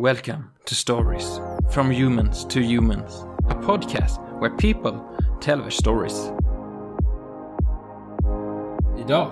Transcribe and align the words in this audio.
Welcome 0.00 0.44
to 0.64 0.74
Stories 0.74 1.40
from 1.72 1.90
Humans 1.90 2.44
to 2.44 2.60
Humans, 2.60 3.26
a 3.50 3.54
podcast 3.54 4.20
where 4.40 4.56
people 4.56 5.00
tell 5.40 5.58
their 5.58 5.70
stories. 5.70 6.30
Idag 8.98 9.30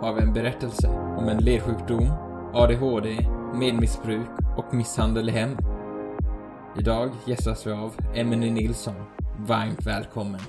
har 0.00 0.14
vi 0.14 0.22
en 0.22 0.32
berättelse 0.32 0.88
om 0.88 1.28
en 1.28 1.44
ledsjukdom, 1.44 2.10
ADHD, 2.54 3.26
medmissbruk 3.54 4.28
och 4.56 4.74
misshandel 4.74 5.28
i 5.28 5.32
hemmet. 5.32 5.64
Idag 6.78 7.10
gästas 7.26 7.66
vi 7.66 7.70
av 7.70 7.94
Emelie 8.14 8.52
Nilsson. 8.52 8.94
Varmt 9.36 9.86
välkommen! 9.86 10.40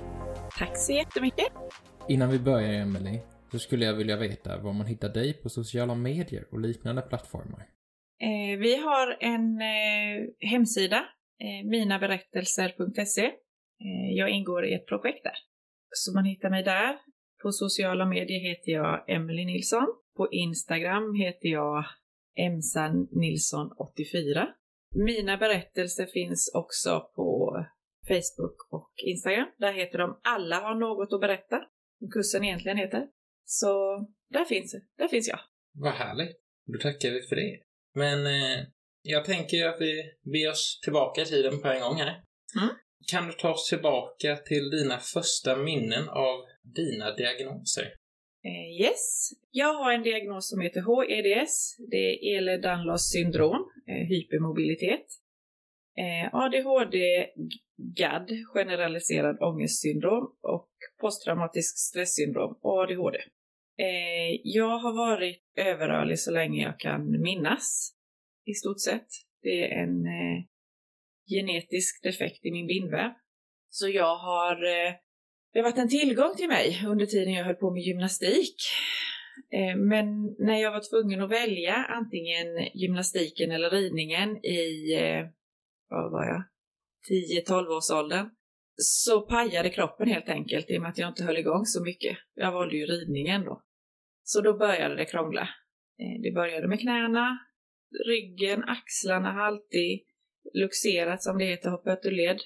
Tack 0.58 0.76
så 0.76 0.92
jättemycket. 0.92 1.48
Innan 2.08 2.30
vi 2.30 2.38
börjar 2.38 2.72
Emelie, 2.72 3.20
så 3.52 3.58
skulle 3.58 3.84
jag 3.84 3.94
vilja 3.94 4.16
veta 4.16 4.58
var 4.58 4.72
man 4.72 4.86
hittar 4.86 5.08
dig 5.08 5.32
på 5.32 5.48
sociala 5.48 5.94
medier 5.94 6.44
och 6.50 6.60
liknande 6.60 7.02
plattformar. 7.02 7.69
Eh, 8.22 8.58
vi 8.58 8.76
har 8.76 9.16
en 9.20 9.60
eh, 9.60 10.50
hemsida, 10.50 10.96
eh, 11.38 11.68
minaberättelser.se. 11.68 13.24
Eh, 13.24 14.10
jag 14.16 14.30
ingår 14.30 14.66
i 14.66 14.74
ett 14.74 14.86
projekt 14.86 15.24
där. 15.24 15.36
Så 15.90 16.14
man 16.14 16.24
hittar 16.24 16.50
mig 16.50 16.62
där. 16.62 16.98
På 17.42 17.52
sociala 17.52 18.06
medier 18.06 18.40
heter 18.40 18.72
jag 18.72 19.04
Emily 19.10 19.44
Nilsson. 19.44 19.86
På 20.16 20.28
Instagram 20.32 21.14
heter 21.14 21.48
jag 21.48 21.84
Emsa 22.38 22.92
Nilsson 23.10 23.70
84. 23.78 24.48
Mina 24.94 25.36
berättelser 25.36 26.06
finns 26.06 26.50
också 26.54 27.10
på 27.16 27.56
Facebook 28.08 28.56
och 28.70 28.92
Instagram. 28.96 29.48
Där 29.58 29.72
heter 29.72 29.98
de 29.98 30.20
Alla 30.22 30.56
har 30.56 30.74
något 30.74 31.12
att 31.12 31.20
berätta. 31.20 31.64
Kursen 32.12 32.44
egentligen 32.44 32.78
heter. 32.78 33.08
Så 33.44 33.98
där 34.30 34.44
finns, 34.44 34.74
där 34.98 35.08
finns 35.08 35.28
jag. 35.28 35.40
Vad 35.72 35.92
härligt! 35.92 36.36
Då 36.66 36.78
tackar 36.78 37.10
vi 37.10 37.22
för 37.22 37.36
det. 37.36 37.69
Men 37.94 38.26
eh, 38.26 38.66
jag 39.02 39.24
tänker 39.24 39.66
att 39.66 39.80
vi 39.80 40.02
beger 40.32 40.50
oss 40.50 40.80
tillbaka 40.82 41.22
i 41.22 41.24
tiden 41.24 41.60
på 41.60 41.68
en 41.68 41.80
gång 41.80 41.96
här. 41.96 42.22
Mm. 42.60 42.74
Kan 43.10 43.26
du 43.26 43.32
ta 43.32 43.50
oss 43.50 43.68
tillbaka 43.68 44.36
till 44.36 44.70
dina 44.70 44.98
första 44.98 45.56
minnen 45.56 46.08
av 46.08 46.44
dina 46.62 47.14
diagnoser? 47.14 47.94
Eh, 48.44 48.80
yes, 48.86 49.30
jag 49.50 49.74
har 49.74 49.92
en 49.92 50.02
diagnos 50.02 50.50
som 50.50 50.60
heter 50.60 50.80
HEDS. 50.80 51.76
Det 51.90 51.96
är 51.96 52.36
Ehlers-Danlos 52.36 53.10
syndrom, 53.12 53.70
eh, 53.86 54.06
hypermobilitet. 54.08 55.06
Eh, 55.96 56.34
ADHD, 56.34 57.26
GAD, 57.76 58.30
generaliserad 58.54 59.42
ångestsyndrom 59.42 60.36
och 60.40 60.68
posttraumatisk 61.00 61.78
stresssyndrom 61.78 62.58
och 62.62 62.78
ADHD. 62.78 63.18
Eh, 63.80 64.40
jag 64.44 64.78
har 64.78 64.92
varit 64.92 65.42
överrörlig 65.56 66.18
så 66.18 66.30
länge 66.30 66.62
jag 66.62 66.80
kan 66.80 67.20
minnas, 67.20 67.94
i 68.46 68.54
stort 68.54 68.80
sett. 68.80 69.08
Det 69.42 69.64
är 69.64 69.82
en 69.82 70.06
eh, 70.06 70.44
genetisk 71.34 72.02
defekt 72.02 72.44
i 72.44 72.50
min 72.50 72.66
bindväv. 72.66 73.10
Så 73.68 73.88
jag 73.88 74.16
har, 74.16 74.52
eh, 74.52 74.92
det 75.52 75.58
har 75.58 75.62
varit 75.62 75.78
en 75.78 75.88
tillgång 75.88 76.34
till 76.36 76.48
mig 76.48 76.84
under 76.86 77.06
tiden 77.06 77.32
jag 77.32 77.44
höll 77.44 77.54
på 77.54 77.70
med 77.70 77.82
gymnastik. 77.82 78.56
Eh, 79.52 79.76
men 79.76 80.06
när 80.38 80.58
jag 80.62 80.72
var 80.72 80.90
tvungen 80.90 81.22
att 81.22 81.30
välja 81.30 81.74
antingen 81.74 82.46
gymnastiken 82.74 83.50
eller 83.50 83.70
ridningen 83.70 84.44
i, 84.44 84.94
eh, 84.94 85.26
vad 85.88 86.12
var 86.12 86.24
jag, 86.24 86.42
10-12 87.08 87.68
års 87.68 87.90
åldern 87.90 88.30
så 88.76 89.20
pajade 89.20 89.70
kroppen 89.70 90.08
helt 90.08 90.28
enkelt 90.28 90.70
i 90.70 90.78
och 90.78 90.82
med 90.82 90.90
att 90.90 90.98
jag 90.98 91.08
inte 91.08 91.24
höll 91.24 91.36
igång 91.36 91.66
så 91.66 91.82
mycket. 91.84 92.18
Jag 92.34 92.52
valde 92.52 92.76
ju 92.76 92.86
ridningen 92.86 93.44
då. 93.44 93.62
Så 94.32 94.40
då 94.40 94.56
började 94.56 94.96
det 94.96 95.04
krångla. 95.04 95.48
Eh, 95.98 96.22
det 96.22 96.34
började 96.34 96.68
med 96.68 96.80
knäna, 96.80 97.38
ryggen, 98.08 98.64
axlarna 98.64 99.32
har 99.32 99.40
alltid 99.40 100.00
luxerat 100.54 101.22
som 101.22 101.38
det 101.38 101.44
heter, 101.44 101.70
hoppat 101.70 102.06
ur 102.06 102.10
led. 102.10 102.40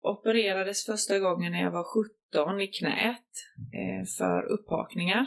Opererades 0.00 0.86
första 0.86 1.18
gången 1.18 1.52
när 1.52 1.62
jag 1.62 1.70
var 1.70 1.84
17 1.84 2.60
i 2.60 2.66
knät 2.66 3.32
eh, 3.80 4.04
för 4.18 4.42
upphakningar. 4.42 5.26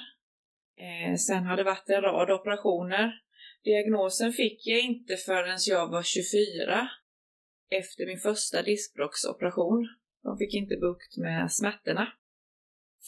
Eh, 0.77 1.15
sen 1.15 1.43
har 1.43 1.57
det 1.57 1.63
varit 1.63 1.89
en 1.89 2.01
rad 2.01 2.31
operationer. 2.31 3.11
Diagnosen 3.63 4.33
fick 4.33 4.67
jag 4.67 4.79
inte 4.79 5.15
förrän 5.15 5.57
jag 5.67 5.87
var 5.87 6.03
24 6.03 6.89
efter 7.69 8.05
min 8.05 8.19
första 8.19 8.61
diskbråcksoperation. 8.61 9.87
De 10.23 10.37
fick 10.37 10.53
inte 10.53 10.75
bukt 10.75 11.17
med 11.17 11.51
smärtorna. 11.51 12.07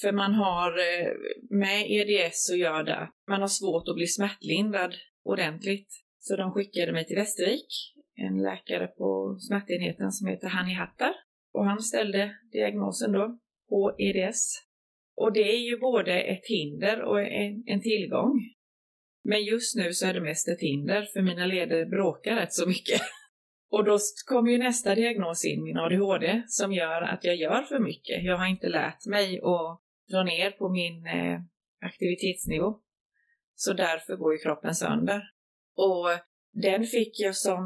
För 0.02 0.12
man 0.12 0.34
har 0.34 0.72
eh, 0.72 1.12
med 1.50 1.92
EDS 1.92 2.50
att 2.52 2.58
göra 2.58 2.84
det. 2.84 3.10
Man 3.28 3.42
har 3.42 3.48
svårt 3.48 3.88
att 3.88 3.96
bli 3.96 4.08
smärtlindrad 4.08 4.96
ordentligt. 5.24 5.90
Så 6.20 6.36
de 6.36 6.52
skickade 6.52 6.92
mig 6.92 7.06
till 7.06 7.16
Västervik, 7.16 7.94
en 8.16 8.44
läkare 8.44 8.88
på 8.88 9.38
smärtenheten 9.40 10.12
som 10.12 10.28
heter 10.28 10.48
Hani 10.48 10.74
Hattar. 10.74 11.14
Och 11.54 11.66
han 11.66 11.82
ställde 11.82 12.36
diagnosen 12.52 13.12
då 13.12 13.40
på 13.70 13.96
EDS. 13.98 14.64
Och 15.16 15.34
det 15.34 15.54
är 15.56 15.60
ju 15.70 15.78
både 15.78 16.22
ett 16.22 16.46
hinder 16.48 17.02
och 17.02 17.22
en, 17.22 17.64
en 17.66 17.82
tillgång. 17.82 18.42
Men 19.24 19.44
just 19.44 19.76
nu 19.76 19.94
så 19.94 20.08
är 20.08 20.14
det 20.14 20.22
mest 20.22 20.48
ett 20.48 20.62
hinder, 20.62 21.02
för 21.14 21.22
mina 21.22 21.46
leder 21.46 21.86
bråkar 21.86 22.36
rätt 22.36 22.54
så 22.54 22.68
mycket. 22.68 23.02
Och 23.70 23.86
då 23.86 23.98
kommer 24.26 24.52
ju 24.52 24.58
nästa 24.58 24.96
diagnos 24.96 25.46
in, 25.46 25.64
min 25.64 25.78
ADHD, 25.78 26.44
som 26.48 26.74
gör 26.74 27.02
att 27.02 27.24
jag 27.24 27.36
gör 27.36 27.62
för 27.62 27.80
mycket. 27.80 28.24
Jag 28.24 28.38
har 28.38 28.48
inte 28.48 28.70
lärt 28.70 29.06
mig 29.06 29.40
att 29.40 29.82
dra 30.12 30.24
ner 30.24 30.52
på 30.52 30.70
min 30.70 31.06
eh, 31.06 31.40
aktivitetsnivå. 31.86 32.80
Så 33.56 33.74
därför 33.74 34.16
går 34.16 34.34
ju 34.34 34.40
kroppen 34.40 34.76
sönder. 34.76 35.22
Och 35.76 36.08
den 36.54 36.84
fick 36.84 37.20
jag 37.20 37.36
som 37.36 37.64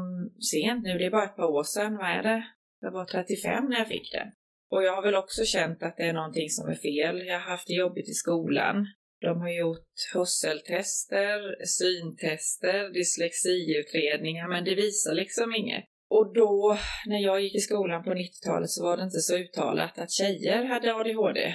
sent 0.52 0.84
nu, 0.84 0.98
det 0.98 1.06
är 1.06 1.10
bara 1.10 1.24
ett 1.24 1.36
par 1.36 1.50
år 1.50 1.64
sedan, 1.64 1.96
vad 1.96 2.10
är 2.10 2.22
det? 2.22 2.44
Jag 2.80 2.92
var 2.92 3.04
35 3.04 3.64
när 3.68 3.78
jag 3.78 3.88
fick 3.88 4.12
den. 4.12 4.28
Och 4.70 4.82
jag 4.82 4.94
har 4.94 5.02
väl 5.02 5.14
också 5.14 5.44
känt 5.44 5.82
att 5.82 5.96
det 5.96 6.02
är 6.02 6.12
någonting 6.12 6.50
som 6.50 6.68
är 6.68 6.74
fel. 6.74 7.26
Jag 7.26 7.34
har 7.40 7.50
haft 7.50 7.66
det 7.66 7.74
jobbigt 7.74 8.08
i 8.08 8.12
skolan. 8.12 8.86
De 9.20 9.40
har 9.40 9.50
gjort 9.50 9.94
hörseltester, 10.14 11.38
syntester, 11.66 12.92
dyslexiutredningar, 12.92 14.48
men 14.48 14.64
det 14.64 14.74
visar 14.74 15.14
liksom 15.14 15.54
inget. 15.54 15.84
Och 16.08 16.34
då, 16.34 16.78
när 17.06 17.18
jag 17.18 17.42
gick 17.42 17.54
i 17.54 17.58
skolan 17.58 18.04
på 18.04 18.10
90-talet 18.10 18.70
så 18.70 18.82
var 18.84 18.96
det 18.96 19.02
inte 19.02 19.20
så 19.20 19.36
uttalat 19.36 19.98
att 19.98 20.10
tjejer 20.10 20.64
hade 20.64 20.94
ADHD. 20.94 21.54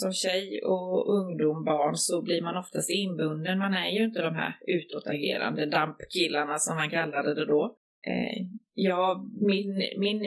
Som 0.00 0.12
tjej 0.12 0.62
och 0.64 1.14
ungdom, 1.18 1.64
barn, 1.64 1.96
så 1.96 2.22
blir 2.22 2.42
man 2.42 2.56
oftast 2.56 2.90
inbunden. 2.90 3.58
Man 3.58 3.74
är 3.74 3.90
ju 3.90 4.04
inte 4.04 4.22
de 4.22 4.34
här 4.34 4.52
utåtagerande 4.66 5.66
dampkillarna 5.66 6.58
som 6.58 6.76
man 6.76 6.90
kallade 6.90 7.34
det 7.34 7.46
då. 7.46 7.76
Eh, 8.06 8.46
ja, 8.74 9.26
min, 9.40 9.74
min 9.98 10.22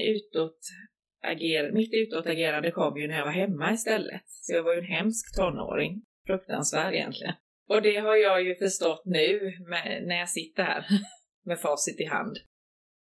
ager, 1.23 1.71
mitt 1.71 1.93
utåtagerande 1.93 2.71
kom 2.71 2.97
ju 2.97 3.07
när 3.07 3.17
jag 3.17 3.25
var 3.25 3.31
hemma 3.31 3.73
istället. 3.73 4.23
Så 4.25 4.53
jag 4.53 4.63
var 4.63 4.73
ju 4.73 4.79
en 4.79 4.95
hemsk 4.97 5.35
tonåring. 5.35 6.01
Fruktansvärd 6.27 6.93
egentligen. 6.93 7.33
Och 7.69 7.81
det 7.81 7.97
har 7.97 8.15
jag 8.15 8.43
ju 8.43 8.55
förstått 8.55 9.01
nu 9.05 9.53
med, 9.69 10.03
när 10.07 10.15
jag 10.15 10.29
sitter 10.29 10.63
här 10.63 10.85
med 11.45 11.59
facit 11.59 11.99
i 11.99 12.05
hand. 12.05 12.37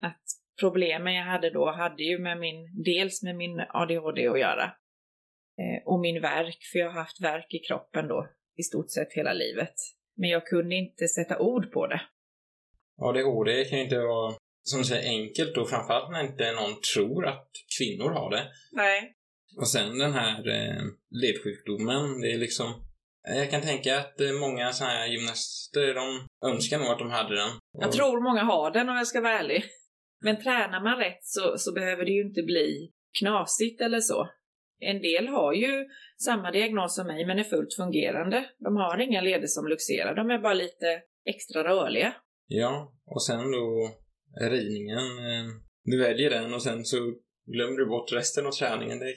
Att 0.02 0.22
problemen 0.60 1.14
jag 1.14 1.24
hade 1.24 1.50
då 1.50 1.70
hade 1.70 2.02
ju 2.02 2.18
med 2.18 2.38
min, 2.38 2.82
dels 2.84 3.22
med 3.22 3.36
min 3.36 3.64
ADHD 3.68 4.28
att 4.28 4.40
göra. 4.40 4.72
Eh, 5.62 5.78
och 5.92 6.00
min 6.00 6.20
verk, 6.22 6.58
för 6.72 6.78
jag 6.78 6.86
har 6.90 7.00
haft 7.00 7.20
verk 7.22 7.46
i 7.54 7.58
kroppen 7.58 8.08
då 8.08 8.28
i 8.58 8.62
stort 8.62 8.90
sett 8.90 9.12
hela 9.12 9.32
livet. 9.32 9.74
Men 10.16 10.30
jag 10.30 10.46
kunde 10.46 10.74
inte 10.74 11.08
sätta 11.08 11.38
ord 11.38 11.72
på 11.72 11.86
det. 11.86 12.00
ADHD 13.00 13.64
kan 13.64 13.78
ju 13.78 13.84
inte 13.84 13.98
vara, 13.98 14.34
som 14.62 14.78
du 14.78 14.84
säger, 14.84 15.08
enkelt 15.10 15.56
och 15.56 15.68
framförallt 15.70 16.10
när 16.12 16.20
inte 16.30 16.52
någon 16.52 16.74
tror 16.94 17.26
att 17.26 17.48
kvinnor 17.78 18.10
har 18.10 18.30
det. 18.30 18.44
Nej. 18.72 19.14
Och 19.60 19.68
sen 19.68 19.98
den 19.98 20.12
här 20.12 20.48
eh, 20.48 20.82
ledsjukdomen, 21.22 22.20
det 22.20 22.32
är 22.32 22.38
liksom... 22.38 22.66
eh, 23.28 23.38
Jag 23.38 23.50
kan 23.50 23.60
tänka 23.62 23.98
att 23.98 24.20
eh, 24.20 24.32
många 24.32 24.72
sådana 24.72 24.94
här 24.94 25.06
gymnaster, 25.06 25.94
de 25.94 26.26
önskar 26.50 26.78
nog 26.78 26.88
att 26.88 26.98
de 26.98 27.10
hade 27.10 27.36
den. 27.36 27.50
Jag 27.78 27.88
Och- 27.88 27.94
tror 27.94 28.20
många 28.22 28.42
har 28.42 28.70
den 28.70 28.88
om 28.88 28.96
jag 28.96 29.06
ska 29.06 29.20
vara 29.20 29.38
ärlig. 29.38 29.64
Men 30.24 30.42
tränar 30.42 30.82
man 30.82 30.98
rätt 30.98 31.24
så, 31.24 31.58
så 31.58 31.72
behöver 31.72 32.04
det 32.04 32.10
ju 32.12 32.22
inte 32.28 32.42
bli 32.42 32.90
knasigt 33.18 33.80
eller 33.80 34.00
så. 34.00 34.28
En 34.90 35.02
del 35.02 35.28
har 35.28 35.52
ju 35.52 35.86
samma 36.24 36.50
diagnos 36.50 36.94
som 36.96 37.06
mig 37.06 37.26
men 37.26 37.38
är 37.38 37.44
fullt 37.44 37.74
fungerande. 37.76 38.44
De 38.58 38.76
har 38.76 38.98
inga 39.00 39.20
leder 39.20 39.46
som 39.46 39.66
luxerar, 39.66 40.14
de 40.14 40.30
är 40.30 40.38
bara 40.38 40.54
lite 40.54 41.02
extra 41.24 41.64
rörliga. 41.64 42.14
Ja, 42.46 42.92
och 43.06 43.24
sen 43.24 43.50
då 43.52 43.90
ridningen. 44.40 44.98
Eh, 45.18 45.44
du 45.84 45.98
väljer 46.02 46.30
den 46.30 46.54
och 46.54 46.62
sen 46.62 46.84
så 46.84 46.96
glömmer 47.52 47.76
du 47.76 47.86
bort 47.86 48.12
resten 48.12 48.46
av 48.46 48.50
träningen. 48.50 48.98
Det, 48.98 49.14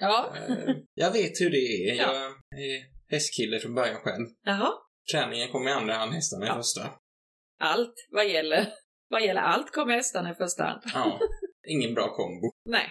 Ja. 0.00 0.34
eh, 0.48 0.74
jag 0.94 1.12
vet 1.12 1.40
hur 1.40 1.50
det 1.50 1.90
är. 1.90 1.94
Ja. 1.94 2.12
Jag 2.50 2.60
är 2.60 2.82
hästkille 3.08 3.58
från 3.58 3.74
början 3.74 3.96
själv. 4.00 4.26
Jaha. 4.44 4.70
Träningen 5.12 5.48
kommer 5.48 5.70
i 5.70 5.72
andra 5.72 5.94
hand, 5.94 6.12
hästarna 6.12 6.44
i 6.44 6.48
Ja. 6.48 6.54
första. 6.56 6.90
Allt 7.60 7.94
vad 8.10 8.28
gäller, 8.28 8.66
vad 9.08 9.24
gäller 9.24 9.40
allt 9.40 9.70
kommer 9.72 9.94
hästarna 9.94 10.30
i 10.30 10.34
första 10.34 10.64
hand. 10.64 10.82
Ja, 10.94 11.18
ingen 11.68 11.94
bra 11.94 12.08
kombo. 12.16 12.50
Nej. 12.64 12.88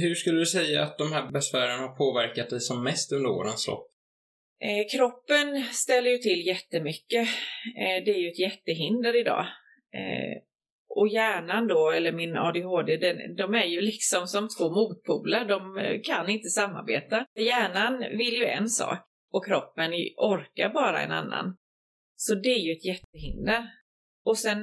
Hur 0.00 0.14
skulle 0.14 0.38
du 0.38 0.46
säga 0.46 0.82
att 0.82 0.98
de 0.98 1.12
här 1.12 1.30
besvären 1.30 1.80
har 1.80 1.96
påverkat 1.96 2.50
dig 2.50 2.60
som 2.60 2.84
mest 2.84 3.12
under 3.12 3.30
årens 3.30 3.66
lopp? 3.68 3.88
Eh, 4.60 4.98
kroppen 4.98 5.64
ställer 5.64 6.10
ju 6.10 6.18
till 6.18 6.46
jättemycket. 6.46 7.28
Eh, 7.78 8.04
det 8.04 8.10
är 8.10 8.18
ju 8.18 8.28
ett 8.28 8.38
jättehinder 8.38 9.20
idag. 9.20 9.46
Eh, 9.94 10.42
och 10.88 11.08
hjärnan 11.08 11.66
då, 11.66 11.90
eller 11.90 12.12
min 12.12 12.36
ADHD, 12.36 12.96
den, 12.96 13.36
de 13.36 13.54
är 13.54 13.64
ju 13.64 13.80
liksom 13.80 14.26
som 14.26 14.48
två 14.58 14.70
motpoler. 14.70 15.44
De 15.44 15.78
eh, 15.78 16.00
kan 16.02 16.28
inte 16.28 16.48
samarbeta. 16.48 17.26
Hjärnan 17.34 17.98
vill 17.98 18.34
ju 18.34 18.44
en 18.44 18.68
sak 18.68 18.98
och 19.32 19.46
kroppen 19.46 19.92
orkar 20.16 20.68
bara 20.74 21.02
en 21.02 21.12
annan. 21.12 21.56
Så 22.16 22.34
det 22.34 22.48
är 22.48 22.58
ju 22.58 22.72
ett 22.72 22.84
jättehinder. 22.84 23.66
Och 24.24 24.38
sen, 24.38 24.58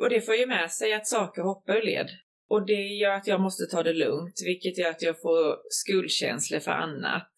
och 0.00 0.10
det 0.10 0.20
får 0.20 0.34
ju 0.34 0.46
med 0.46 0.70
sig 0.70 0.92
att 0.92 1.06
saker 1.06 1.42
hoppar 1.42 1.76
ur 1.76 1.82
led. 1.82 2.08
Och 2.50 2.66
det 2.66 2.86
gör 2.86 3.12
att 3.12 3.26
jag 3.26 3.40
måste 3.40 3.66
ta 3.66 3.82
det 3.82 3.92
lugnt, 3.92 4.34
vilket 4.44 4.78
gör 4.78 4.90
att 4.90 5.02
jag 5.02 5.20
får 5.20 5.58
skuldkänslor 5.70 6.60
för 6.60 6.70
annat. 6.70 7.32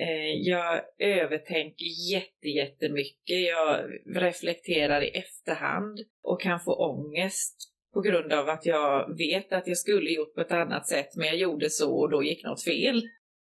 Eh, 0.00 0.32
jag 0.34 0.82
övertänker 0.98 2.12
jätte, 2.12 2.48
jättemycket. 2.48 3.40
Jag 3.40 3.80
reflekterar 4.16 5.02
i 5.02 5.08
efterhand 5.08 5.98
och 6.22 6.40
kan 6.40 6.60
få 6.60 6.74
ångest 6.74 7.56
på 7.94 8.00
grund 8.00 8.32
av 8.32 8.48
att 8.48 8.66
jag 8.66 9.16
vet 9.18 9.52
att 9.52 9.66
jag 9.66 9.78
skulle 9.78 10.10
gjort 10.10 10.34
på 10.34 10.40
ett 10.40 10.52
annat 10.52 10.88
sätt, 10.88 11.16
men 11.16 11.26
jag 11.26 11.36
gjorde 11.36 11.70
så 11.70 11.94
och 11.94 12.10
då 12.10 12.22
gick 12.22 12.44
något 12.44 12.64
fel. 12.64 12.96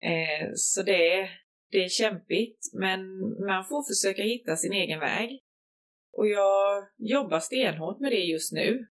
Eh, 0.03 0.49
så 0.55 0.83
det 0.83 1.11
är, 1.19 1.29
det 1.71 1.83
är 1.83 1.89
kämpigt, 1.89 2.59
men 2.73 2.99
man 3.45 3.65
får 3.65 3.93
försöka 3.93 4.23
hitta 4.23 4.55
sin 4.55 4.73
egen 4.73 4.99
väg. 4.99 5.39
Och 6.17 6.27
jag 6.27 6.83
jobbar 6.97 7.39
stenhårt 7.39 7.99
med 7.99 8.11
det 8.11 8.23
just 8.23 8.53
nu. 8.53 8.87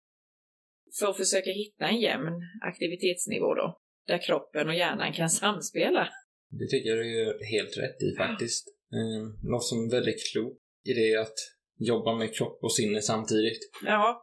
För 0.99 1.07
att 1.11 1.17
försöka 1.17 1.51
hitta 1.51 1.85
en 1.89 2.01
jämn 2.01 2.41
aktivitetsnivå 2.63 3.55
då, 3.55 3.81
där 4.07 4.23
kroppen 4.27 4.69
och 4.69 4.75
hjärnan 4.75 5.13
kan 5.13 5.31
samspela. 5.43 6.09
Det 6.51 6.67
tycker 6.67 6.91
jag 6.91 6.99
du 6.99 7.19
gör 7.19 7.45
helt 7.55 7.79
rätt 7.79 8.03
i 8.03 8.17
faktiskt. 8.17 8.65
Eh, 8.93 9.51
något 9.51 9.65
som 9.65 9.79
är 9.85 9.91
väldigt 9.91 10.33
klokt 10.33 10.61
i 10.85 10.93
det 10.93 11.13
är 11.13 11.19
att 11.19 11.39
jobba 11.79 12.15
med 12.15 12.35
kropp 12.35 12.59
och 12.63 12.75
sinne 12.75 13.01
samtidigt. 13.03 13.59
Ja, 13.85 14.23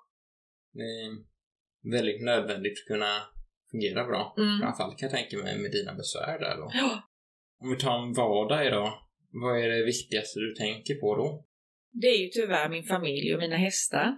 Det 0.74 0.82
är 0.82 1.12
väldigt 1.92 2.22
nödvändigt 2.24 2.80
för 2.80 2.84
att 2.84 2.98
kunna 2.98 3.22
fungera 3.72 4.06
bra. 4.06 4.36
Mm. 4.38 4.60
Framförallt 4.60 4.98
kan 5.00 5.10
jag 5.10 5.18
tänka 5.18 5.38
mig 5.38 5.58
med 5.58 5.72
dina 5.72 5.94
besvär 5.94 6.40
där 6.40 6.58
då. 6.58 6.72
Ja. 6.74 7.04
Om 7.62 7.70
vi 7.70 7.78
tar 7.78 8.04
en 8.04 8.14
vardag 8.14 8.68
idag, 8.68 8.94
vad 9.32 9.64
är 9.64 9.70
det 9.70 9.86
viktigaste 9.86 10.40
du 10.40 10.54
tänker 10.56 10.96
på 10.96 11.16
då? 11.16 11.46
det 11.92 12.08
är 12.08 12.18
ju 12.18 12.28
tyvärr 12.28 12.70
min 12.70 12.84
familj 12.84 13.34
och 13.34 13.40
mina 13.40 13.56
hästar. 13.58 14.14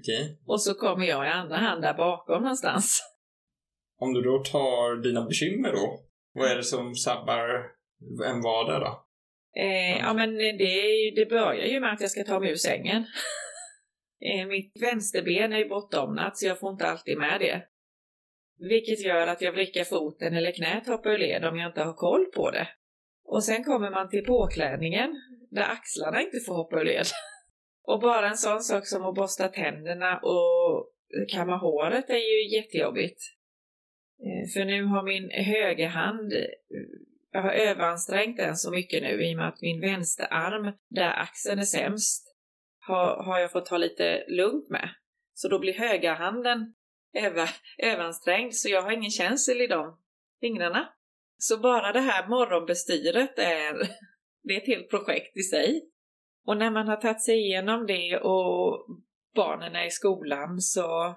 Okej? 0.00 0.38
Och 0.46 0.62
så 0.62 0.74
kommer 0.74 1.06
jag 1.06 1.26
i 1.26 1.28
andra 1.28 1.56
hand 1.56 1.82
där 1.82 1.94
bakom 1.94 2.42
någonstans. 2.42 3.02
Om 3.98 4.12
du 4.12 4.22
då 4.22 4.38
tar 4.38 5.02
dina 5.02 5.24
bekymmer 5.24 5.72
då, 5.72 6.00
vad 6.32 6.50
är 6.50 6.56
det 6.56 6.64
som 6.64 6.94
sabbar 6.94 7.66
en 8.24 8.42
vardag 8.42 8.80
då? 8.80 9.06
Eh, 9.60 9.98
ja, 9.98 10.14
men 10.14 10.34
det, 10.34 11.12
det 11.16 11.26
börjar 11.30 11.66
ju 11.66 11.80
med 11.80 11.92
att 11.92 12.00
jag 12.00 12.10
ska 12.10 12.24
ta 12.24 12.40
mig 12.40 12.50
ur 12.50 12.56
sängen. 12.56 13.04
Eh, 14.20 14.46
mitt 14.46 14.72
vänsterben 14.82 15.52
är 15.52 15.58
ju 15.58 15.68
bortdomnat 15.68 16.38
så 16.38 16.46
jag 16.46 16.60
får 16.60 16.72
inte 16.72 16.86
alltid 16.86 17.18
med 17.18 17.40
det. 17.40 17.62
Vilket 18.58 19.04
gör 19.04 19.26
att 19.26 19.42
jag 19.42 19.52
vrickar 19.52 19.84
foten 19.84 20.34
eller 20.36 20.52
knät 20.52 20.86
hoppar 20.86 21.10
ur 21.10 21.18
led 21.18 21.44
om 21.44 21.58
jag 21.58 21.70
inte 21.70 21.82
har 21.82 21.92
koll 21.92 22.26
på 22.34 22.50
det. 22.50 22.68
Och 23.24 23.44
sen 23.44 23.64
kommer 23.64 23.90
man 23.90 24.08
till 24.08 24.24
påklädningen 24.24 25.10
där 25.50 25.62
axlarna 25.62 26.22
inte 26.22 26.40
får 26.46 26.54
hoppa 26.54 26.80
ur 26.80 26.84
led. 26.84 27.06
Och 27.86 28.00
bara 28.00 28.28
en 28.28 28.36
sån 28.36 28.60
sak 28.60 28.86
som 28.86 29.04
att 29.04 29.14
borsta 29.14 29.48
tänderna 29.48 30.18
och 30.18 30.92
kamma 31.32 31.56
håret 31.56 32.10
är 32.10 32.14
ju 32.14 32.56
jättejobbigt. 32.56 33.20
Eh, 34.20 34.52
för 34.52 34.64
nu 34.64 34.84
har 34.84 35.02
min 35.02 35.30
högerhand 35.30 36.32
jag 37.36 37.42
har 37.42 37.52
överansträngt 37.52 38.36
den 38.36 38.56
så 38.56 38.70
mycket 38.70 39.02
nu 39.02 39.24
i 39.24 39.34
och 39.34 39.36
med 39.36 39.48
att 39.48 39.60
min 39.60 39.80
vänsterarm, 39.80 40.72
där 40.88 41.20
axeln 41.20 41.58
är 41.58 41.64
sämst, 41.64 42.36
har, 42.78 43.24
har 43.24 43.38
jag 43.38 43.52
fått 43.52 43.66
ta 43.66 43.76
lite 43.76 44.24
lugnt 44.28 44.70
med. 44.70 44.88
Så 45.34 45.48
då 45.48 45.58
blir 45.58 45.72
högerhanden 45.72 46.74
över, 47.14 47.50
överansträngd 47.78 48.54
så 48.54 48.68
jag 48.68 48.82
har 48.82 48.92
ingen 48.92 49.10
känsel 49.10 49.60
i 49.60 49.66
de 49.66 49.98
fingrarna. 50.40 50.88
Så 51.38 51.58
bara 51.58 51.92
det 51.92 52.00
här 52.00 52.28
morgonbestyret 52.28 53.38
är, 53.38 53.72
det 54.42 54.54
är 54.54 54.60
ett 54.60 54.66
helt 54.66 54.90
projekt 54.90 55.36
i 55.36 55.42
sig. 55.42 55.90
Och 56.46 56.56
när 56.56 56.70
man 56.70 56.88
har 56.88 56.96
tagit 56.96 57.22
sig 57.22 57.38
igenom 57.38 57.86
det 57.86 58.18
och 58.18 58.86
barnen 59.34 59.76
är 59.76 59.86
i 59.86 59.90
skolan 59.90 60.60
så 60.60 61.16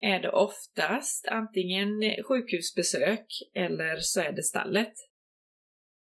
är 0.00 0.20
det 0.20 0.30
oftast 0.30 1.28
antingen 1.28 1.88
sjukhusbesök 2.28 3.26
eller 3.54 3.96
så 3.96 4.20
är 4.20 4.32
det 4.32 4.42
stallet. 4.42 4.92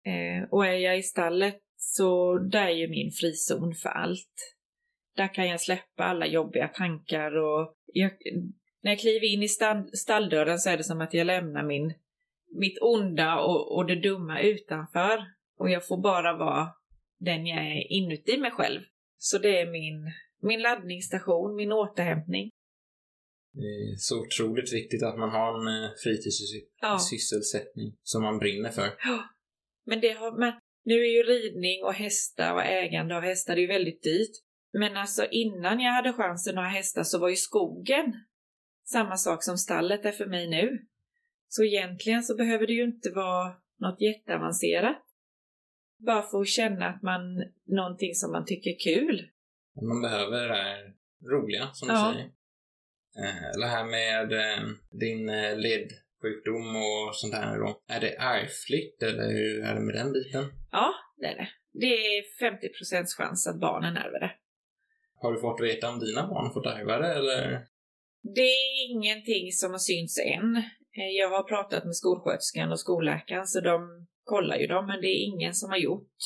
Eh, 0.05 0.49
och 0.51 0.67
är 0.67 0.73
jag 0.73 0.99
i 0.99 1.03
stallet 1.03 1.61
så 1.77 2.39
där 2.39 2.67
är 2.67 2.71
ju 2.71 2.89
min 2.89 3.11
frizon 3.11 3.75
för 3.75 3.89
allt. 3.89 4.57
Där 5.17 5.35
kan 5.35 5.49
jag 5.49 5.61
släppa 5.61 6.05
alla 6.05 6.27
jobbiga 6.27 6.69
tankar 6.69 7.37
och 7.37 7.75
jag, 7.87 8.13
när 8.83 8.91
jag 8.91 8.99
kliver 8.99 9.35
in 9.35 9.43
i 9.43 9.49
stall, 9.49 9.91
stalldörren 9.93 10.59
så 10.59 10.71
är 10.71 10.77
det 10.77 10.85
som 10.85 11.01
att 11.01 11.15
jag 11.15 11.27
lämnar 11.27 11.63
min, 11.63 11.95
mitt 12.59 12.79
onda 12.81 13.39
och, 13.39 13.77
och 13.77 13.87
det 13.87 14.01
dumma 14.01 14.41
utanför. 14.41 15.25
Och 15.59 15.71
jag 15.71 15.87
får 15.87 16.03
bara 16.03 16.37
vara 16.37 16.69
den 17.19 17.47
jag 17.47 17.59
är 17.59 17.93
inuti 17.93 18.37
mig 18.39 18.51
själv. 18.51 18.81
Så 19.19 19.39
det 19.39 19.61
är 19.61 19.67
min, 19.71 20.13
min 20.43 20.63
laddningsstation, 20.63 21.57
min 21.57 21.73
återhämtning. 21.73 22.51
Det 23.53 23.61
är 23.67 23.97
så 23.97 24.21
otroligt 24.21 24.73
viktigt 24.73 25.03
att 25.03 25.19
man 25.19 25.31
har 25.31 25.61
en 25.61 25.85
eh, 25.85 25.91
fritidssysselsättning 26.05 27.87
Ja. 27.87 27.99
som 28.03 28.23
man 28.23 28.39
brinner 28.39 28.71
för. 28.71 28.91
Men 29.87 30.01
det 30.01 30.13
har 30.13 30.39
man, 30.39 30.53
nu 30.85 30.95
är 30.95 31.13
ju 31.17 31.23
ridning 31.23 31.85
och 31.85 31.95
hästar 31.95 32.55
och 32.55 32.63
ägande 32.65 33.17
av 33.17 33.23
hästar 33.23 33.55
det 33.55 33.61
är 33.61 33.63
ju 33.63 33.67
väldigt 33.69 34.03
dyrt. 34.03 34.37
Men 34.73 34.97
alltså 34.97 35.27
innan 35.31 35.81
jag 35.81 35.93
hade 35.93 36.13
chansen 36.13 36.59
att 36.59 36.65
ha 36.65 36.71
hästar 36.71 37.03
så 37.03 37.19
var 37.19 37.29
ju 37.29 37.37
skogen 37.37 38.13
samma 38.85 39.17
sak 39.17 39.43
som 39.45 39.59
stallet 39.59 40.05
är 40.05 40.13
för 40.13 40.27
mig 40.27 40.49
nu. 40.49 40.79
Så 41.49 41.65
egentligen 41.65 42.23
så 42.23 42.37
behöver 42.37 42.67
det 42.67 42.73
ju 42.73 42.85
inte 42.85 43.11
vara 43.11 43.55
något 43.81 44.01
jätteavancerat. 44.01 45.06
Bara 45.99 46.23
för 46.23 46.41
att 46.41 46.49
känna 46.49 46.87
att 46.89 47.03
man, 47.03 47.45
någonting 47.67 48.15
som 48.15 48.33
man 48.33 48.45
tycker 48.45 48.71
är 48.71 48.79
kul. 48.79 49.29
Man 49.89 50.03
behöver 50.03 50.49
det 50.49 50.55
här 50.55 50.93
roliga, 51.31 51.69
som 51.73 51.89
Ja. 51.89 51.95
du 52.09 52.15
säger. 52.15 52.27
Eh, 53.25 53.61
Det 53.61 53.67
här 53.67 53.85
med 53.85 54.33
eh, 54.33 54.63
din 54.91 55.29
eh, 55.29 55.57
ledsjukdom 55.59 56.77
och 56.77 57.17
sånt 57.17 57.35
här 57.35 57.59
då. 57.59 57.83
Är 57.89 58.01
det 58.01 58.15
ärftligt 58.17 59.03
eller 59.03 59.29
hur 59.33 59.65
är 59.65 59.75
det 59.75 59.81
med 59.81 59.95
den 59.95 60.13
biten? 60.13 60.45
Ja, 60.73 60.95
det 61.17 61.27
är 61.27 61.37
det. 61.37 61.49
Det 61.73 61.87
är 61.87 62.39
50 62.51 62.69
chans 63.19 63.47
att 63.47 63.61
barnen 63.61 63.97
ärver 63.97 64.21
det. 64.21 64.31
Har 65.21 65.33
du 65.33 65.41
fått 65.41 65.61
veta 65.61 65.91
om 65.91 66.01
dina 66.01 66.27
barn 66.27 66.53
fått 66.55 66.67
ärva 66.67 66.99
det 66.99 67.15
eller? 67.15 67.67
Det 68.35 68.41
är 68.41 68.91
ingenting 68.91 69.53
som 69.53 69.71
har 69.71 69.79
synts 69.79 70.19
än. 70.19 70.57
Eh, 70.97 71.11
Jag 71.19 71.31
har 71.31 71.43
pratat 71.43 71.85
med 71.85 71.97
skolsköterskan 71.97 72.73
och 72.73 72.81
skolläkaren 72.81 73.47
så 73.47 73.61
de 73.61 74.07
kollar 74.27 74.57
ju 74.57 74.67
dem, 74.67 74.87
men 74.87 75.01
det 75.01 75.07
är 75.07 75.25
ingen 75.25 75.55
som 75.55 75.71
har 75.71 75.77
gjort. 75.77 76.17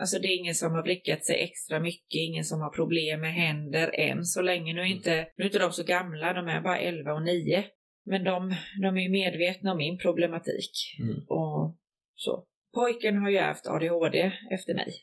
Alltså 0.00 0.18
det 0.18 0.28
är 0.28 0.38
ingen 0.38 0.54
som 0.54 0.72
har 0.72 0.82
vrickat 0.82 1.24
sig 1.24 1.42
extra 1.42 1.80
mycket, 1.80 2.18
ingen 2.28 2.44
som 2.44 2.60
har 2.60 2.70
problem 2.70 3.20
med 3.20 3.34
händer 3.34 3.90
än 3.94 4.24
så 4.24 4.42
länge. 4.42 4.74
Nu 4.74 4.80
är 4.80 4.84
inte, 4.84 5.28
nu 5.36 5.44
är 5.44 5.46
inte 5.46 5.58
de 5.58 5.72
så 5.72 5.84
gamla, 5.84 6.32
de 6.32 6.48
är 6.48 6.60
bara 6.60 6.78
11 6.78 7.14
och 7.14 7.22
9. 7.22 7.64
Men 8.04 8.24
de, 8.24 8.54
de 8.82 8.96
är 8.96 9.00
ju 9.00 9.08
medvetna 9.08 9.72
om 9.72 9.78
min 9.78 9.98
problematik. 9.98 10.72
Mm. 11.00 11.24
Och 11.28 11.76
så. 12.14 12.46
Pojken 12.74 13.16
har 13.16 13.30
ju 13.30 13.36
ärvt 13.36 13.66
ADHD 13.66 14.32
efter 14.50 14.74
mig. 14.74 14.94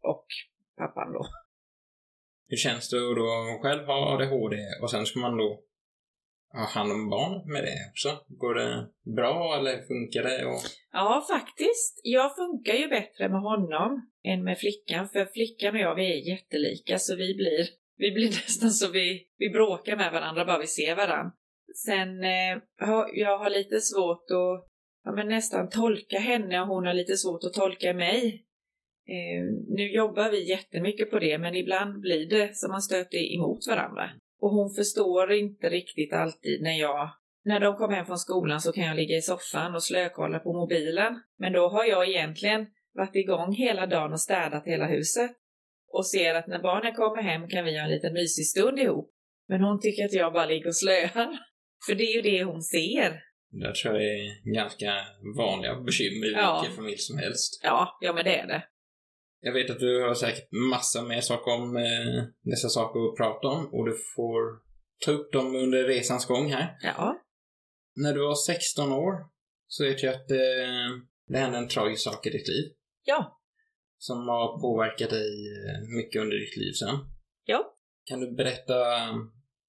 Och 0.00 0.26
pappan 0.76 1.12
då. 1.12 1.26
Hur 2.48 2.56
känns 2.56 2.90
det 2.90 2.96
att 2.96 3.16
då 3.16 3.58
själv 3.62 3.86
ha 3.86 4.14
ADHD 4.14 4.56
och 4.82 4.90
sen 4.90 5.06
ska 5.06 5.20
man 5.20 5.36
då 5.36 5.64
ha 6.52 6.66
hand 6.66 6.92
om 6.92 7.10
barn 7.10 7.52
med 7.52 7.62
det 7.64 7.78
också? 7.90 8.08
Går 8.28 8.54
det 8.54 8.88
bra 9.16 9.56
eller 9.58 9.76
funkar 9.90 10.22
det? 10.22 10.46
Och... 10.46 10.60
Ja, 10.92 11.24
faktiskt. 11.30 12.00
Jag 12.02 12.36
funkar 12.36 12.74
ju 12.74 12.88
bättre 12.88 13.28
med 13.28 13.40
honom 13.40 14.10
än 14.24 14.44
med 14.44 14.58
flickan, 14.58 15.08
för 15.08 15.24
flickan 15.24 15.74
och 15.74 15.80
jag 15.80 15.94
vi 15.94 16.06
är 16.12 16.28
jättelika 16.32 16.98
så 16.98 17.16
vi 17.16 17.34
blir, 17.34 17.66
vi 17.96 18.10
blir 18.10 18.28
nästan 18.44 18.70
så 18.70 18.90
vi, 18.90 19.22
vi 19.38 19.48
bråkar 19.50 19.96
med 19.96 20.12
varandra 20.12 20.44
bara 20.44 20.58
vi 20.58 20.66
ser 20.66 20.96
varandra. 20.96 21.32
Sen, 21.86 22.24
eh, 22.24 22.86
har- 22.88 23.10
jag 23.14 23.38
har 23.38 23.50
lite 23.50 23.80
svårt 23.80 24.26
att 24.30 24.68
ja, 25.04 25.12
men 25.12 25.28
nästan 25.28 25.68
tolka 25.70 26.18
henne 26.18 26.60
och 26.60 26.66
hon 26.66 26.86
har 26.86 26.94
lite 26.94 27.16
svårt 27.16 27.44
att 27.44 27.52
tolka 27.52 27.92
mig. 27.94 28.44
Eh, 29.08 29.44
nu 29.76 29.92
jobbar 29.92 30.30
vi 30.30 30.48
jättemycket 30.50 31.10
på 31.10 31.18
det, 31.18 31.38
men 31.38 31.54
ibland 31.54 32.00
blir 32.00 32.26
det 32.28 32.56
som 32.56 32.70
man 32.70 32.82
stöter 32.82 33.34
emot 33.36 33.66
varandra. 33.68 34.10
Och 34.42 34.50
hon 34.50 34.70
förstår 34.74 35.32
inte 35.32 35.68
riktigt 35.68 36.12
alltid 36.12 36.62
när 36.62 36.78
jag 36.80 37.10
när 37.44 37.60
de 37.60 37.76
kommer 37.76 37.94
hem 37.96 38.06
från 38.06 38.18
skolan 38.18 38.60
så 38.60 38.72
kan 38.72 38.84
jag 38.84 38.96
ligga 38.96 39.16
i 39.16 39.22
soffan 39.22 39.74
och 39.74 39.82
slökolla 39.82 40.38
på 40.38 40.52
mobilen. 40.52 41.12
Men 41.38 41.52
då 41.52 41.68
har 41.68 41.84
jag 41.84 42.08
egentligen 42.08 42.66
varit 42.94 43.16
igång 43.16 43.52
hela 43.54 43.86
dagen 43.86 44.12
och 44.12 44.20
städat 44.20 44.66
hela 44.66 44.86
huset. 44.86 45.30
Och 45.92 46.06
ser 46.06 46.34
att 46.34 46.46
när 46.46 46.62
barnen 46.62 46.94
kommer 46.94 47.22
hem 47.22 47.48
kan 47.48 47.64
vi 47.64 47.78
ha 47.78 47.84
en 47.84 47.90
liten 47.90 48.12
mysig 48.12 48.46
stund 48.46 48.78
ihop. 48.78 49.10
Men 49.48 49.60
hon 49.60 49.80
tycker 49.80 50.04
att 50.04 50.12
jag 50.12 50.32
bara 50.32 50.46
ligger 50.46 50.66
och 50.66 50.76
slöar. 50.76 51.28
För 51.86 51.94
det 51.94 52.04
är 52.04 52.14
ju 52.16 52.22
det 52.22 52.44
hon 52.44 52.62
ser. 52.62 53.20
Det 53.50 53.74
tror 53.74 53.94
jag 53.94 54.04
är 54.04 54.54
ganska 54.54 54.92
vanliga 55.36 55.80
bekymmer 55.80 56.26
i 56.26 56.32
Ja. 56.32 56.60
vilken 56.60 56.76
familj 56.76 56.98
som 56.98 57.18
helst. 57.18 57.60
Ja, 57.62 57.98
ja 58.00 58.12
men 58.12 58.24
det 58.24 58.36
är 58.38 58.46
det. 58.46 58.62
Jag 59.44 59.52
vet 59.52 59.70
att 59.70 59.78
du 59.78 60.02
har 60.02 60.14
säkert 60.14 60.48
massa 60.70 61.02
mer 61.02 61.20
saker 61.20 61.50
om 61.52 61.76
eh, 61.76 62.24
dessa 62.42 62.68
saker 62.68 63.00
att 63.08 63.16
prata 63.16 63.48
om 63.48 63.74
och 63.74 63.86
du 63.86 63.92
får 64.16 64.60
ta 65.04 65.10
upp 65.12 65.32
dem 65.32 65.56
under 65.56 65.84
resans 65.84 66.26
gång 66.26 66.50
här. 66.52 66.76
Ja. 66.82 67.22
När 67.96 68.14
du 68.14 68.20
var 68.20 68.34
16 68.34 68.92
år 68.92 69.14
så 69.66 69.84
vet 69.84 70.02
jag 70.02 70.14
att 70.14 70.30
eh, 70.30 70.90
det 71.26 71.38
hände 71.38 71.58
en 71.58 71.68
tragisk 71.68 72.02
sak 72.02 72.26
i 72.26 72.30
ditt 72.30 72.48
liv 72.48 72.72
Ja. 73.04 73.40
som 73.98 74.28
har 74.28 74.60
påverkat 74.60 75.10
dig 75.10 75.30
eh, 75.52 75.96
mycket 75.96 76.22
under 76.22 76.36
ditt 76.36 76.56
liv 76.56 76.72
sen. 76.72 76.96
Ja. 77.44 77.74
Kan 78.04 78.20
du 78.20 78.32
berätta 78.34 78.96
eh, 78.96 79.14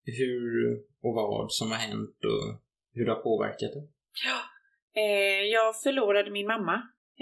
hur 0.06 0.74
och 1.04 1.14
vad 1.16 1.52
som 1.52 1.72
har 1.72 1.78
hänt 1.78 2.18
och 2.26 2.62
hur 2.94 3.06
det 3.06 3.12
har 3.12 3.22
påverkat 3.22 3.72
dig? 3.74 3.90
Eh, 4.96 5.44
jag 5.46 5.82
förlorade 5.82 6.32
min 6.32 6.48
mamma 6.48 6.74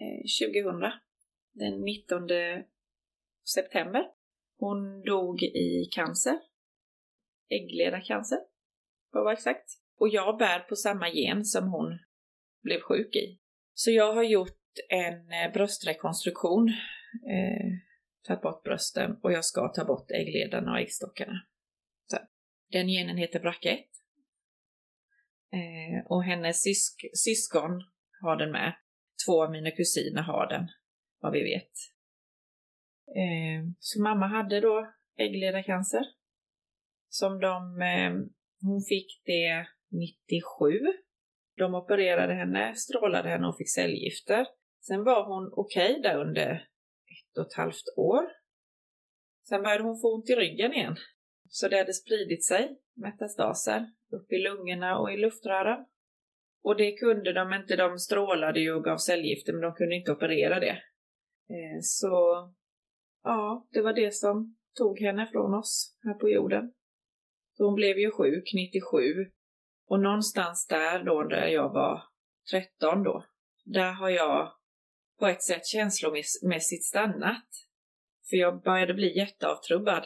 eh, 0.01 0.47
2000. 0.63 0.91
Den 1.53 1.81
19 1.81 2.27
september. 3.53 4.03
Hon 4.57 5.01
dog 5.01 5.43
i 5.43 5.89
cancer. 5.91 6.39
Äggledarcancer, 7.49 8.39
för 9.11 9.19
att 9.19 9.23
vara 9.23 9.33
exakt. 9.33 9.65
Och 9.99 10.09
jag 10.09 10.37
bär 10.37 10.59
på 10.59 10.75
samma 10.75 11.09
gen 11.09 11.45
som 11.45 11.71
hon 11.71 11.99
blev 12.63 12.81
sjuk 12.81 13.15
i. 13.15 13.39
Så 13.73 13.91
jag 13.91 14.13
har 14.13 14.23
gjort 14.23 14.59
en 14.89 15.31
eh, 15.31 15.53
bröstrekonstruktion. 15.53 16.69
Eh, 17.27 17.71
tagit 18.27 18.41
bort 18.41 18.63
brösten 18.63 19.19
och 19.23 19.31
jag 19.31 19.45
ska 19.45 19.67
ta 19.67 19.85
bort 19.85 20.11
äggledarna 20.11 20.71
och 20.71 20.79
äggstockarna. 20.79 21.41
Så. 22.05 22.17
Den 22.71 22.87
genen 22.87 23.17
heter 23.17 23.39
BRCA1. 23.39 23.77
Eh, 25.53 26.05
och 26.05 26.23
hennes 26.23 26.61
sysk 26.63 27.05
syskon 27.13 27.83
har 28.21 28.35
den 28.35 28.51
med. 28.51 28.73
Två 29.25 29.43
av 29.43 29.51
mina 29.51 29.71
kusiner 29.71 30.21
har 30.21 30.47
den, 30.47 30.67
vad 31.21 31.31
vi 31.31 31.43
vet. 31.43 31.71
Eh, 33.07 33.65
så 33.79 34.01
mamma 34.01 34.27
hade 34.27 34.59
då 34.59 34.93
äggledarcancer. 35.17 36.05
Som 37.09 37.39
de, 37.39 37.81
eh, 37.81 38.13
hon 38.61 38.81
fick 38.89 39.21
det 39.25 39.67
97. 39.91 40.79
De 41.57 41.75
opererade 41.75 42.33
henne, 42.33 42.75
strålade 42.75 43.29
henne 43.29 43.47
och 43.47 43.57
fick 43.57 43.69
cellgifter. 43.69 44.45
Sen 44.81 45.03
var 45.03 45.25
hon 45.25 45.49
okej 45.53 46.01
där 46.01 46.17
under 46.17 46.51
ett 46.51 47.37
och 47.37 47.47
ett 47.47 47.57
halvt 47.57 47.87
år. 47.97 48.23
Sen 49.47 49.63
började 49.63 49.83
hon 49.83 50.01
få 50.01 50.15
ont 50.15 50.29
i 50.29 50.35
ryggen 50.35 50.73
igen. 50.73 50.95
Så 51.49 51.67
det 51.67 51.77
hade 51.77 51.93
spridit 51.93 52.45
sig, 52.45 52.77
metastaser, 52.95 53.85
upp 54.11 54.31
i 54.31 54.37
lungorna 54.37 54.99
och 54.99 55.11
i 55.11 55.17
luftrören. 55.17 55.85
Och 56.63 56.77
det 56.77 56.91
kunde 56.91 57.33
de 57.33 57.53
inte, 57.53 57.75
de 57.75 57.99
strålade 57.99 58.59
ju 58.59 58.73
och 58.73 58.83
gav 58.83 58.97
cellgifter 58.97 59.53
men 59.53 59.61
de 59.61 59.73
kunde 59.73 59.95
inte 59.95 60.11
operera 60.11 60.59
det. 60.59 60.83
Eh, 61.51 61.79
så 61.81 62.49
ja, 63.23 63.67
det 63.71 63.81
var 63.81 63.93
det 63.93 64.13
som 64.15 64.55
tog 64.77 64.99
henne 64.99 65.29
från 65.31 65.53
oss 65.53 65.97
här 66.03 66.13
på 66.13 66.29
jorden. 66.29 66.73
Så 67.57 67.65
hon 67.65 67.75
blev 67.75 67.97
ju 67.97 68.11
sjuk 68.11 68.51
97 68.53 68.99
och 69.87 69.99
någonstans 69.99 70.67
där 70.67 71.03
då 71.03 71.23
där 71.23 71.47
jag 71.47 71.69
var 71.73 72.03
13 72.51 73.03
då, 73.03 73.25
där 73.65 73.91
har 73.91 74.09
jag 74.09 74.51
på 75.19 75.27
ett 75.27 75.43
sätt 75.43 75.65
känslomässigt 75.65 76.85
stannat. 76.85 77.47
För 78.29 78.37
jag 78.37 78.61
började 78.61 78.93
bli 78.93 79.17
jätteavtrubbad. 79.17 80.05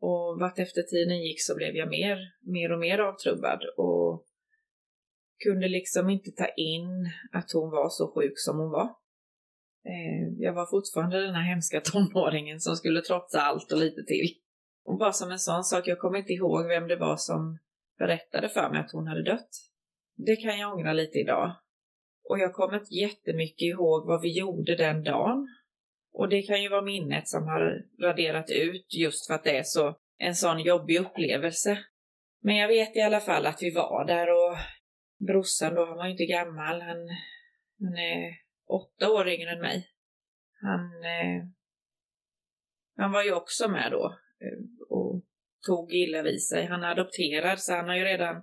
Och 0.00 0.40
vart 0.40 0.58
efter 0.58 0.82
tiden 0.82 1.22
gick 1.22 1.42
så 1.42 1.56
blev 1.56 1.74
jag 1.76 1.88
mer, 1.88 2.18
mer 2.40 2.72
och 2.72 2.78
mer 2.78 2.98
avtrubbad 2.98 3.64
och 3.76 4.26
kunde 5.44 5.68
liksom 5.68 6.10
inte 6.10 6.30
ta 6.30 6.46
in 6.46 7.10
att 7.32 7.52
hon 7.52 7.70
var 7.70 7.88
så 7.88 8.12
sjuk 8.14 8.32
som 8.36 8.58
hon 8.58 8.70
var. 8.70 9.03
Eh, 9.86 10.28
jag 10.38 10.52
var 10.52 10.66
fortfarande 10.66 11.26
den 11.26 11.34
här 11.34 11.48
hemska 11.48 11.80
tonåringen 11.84 12.60
som 12.60 12.76
skulle 12.76 13.00
trotsa 13.00 13.40
allt 13.40 13.72
och 13.72 13.78
lite 13.78 14.02
till. 14.02 14.34
Och 14.84 14.98
bara 14.98 15.12
som 15.12 15.30
en 15.30 15.38
sån 15.38 15.64
sak, 15.64 15.86
jag 15.86 15.98
kommer 15.98 16.18
inte 16.18 16.32
ihåg 16.32 16.66
vem 16.66 16.88
det 16.88 16.96
var 16.96 17.16
som 17.16 17.58
berättade 17.98 18.48
för 18.48 18.70
mig 18.70 18.80
att 18.80 18.92
hon 18.92 19.06
hade 19.06 19.22
dött. 19.22 19.50
Det 20.16 20.36
kan 20.36 20.58
jag 20.58 20.74
ångra 20.74 20.92
lite 20.92 21.18
idag. 21.18 21.56
Och 22.28 22.38
jag 22.38 22.54
kommer 22.54 22.78
inte 22.78 22.94
jättemycket 22.94 23.62
ihåg 23.62 24.06
vad 24.06 24.20
vi 24.20 24.38
gjorde 24.38 24.76
den 24.76 25.04
dagen. 25.04 25.48
Och 26.12 26.28
det 26.28 26.42
kan 26.42 26.62
ju 26.62 26.68
vara 26.68 26.82
minnet 26.82 27.28
som 27.28 27.42
har 27.42 27.84
raderat 28.02 28.50
ut 28.50 28.94
just 28.94 29.26
för 29.26 29.34
att 29.34 29.44
det 29.44 29.56
är 29.56 29.62
så 29.62 29.96
en 30.18 30.34
sån 30.34 30.60
jobbig 30.60 31.00
upplevelse. 31.00 31.78
Men 32.42 32.56
jag 32.56 32.68
vet 32.68 32.96
i 32.96 33.00
alla 33.00 33.20
fall 33.20 33.46
att 33.46 33.62
vi 33.62 33.70
var 33.70 34.04
där 34.04 34.28
och 34.30 34.56
brorsan 35.26 35.74
då, 35.74 35.86
han 35.86 35.96
var 35.96 36.04
ju 36.04 36.10
inte 36.10 36.26
gammal, 36.26 36.80
han, 36.80 36.96
han 37.80 37.96
är 37.98 38.43
åtta 38.66 39.12
år 39.12 39.28
yngre 39.28 39.50
än 39.50 39.60
mig. 39.60 39.88
Han, 40.60 40.80
eh, 41.04 41.44
han 42.96 43.12
var 43.12 43.22
ju 43.22 43.32
också 43.32 43.68
med 43.68 43.92
då 43.92 44.18
eh, 44.40 44.88
och 44.88 45.22
tog 45.66 45.92
illa 45.92 46.22
vid 46.22 46.42
sig. 46.42 46.66
Han 46.66 46.82
är 46.82 46.90
adopterad 46.90 47.60
så 47.60 47.72
han 47.72 47.88
har 47.88 47.96
ju 47.96 48.04
redan 48.04 48.42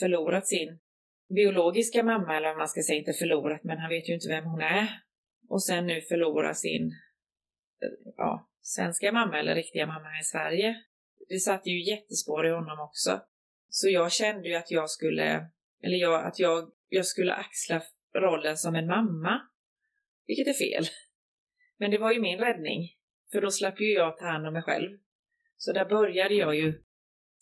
förlorat 0.00 0.46
sin 0.46 0.78
biologiska 1.28 2.02
mamma, 2.02 2.36
eller 2.36 2.48
vad 2.48 2.58
man 2.58 2.68
ska 2.68 2.82
säga, 2.82 2.98
inte 2.98 3.12
förlorat, 3.12 3.64
men 3.64 3.78
han 3.78 3.88
vet 3.88 4.08
ju 4.08 4.14
inte 4.14 4.28
vem 4.28 4.44
hon 4.44 4.60
är. 4.60 4.88
Och 5.48 5.64
sen 5.64 5.86
nu 5.86 6.00
förlora 6.00 6.54
sin 6.54 6.86
eh, 7.82 8.12
ja, 8.16 8.48
svenska 8.60 9.12
mamma 9.12 9.38
eller 9.38 9.54
riktiga 9.54 9.86
mamma 9.86 10.08
i 10.20 10.24
Sverige. 10.24 10.76
Det 11.28 11.38
satte 11.38 11.70
ju 11.70 11.90
jättespår 11.90 12.46
i 12.46 12.50
honom 12.50 12.80
också. 12.80 13.20
Så 13.68 13.88
jag 13.88 14.12
kände 14.12 14.48
ju 14.48 14.54
att 14.54 14.70
jag 14.70 14.90
skulle, 14.90 15.48
eller 15.82 15.96
jag, 15.96 16.26
att 16.26 16.38
jag, 16.38 16.70
jag 16.88 17.06
skulle 17.06 17.34
axla 17.34 17.82
rollen 18.14 18.56
som 18.56 18.74
en 18.74 18.86
mamma. 18.86 19.40
Vilket 20.26 20.48
är 20.48 20.52
fel. 20.52 20.84
Men 21.78 21.90
det 21.90 21.98
var 21.98 22.12
ju 22.12 22.20
min 22.20 22.38
räddning. 22.38 22.90
För 23.32 23.40
då 23.40 23.50
slapp 23.50 23.80
ju 23.80 23.92
jag 23.92 24.18
ta 24.18 24.26
hand 24.26 24.46
om 24.46 24.52
mig 24.52 24.62
själv. 24.62 24.98
Så 25.56 25.72
där 25.72 25.84
började 25.84 26.34
jag 26.34 26.56
ju 26.56 26.82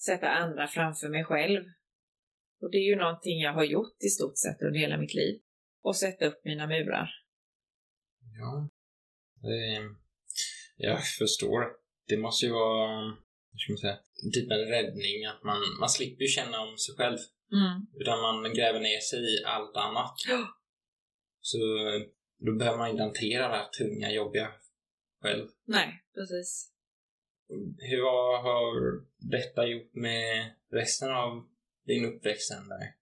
sätta 0.04 0.28
andra 0.28 0.66
framför 0.66 1.08
mig 1.08 1.24
själv. 1.24 1.64
Och 2.60 2.70
det 2.70 2.78
är 2.78 2.88
ju 2.88 2.96
någonting 2.96 3.40
jag 3.40 3.52
har 3.52 3.64
gjort 3.64 3.96
i 4.06 4.08
stort 4.08 4.38
sett 4.38 4.62
under 4.62 4.80
hela 4.80 4.96
mitt 4.96 5.14
liv. 5.14 5.40
Och 5.82 5.96
sätta 5.96 6.26
upp 6.26 6.44
mina 6.44 6.66
murar. 6.66 7.10
Ja. 8.38 8.70
Det, 9.42 9.80
jag 10.76 11.06
förstår. 11.06 11.64
Det 12.08 12.16
måste 12.16 12.46
ju 12.46 12.52
vara, 12.52 13.04
hur 13.52 13.58
ska 13.58 13.72
man 13.72 13.78
säga, 13.78 13.98
typ 14.34 14.50
en 14.50 14.68
räddning. 14.68 15.24
Att 15.26 15.42
man, 15.44 15.60
man 15.80 15.88
slipper 15.88 16.22
ju 16.22 16.28
känna 16.28 16.60
om 16.60 16.78
sig 16.78 16.94
själv. 16.94 17.18
Mm. 17.52 17.86
Utan 18.00 18.20
man 18.20 18.54
gräver 18.54 18.80
ner 18.80 19.00
sig 19.00 19.18
i 19.18 19.44
allt 19.44 19.76
annat. 19.76 20.14
Ja. 20.28 20.48
Så 21.40 21.58
då 22.44 22.52
behöver 22.52 22.78
man 22.78 22.90
inte 22.90 23.02
hantera 23.02 23.48
det 23.48 23.56
här 23.56 23.68
tunga, 23.78 24.12
jobbiga 24.12 24.48
själv. 25.22 25.46
Nej, 25.66 26.02
precis. 26.14 26.70
Hur 27.78 28.02
har 28.42 29.04
detta 29.30 29.66
gjort 29.66 29.94
med 29.94 30.50
resten 30.72 31.10
av 31.10 31.44
din 31.86 32.04
uppväxt 32.04 32.48
sen 32.48 32.68
där? 32.68 32.94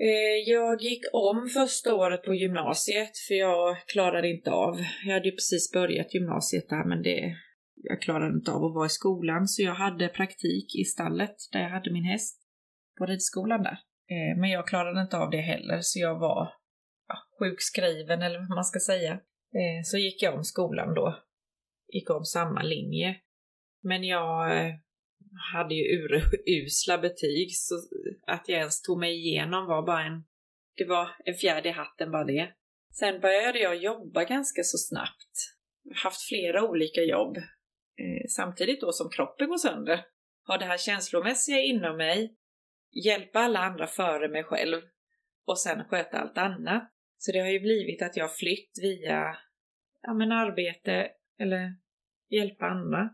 Eh, 0.00 0.38
jag 0.46 0.82
gick 0.82 1.04
om 1.12 1.48
första 1.48 1.94
året 1.94 2.22
på 2.22 2.34
gymnasiet 2.34 3.18
för 3.28 3.34
jag 3.34 3.76
klarade 3.86 4.28
inte 4.28 4.50
av. 4.50 4.78
Jag 5.06 5.14
hade 5.14 5.28
ju 5.28 5.34
precis 5.34 5.72
börjat 5.72 6.14
gymnasiet 6.14 6.68
där 6.68 6.84
men 6.88 7.02
det, 7.02 7.36
jag 7.74 8.02
klarade 8.02 8.36
inte 8.36 8.52
av 8.52 8.64
att 8.64 8.74
vara 8.74 8.86
i 8.86 8.88
skolan 8.88 9.48
så 9.48 9.62
jag 9.62 9.74
hade 9.74 10.08
praktik 10.08 10.76
i 10.80 10.84
stallet 10.84 11.36
där 11.52 11.60
jag 11.60 11.70
hade 11.70 11.92
min 11.92 12.04
häst 12.04 12.40
på 12.98 13.06
ridskolan 13.06 13.62
där. 13.62 13.78
Eh, 14.10 14.40
men 14.40 14.50
jag 14.50 14.68
klarade 14.68 15.00
inte 15.00 15.18
av 15.18 15.30
det 15.30 15.40
heller 15.40 15.78
så 15.82 15.98
jag 15.98 16.18
var 16.18 16.52
sjukskriven 17.38 18.22
eller 18.22 18.38
vad 18.38 18.48
man 18.48 18.64
ska 18.64 18.80
säga. 18.80 19.12
Eh, 19.54 19.82
så 19.84 19.98
gick 19.98 20.22
jag 20.22 20.34
om 20.34 20.44
skolan 20.44 20.94
då. 20.94 21.18
Gick 21.92 22.10
om 22.10 22.24
samma 22.24 22.62
linje. 22.62 23.16
Men 23.82 24.04
jag 24.04 24.56
eh, 24.56 24.74
hade 25.52 25.74
ju 25.74 25.82
urusla 25.82 26.98
betyg 26.98 27.56
så 27.56 27.74
att 28.26 28.48
jag 28.48 28.58
ens 28.58 28.82
tog 28.82 28.98
mig 28.98 29.14
igenom 29.14 29.66
var 29.66 29.86
bara 29.86 30.04
en, 30.04 30.24
det 30.76 30.84
var 30.84 31.08
en 31.24 31.34
fjärde 31.34 31.68
i 31.68 31.72
hatten 31.72 32.10
bara 32.10 32.24
det. 32.24 32.52
Sen 32.98 33.20
började 33.20 33.58
jag 33.58 33.76
jobba 33.76 34.24
ganska 34.24 34.62
så 34.62 34.78
snabbt. 34.78 35.54
Haft 35.94 36.28
flera 36.28 36.62
olika 36.70 37.00
jobb. 37.00 37.36
Eh, 37.36 38.26
samtidigt 38.28 38.80
då 38.80 38.92
som 38.92 39.10
kroppen 39.10 39.48
går 39.48 39.58
sönder. 39.58 40.04
Har 40.42 40.58
det 40.58 40.64
här 40.64 40.78
känslomässiga 40.78 41.60
inom 41.60 41.96
mig, 41.96 42.36
hjälpa 43.04 43.38
alla 43.38 43.58
andra 43.58 43.86
före 43.86 44.28
mig 44.28 44.44
själv 44.44 44.82
och 45.46 45.58
sen 45.58 45.84
sköta 45.84 46.18
allt 46.18 46.38
annat. 46.38 46.92
Så 47.18 47.32
det 47.32 47.38
har 47.38 47.48
ju 47.48 47.60
blivit 47.60 48.02
att 48.02 48.16
jag 48.16 48.24
har 48.24 48.34
flytt 48.34 48.78
via 48.82 49.36
ja, 50.02 50.14
men 50.14 50.32
arbete 50.32 51.08
eller 51.38 51.74
hjälpa 52.30 52.66
andra. 52.66 53.10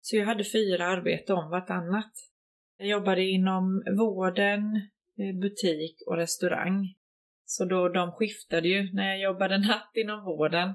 Så 0.00 0.16
jag 0.16 0.26
hade 0.26 0.44
fyra 0.44 0.86
arbeten 0.86 1.36
om 1.36 1.50
vartannat. 1.50 2.12
Jag 2.76 2.88
jobbade 2.88 3.22
inom 3.22 3.82
vården, 3.98 4.76
eh, 5.18 5.40
butik 5.40 6.02
och 6.06 6.16
restaurang. 6.16 6.94
Så 7.44 7.64
då 7.64 7.88
de 7.88 8.12
skiftade 8.12 8.68
ju. 8.68 8.92
När 8.92 9.08
jag 9.08 9.20
jobbade 9.20 9.58
natt 9.68 9.90
inom 9.94 10.24
vården 10.24 10.74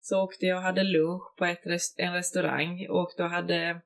så 0.00 0.22
åkte 0.22 0.46
jag 0.46 0.56
och 0.56 0.62
hade 0.62 0.82
lunch 0.82 1.36
på 1.38 1.44
ett 1.44 1.66
rest 1.66 2.00
en 2.00 2.14
restaurang 2.14 2.86
och 2.88 3.12
då 3.16 3.24
hade 3.24 3.80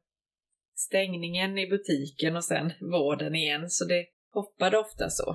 stängningen 0.74 1.58
i 1.58 1.66
butiken 1.66 2.36
och 2.36 2.44
sen 2.44 2.72
vården 2.80 3.34
igen. 3.34 3.70
Så 3.70 3.84
det 3.84 4.06
hoppade 4.32 4.78
ofta 4.78 5.10
så. 5.10 5.30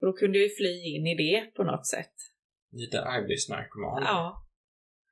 Och 0.00 0.06
då 0.06 0.12
kunde 0.12 0.38
jag 0.38 0.48
ju 0.48 0.54
fly 0.54 0.94
in 0.94 1.06
i 1.06 1.14
det 1.14 1.54
på 1.54 1.64
något 1.64 1.86
sätt. 1.86 2.33
Lite 2.74 3.02
arbetsnarkoman. 3.02 4.02
Ja. 4.02 4.46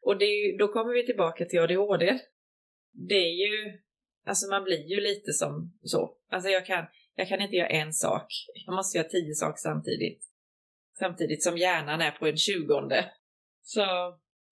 Och 0.03 0.19
det, 0.19 0.57
då 0.59 0.69
kommer 0.69 0.93
vi 0.93 1.07
tillbaka 1.07 1.45
till 1.45 1.61
ADHD 1.61 2.19
det 2.93 3.15
är 3.15 3.49
ju, 3.49 3.79
alltså 4.27 4.51
man 4.51 4.65
blir 4.65 4.87
ju 4.91 5.01
lite 5.01 5.33
som 5.33 5.79
så. 5.83 6.17
Alltså 6.31 6.51
jag 6.51 6.67
kan, 6.67 6.87
jag 7.15 7.29
kan 7.29 7.41
inte 7.41 7.57
göra 7.57 7.69
en 7.69 7.93
sak. 7.93 8.27
Jag 8.67 8.75
måste 8.75 8.99
göra 8.99 9.09
tio 9.09 9.35
saker 9.35 9.59
samtidigt. 9.59 10.25
Samtidigt 10.99 11.43
som 11.43 11.59
hjärnan 11.59 12.01
är 12.01 12.11
på 12.11 12.27
en 12.27 12.37
tjugonde. 12.37 13.13
Så 13.63 13.81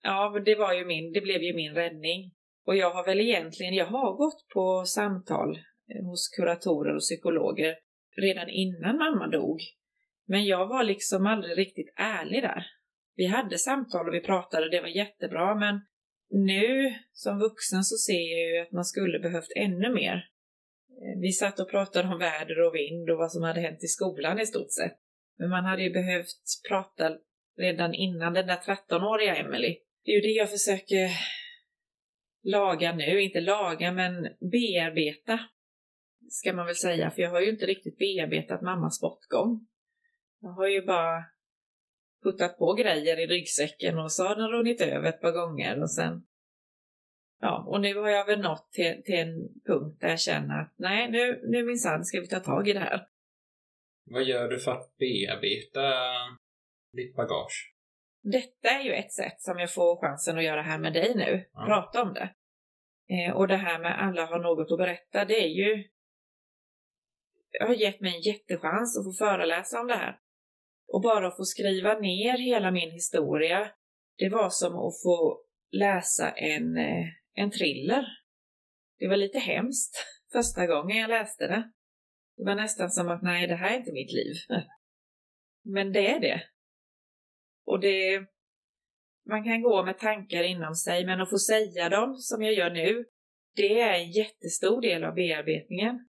ja, 0.03 0.43
det 0.45 0.55
var 0.55 0.73
ju 0.73 0.85
min, 0.85 1.13
det 1.13 1.21
blev 1.21 1.43
ju 1.43 1.55
min 1.55 1.75
räddning. 1.75 2.33
Och 2.67 2.77
jag 2.77 2.91
har 2.91 3.05
väl 3.05 3.21
egentligen, 3.21 3.75
jag 3.75 3.87
har 3.87 4.13
gått 4.13 4.49
på 4.55 4.85
samtal 4.87 5.59
eh, 5.89 6.05
hos 6.05 6.29
kuratorer 6.29 6.95
och 6.95 7.01
psykologer 7.01 7.77
redan 8.17 8.49
innan 8.49 8.97
mamma 8.97 9.27
dog. 9.27 9.61
Men 10.27 10.45
jag 10.45 10.67
var 10.67 10.85
liksom 10.85 11.27
aldrig 11.27 11.59
riktigt 11.59 11.95
ärlig 11.97 12.43
där. 12.43 12.67
Vi 13.21 13.27
hade 13.27 13.59
samtal 13.59 14.09
och 14.09 14.15
vi 14.15 14.21
pratade, 14.21 14.71
det 14.71 14.81
var 14.81 14.89
jättebra, 14.89 15.55
men 15.55 15.81
nu 16.31 16.95
som 17.13 17.39
vuxen 17.39 17.85
så 17.85 17.97
ser 17.97 18.23
jag 18.33 18.51
ju 18.51 18.59
att 18.59 18.73
man 18.73 18.85
skulle 18.85 19.19
behövt 19.19 19.53
ännu 19.57 19.95
mer. 19.95 20.15
Eh, 21.03 21.21
vi 21.21 21.33
satt 21.33 21.61
och 21.61 21.71
pratade 21.71 22.09
om 22.09 22.19
väder 22.19 22.61
och 22.61 22.75
vind 22.75 23.11
och 23.11 23.19
vad 23.19 23.33
som 23.33 23.43
hade 23.43 23.61
hänt 23.61 23.85
i 23.85 23.87
skolan 23.87 24.41
i 24.41 24.47
stort 24.47 24.73
sett. 24.73 24.99
Men 25.39 25.51
man 25.51 25.65
hade 25.65 25.83
ju 25.83 25.91
behövt 25.91 26.43
prata 26.69 27.17
redan 27.59 27.95
innan 27.95 28.33
den 28.35 28.47
där 28.47 28.57
13-åriga 28.57 29.37
Emily. 29.37 29.77
Det 30.05 30.11
är 30.11 30.15
ju 30.15 30.21
det 30.21 30.39
jag 30.43 30.51
försöker 30.51 31.11
laga 32.43 32.93
nu, 32.93 33.23
inte 33.23 33.41
laga 33.41 33.93
men 33.93 34.23
bearbeta. 34.53 35.39
Ska 36.29 36.53
man 36.53 36.67
väl 36.67 36.77
säga, 36.77 37.11
för 37.11 37.23
jag 37.23 37.31
har 37.31 37.41
ju 37.41 37.51
inte 37.51 37.67
riktigt 37.67 37.99
bearbetat 37.99 38.63
mammas 38.63 39.01
bortgång. 39.01 39.67
Jag 40.41 40.51
har 40.51 40.69
ju 40.69 40.83
bara 40.87 41.25
puttat 42.23 42.59
på 42.59 42.73
grejer 42.73 43.21
i 43.21 43.27
ryggsäcken 43.27 43.99
och 43.99 44.13
så 44.13 44.25
har 44.25 44.37
den 44.37 44.49
runnit 44.49 44.81
över 44.81 45.09
ett 45.09 45.21
par 45.21 45.33
gånger 45.33 45.83
och 45.83 45.91
sen 45.91 46.23
Ja, 47.41 47.65
och 47.67 47.81
nu 47.81 47.95
har 47.95 48.09
jag 48.09 48.27
väl 48.27 48.41
nått 48.41 48.73
till, 48.73 49.03
till 49.05 49.15
en 49.15 49.49
punkt 49.67 50.01
där 50.01 50.09
jag 50.09 50.21
känner 50.21 50.61
att 50.61 50.73
nej, 50.77 51.11
nu, 51.11 51.41
nu 51.45 51.65
minsann 51.65 52.05
ska 52.05 52.21
vi 52.21 52.29
ta 52.29 52.41
tag 52.41 52.69
i 52.69 52.73
det 52.73 52.81
här. 52.81 53.07
Vad 54.11 54.25
gör 54.25 54.49
du 54.49 54.59
för 54.59 54.73
att 54.73 54.97
bearbeta 54.99 55.93
ditt 56.93 57.17
bagage? 57.17 57.75
Detta 58.23 58.69
är 58.69 58.85
ju 58.85 58.93
ett 58.93 59.13
sätt 59.13 59.41
som 59.41 59.59
jag 59.59 59.75
får 59.75 60.01
chansen 60.01 60.39
att 60.39 60.45
göra 60.45 60.63
här 60.63 60.79
med 60.79 60.93
dig 60.93 61.15
nu, 61.15 61.49
ja. 61.53 61.65
prata 61.67 62.03
om 62.03 62.15
det. 62.15 62.35
Eh, 63.15 63.37
och 63.37 63.49
det 63.49 63.57
här 63.57 63.79
med 63.79 64.03
alla 64.03 64.27
har 64.27 64.39
något 64.39 64.73
att 64.73 64.79
berätta, 64.79 65.25
det 65.25 65.45
är 65.45 65.49
ju... 65.49 65.89
Jag 67.51 67.67
har 67.67 67.75
gett 67.75 68.01
mig 68.01 68.15
en 68.17 68.21
jättechans 68.21 68.99
att 68.99 69.05
få 69.05 69.13
föreläsa 69.13 69.81
om 69.81 69.87
det 69.87 69.95
här. 69.95 70.19
Och 70.93 71.01
bara 71.03 71.27
att 71.27 71.37
få 71.37 71.45
skriva 71.45 71.99
ner 71.99 72.39
hela 72.39 72.71
min 72.71 72.91
historia, 72.91 73.71
det 74.19 74.29
var 74.29 74.51
som 74.51 74.73
att 74.77 75.03
få 75.03 75.45
läsa 75.71 76.31
en, 76.31 76.77
eh, 76.77 77.07
en 77.35 77.51
thriller. 77.51 78.07
Det 78.99 79.09
var 79.09 79.17
lite 79.17 79.39
hemskt 79.39 80.07
första 80.33 80.67
gången 80.67 80.97
jag 80.97 81.09
läste 81.09 81.47
det. 81.47 81.71
Det 82.37 82.45
var 82.45 82.55
nästan 82.55 82.91
som 82.91 83.09
att 83.09 83.23
nej, 83.23 83.47
det 83.47 83.55
här 83.55 83.75
är 83.75 83.79
inte 83.79 83.93
mitt 83.93 84.13
liv. 84.13 84.35
Men 85.65 85.93
det 85.93 86.11
är 86.11 86.21
det. 86.21 86.43
Och 87.67 87.81
det... 87.81 88.27
Man 89.29 89.45
kan 89.45 89.63
gå 89.63 89.85
med 89.85 89.99
tankar 89.99 90.43
inom 90.43 90.75
sig, 90.75 91.07
men 91.07 91.21
att 91.21 91.31
få 91.31 91.39
säga 91.39 91.89
dem 91.89 92.17
som 92.17 92.43
jag 92.43 92.55
gör 92.55 92.71
nu, 92.71 93.05
det 93.57 93.81
är 93.81 93.95
en 93.95 94.11
jättestor 94.11 94.81
del 94.81 95.05
av 95.05 95.15
bearbetningen. 95.15 96.09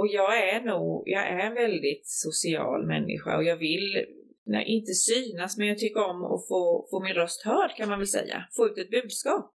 Och 0.00 0.08
jag 0.08 0.48
är 0.48 0.60
nog, 0.60 1.02
jag 1.06 1.26
är 1.26 1.38
en 1.38 1.54
väldigt 1.54 2.06
social 2.06 2.86
människa 2.86 3.36
och 3.36 3.44
jag 3.44 3.56
vill, 3.56 4.06
nej, 4.46 4.64
inte 4.66 4.92
synas, 4.92 5.58
men 5.58 5.66
jag 5.68 5.78
tycker 5.78 6.00
om 6.10 6.24
att 6.24 6.48
få, 6.48 6.86
få 6.90 7.02
min 7.02 7.14
röst 7.14 7.42
hörd 7.44 7.76
kan 7.76 7.88
man 7.88 7.98
väl 7.98 8.06
säga. 8.06 8.48
Få 8.56 8.66
ut 8.66 8.78
ett 8.78 8.90
budskap. 8.90 9.54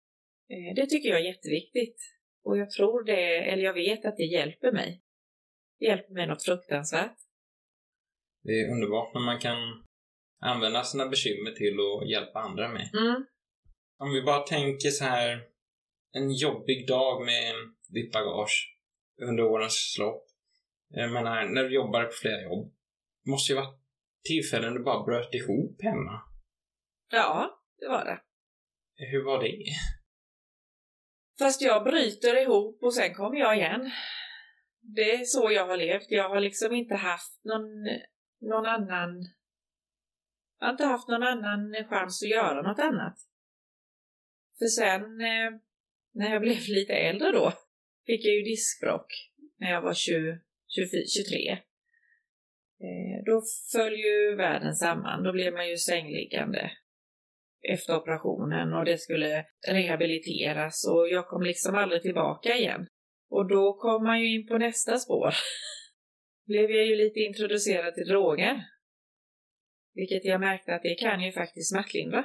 Eh, 0.50 0.74
det 0.76 0.86
tycker 0.86 1.08
jag 1.08 1.20
är 1.20 1.24
jätteviktigt. 1.24 1.96
Och 2.44 2.58
jag 2.58 2.70
tror 2.70 3.04
det, 3.04 3.50
eller 3.50 3.62
jag 3.62 3.74
vet 3.74 4.04
att 4.04 4.16
det 4.16 4.24
hjälper 4.24 4.72
mig. 4.72 5.02
Det 5.78 5.86
hjälper 5.86 6.14
mig 6.14 6.26
något 6.26 6.44
fruktansvärt. 6.44 7.18
Det 8.42 8.52
är 8.60 8.72
underbart 8.72 9.14
när 9.14 9.20
man 9.20 9.38
kan 9.38 9.58
använda 10.40 10.82
sina 10.82 11.06
bekymmer 11.08 11.50
till 11.50 11.76
att 11.80 12.10
hjälpa 12.10 12.38
andra 12.38 12.68
med. 12.68 12.90
Mm. 12.94 13.26
Om 13.98 14.12
vi 14.12 14.22
bara 14.22 14.42
tänker 14.42 14.88
så 14.88 15.04
här, 15.04 15.40
en 16.12 16.32
jobbig 16.32 16.88
dag 16.88 17.24
med 17.24 17.54
ditt 17.88 18.12
bagage 18.12 18.76
under 19.22 19.42
årens 19.44 19.96
lopp. 19.98 20.25
Jag 20.88 21.12
menar, 21.12 21.44
när 21.44 21.64
du 21.64 21.74
jobbar 21.74 22.04
på 22.04 22.12
flera 22.12 22.42
jobb. 22.42 22.74
Det 23.24 23.30
måste 23.30 23.52
ju 23.52 23.56
vara 23.56 23.74
tillfällen 24.24 24.74
du 24.74 24.82
bara 24.82 25.04
bröt 25.04 25.34
ihop 25.34 25.82
hemma. 25.82 26.22
Ja, 27.10 27.60
det 27.78 27.88
var 27.88 28.04
det. 28.04 28.20
Hur 28.94 29.24
var 29.24 29.42
det? 29.42 29.64
Fast 31.38 31.62
jag 31.62 31.84
bryter 31.84 32.42
ihop 32.42 32.82
och 32.82 32.94
sen 32.94 33.14
kommer 33.14 33.38
jag 33.38 33.56
igen. 33.56 33.90
Det 34.80 35.14
är 35.14 35.24
så 35.24 35.50
jag 35.52 35.66
har 35.66 35.76
levt. 35.76 36.06
Jag 36.10 36.28
har 36.28 36.40
liksom 36.40 36.72
inte 36.72 36.94
haft 36.94 37.44
någon, 37.44 37.84
någon 38.40 38.66
annan... 38.66 39.22
Jag 40.58 40.66
har 40.66 40.72
inte 40.72 40.84
haft 40.84 41.08
någon 41.08 41.22
annan 41.22 41.74
chans 41.88 42.22
att 42.22 42.28
göra 42.28 42.62
något 42.62 42.78
annat. 42.78 43.18
För 44.58 44.66
sen, 44.66 45.02
eh, 45.02 45.60
när 46.14 46.32
jag 46.32 46.42
blev 46.42 46.68
lite 46.68 46.92
äldre 46.92 47.32
då, 47.32 47.52
fick 48.06 48.24
jag 48.24 48.34
ju 48.34 48.42
diskbråck 48.42 49.06
när 49.56 49.70
jag 49.70 49.82
var 49.82 49.94
20, 49.94 50.40
23. 50.68 51.50
Eh, 52.80 53.24
då 53.26 53.42
föll 53.72 53.96
ju 53.96 54.36
världen 54.36 54.74
samman. 54.74 55.22
Då 55.22 55.32
blev 55.32 55.52
man 55.52 55.68
ju 55.68 55.76
sängliggande 55.76 56.70
efter 57.72 57.96
operationen 57.96 58.72
och 58.72 58.84
det 58.84 58.98
skulle 58.98 59.46
rehabiliteras 59.68 60.88
och 60.88 61.08
jag 61.08 61.28
kom 61.28 61.42
liksom 61.42 61.74
aldrig 61.74 62.02
tillbaka 62.02 62.56
igen. 62.56 62.86
Och 63.28 63.48
då 63.48 63.74
kom 63.74 64.04
man 64.04 64.20
ju 64.20 64.34
in 64.34 64.46
på 64.46 64.58
nästa 64.58 64.98
spår. 64.98 65.34
blev 66.46 66.70
jag 66.70 66.86
ju 66.86 66.96
lite 66.96 67.20
introducerad 67.20 67.94
till 67.94 68.08
droger. 68.08 68.64
Vilket 69.94 70.24
jag 70.24 70.40
märkte 70.40 70.74
att 70.74 70.82
det 70.82 70.94
kan 70.94 71.20
ju 71.20 71.32
faktiskt 71.32 71.70
smärtlindra. 71.70 72.24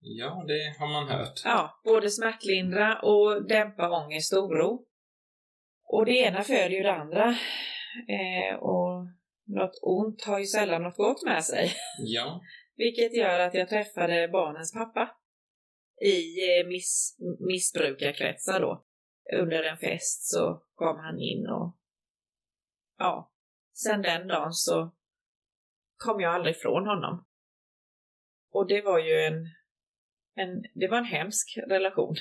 Ja, 0.00 0.44
det 0.46 0.76
har 0.78 0.92
man 0.92 1.08
hört. 1.08 1.42
Ja, 1.44 1.80
både 1.84 2.10
smärtlindra 2.10 3.00
och 3.02 3.48
dämpa 3.48 4.04
ångest 4.04 4.32
och 4.32 4.44
oro. 4.44 4.87
Och 5.88 6.06
det 6.06 6.12
ena 6.12 6.42
föder 6.42 6.70
ju 6.70 6.82
det 6.82 6.94
andra. 6.94 7.28
Eh, 8.08 8.56
och 8.58 9.06
något 9.46 9.78
ont 9.82 10.24
har 10.24 10.38
ju 10.38 10.46
sällan 10.46 10.82
något 10.82 10.96
gott 10.96 11.24
med 11.24 11.44
sig. 11.44 11.72
Ja. 11.98 12.40
Vilket 12.76 13.16
gör 13.16 13.40
att 13.40 13.54
jag 13.54 13.68
träffade 13.68 14.28
barnens 14.28 14.72
pappa 14.72 15.10
i 16.04 16.50
eh, 16.60 16.66
miss, 16.66 17.16
missbrukarkretsar 17.48 18.60
då. 18.60 18.84
Under 19.32 19.62
en 19.62 19.78
fest 19.78 20.30
så 20.30 20.62
kom 20.74 20.96
han 20.98 21.18
in 21.18 21.46
och 21.46 21.76
ja, 22.98 23.32
sen 23.72 24.02
den 24.02 24.28
dagen 24.28 24.52
så 24.52 24.94
kom 25.96 26.20
jag 26.20 26.34
aldrig 26.34 26.56
ifrån 26.56 26.86
honom. 26.86 27.26
Och 28.50 28.68
det 28.68 28.82
var 28.82 28.98
ju 28.98 29.20
en, 29.20 29.46
en, 30.34 30.62
det 30.74 30.88
var 30.88 30.98
en 30.98 31.04
hemsk 31.04 31.58
relation. 31.66 32.14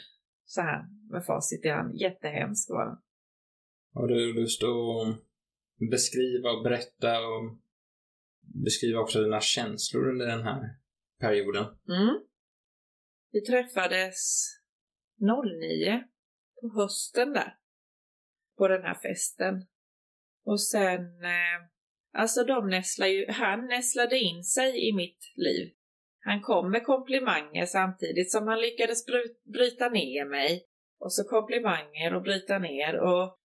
Så 0.45 0.62
här 0.62 0.86
med 1.12 1.25
facit 1.25 1.65
i 1.65 1.69
hand. 1.69 1.95
Jättehemsk 1.95 2.69
var 2.69 2.86
den. 2.86 2.97
Har 3.93 4.08
du 4.08 4.34
lust 4.34 4.63
att 4.63 5.23
beskriva 5.89 6.52
och 6.52 6.63
berätta 6.63 7.19
och 7.19 7.58
beskriva 8.63 9.00
också 9.00 9.21
dina 9.21 9.41
känslor 9.41 10.10
under 10.10 10.26
den 10.26 10.43
här 10.43 10.62
perioden? 11.19 11.65
Mm. 11.88 12.19
Vi 13.32 13.41
träffades 13.41 14.45
09 15.19 16.04
på 16.62 16.82
hösten 16.82 17.34
där. 17.34 17.58
På 18.58 18.67
den 18.67 18.82
här 18.82 19.00
festen. 19.02 19.65
Och 20.45 20.62
sen, 20.62 21.23
eh, 21.23 21.67
alltså 22.13 22.43
de 22.43 22.69
nästlade 22.69 23.12
ju, 23.12 23.32
han 23.32 23.67
nästlade 23.67 24.19
in 24.19 24.43
sig 24.43 24.89
i 24.89 24.93
mitt 24.93 25.34
liv. 25.36 25.73
Han 26.19 26.41
kom 26.41 26.71
med 26.71 26.84
komplimanger 26.84 27.65
samtidigt 27.65 28.32
som 28.32 28.47
han 28.47 28.62
lyckades 28.62 29.06
bryta 29.54 29.89
ner 29.89 30.26
mig. 30.26 30.67
Och 31.00 31.13
så 31.13 31.23
komplimanger 31.23 32.15
och 32.15 32.21
bryta 32.21 32.60
ner 32.60 33.00
och 33.00 33.37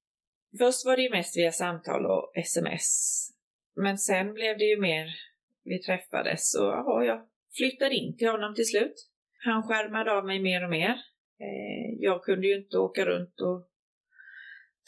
först 0.58 0.86
var 0.86 0.96
det 0.96 1.02
ju 1.02 1.10
mest 1.10 1.36
via 1.36 1.52
samtal 1.52 2.06
och 2.06 2.32
sms. 2.34 3.28
Men 3.76 3.98
sen 3.98 4.34
blev 4.34 4.58
det 4.58 4.64
ju 4.64 4.80
mer, 4.80 5.06
vi 5.64 5.78
träffades 5.78 6.54
och 6.54 6.66
ja, 6.66 7.04
jag 7.04 7.26
flyttade 7.56 7.94
in 7.94 8.16
till 8.16 8.28
honom 8.28 8.54
till 8.54 8.68
slut. 8.68 9.08
Han 9.44 9.62
skärmade 9.62 10.12
av 10.12 10.26
mig 10.26 10.40
mer 10.40 10.64
och 10.64 10.70
mer. 10.70 10.90
Eh, 11.40 11.94
jag 11.98 12.24
kunde 12.24 12.46
ju 12.46 12.56
inte 12.56 12.78
åka 12.78 13.04
runt 13.04 13.40
och 13.40 13.68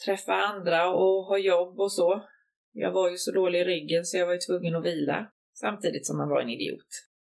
träffa 0.05 0.33
andra 0.33 0.89
och 0.89 1.25
ha 1.25 1.37
jobb 1.37 1.79
och 1.79 1.91
så. 1.91 2.25
Jag 2.71 2.91
var 2.91 3.09
ju 3.09 3.17
så 3.17 3.31
dålig 3.31 3.59
i 3.59 3.63
ryggen 3.63 4.05
så 4.05 4.17
jag 4.17 4.25
var 4.25 4.33
ju 4.33 4.39
tvungen 4.39 4.75
att 4.75 4.85
vila 4.85 5.31
samtidigt 5.53 6.05
som 6.05 6.19
han 6.19 6.29
var 6.29 6.41
en 6.41 6.49
idiot. 6.49 6.87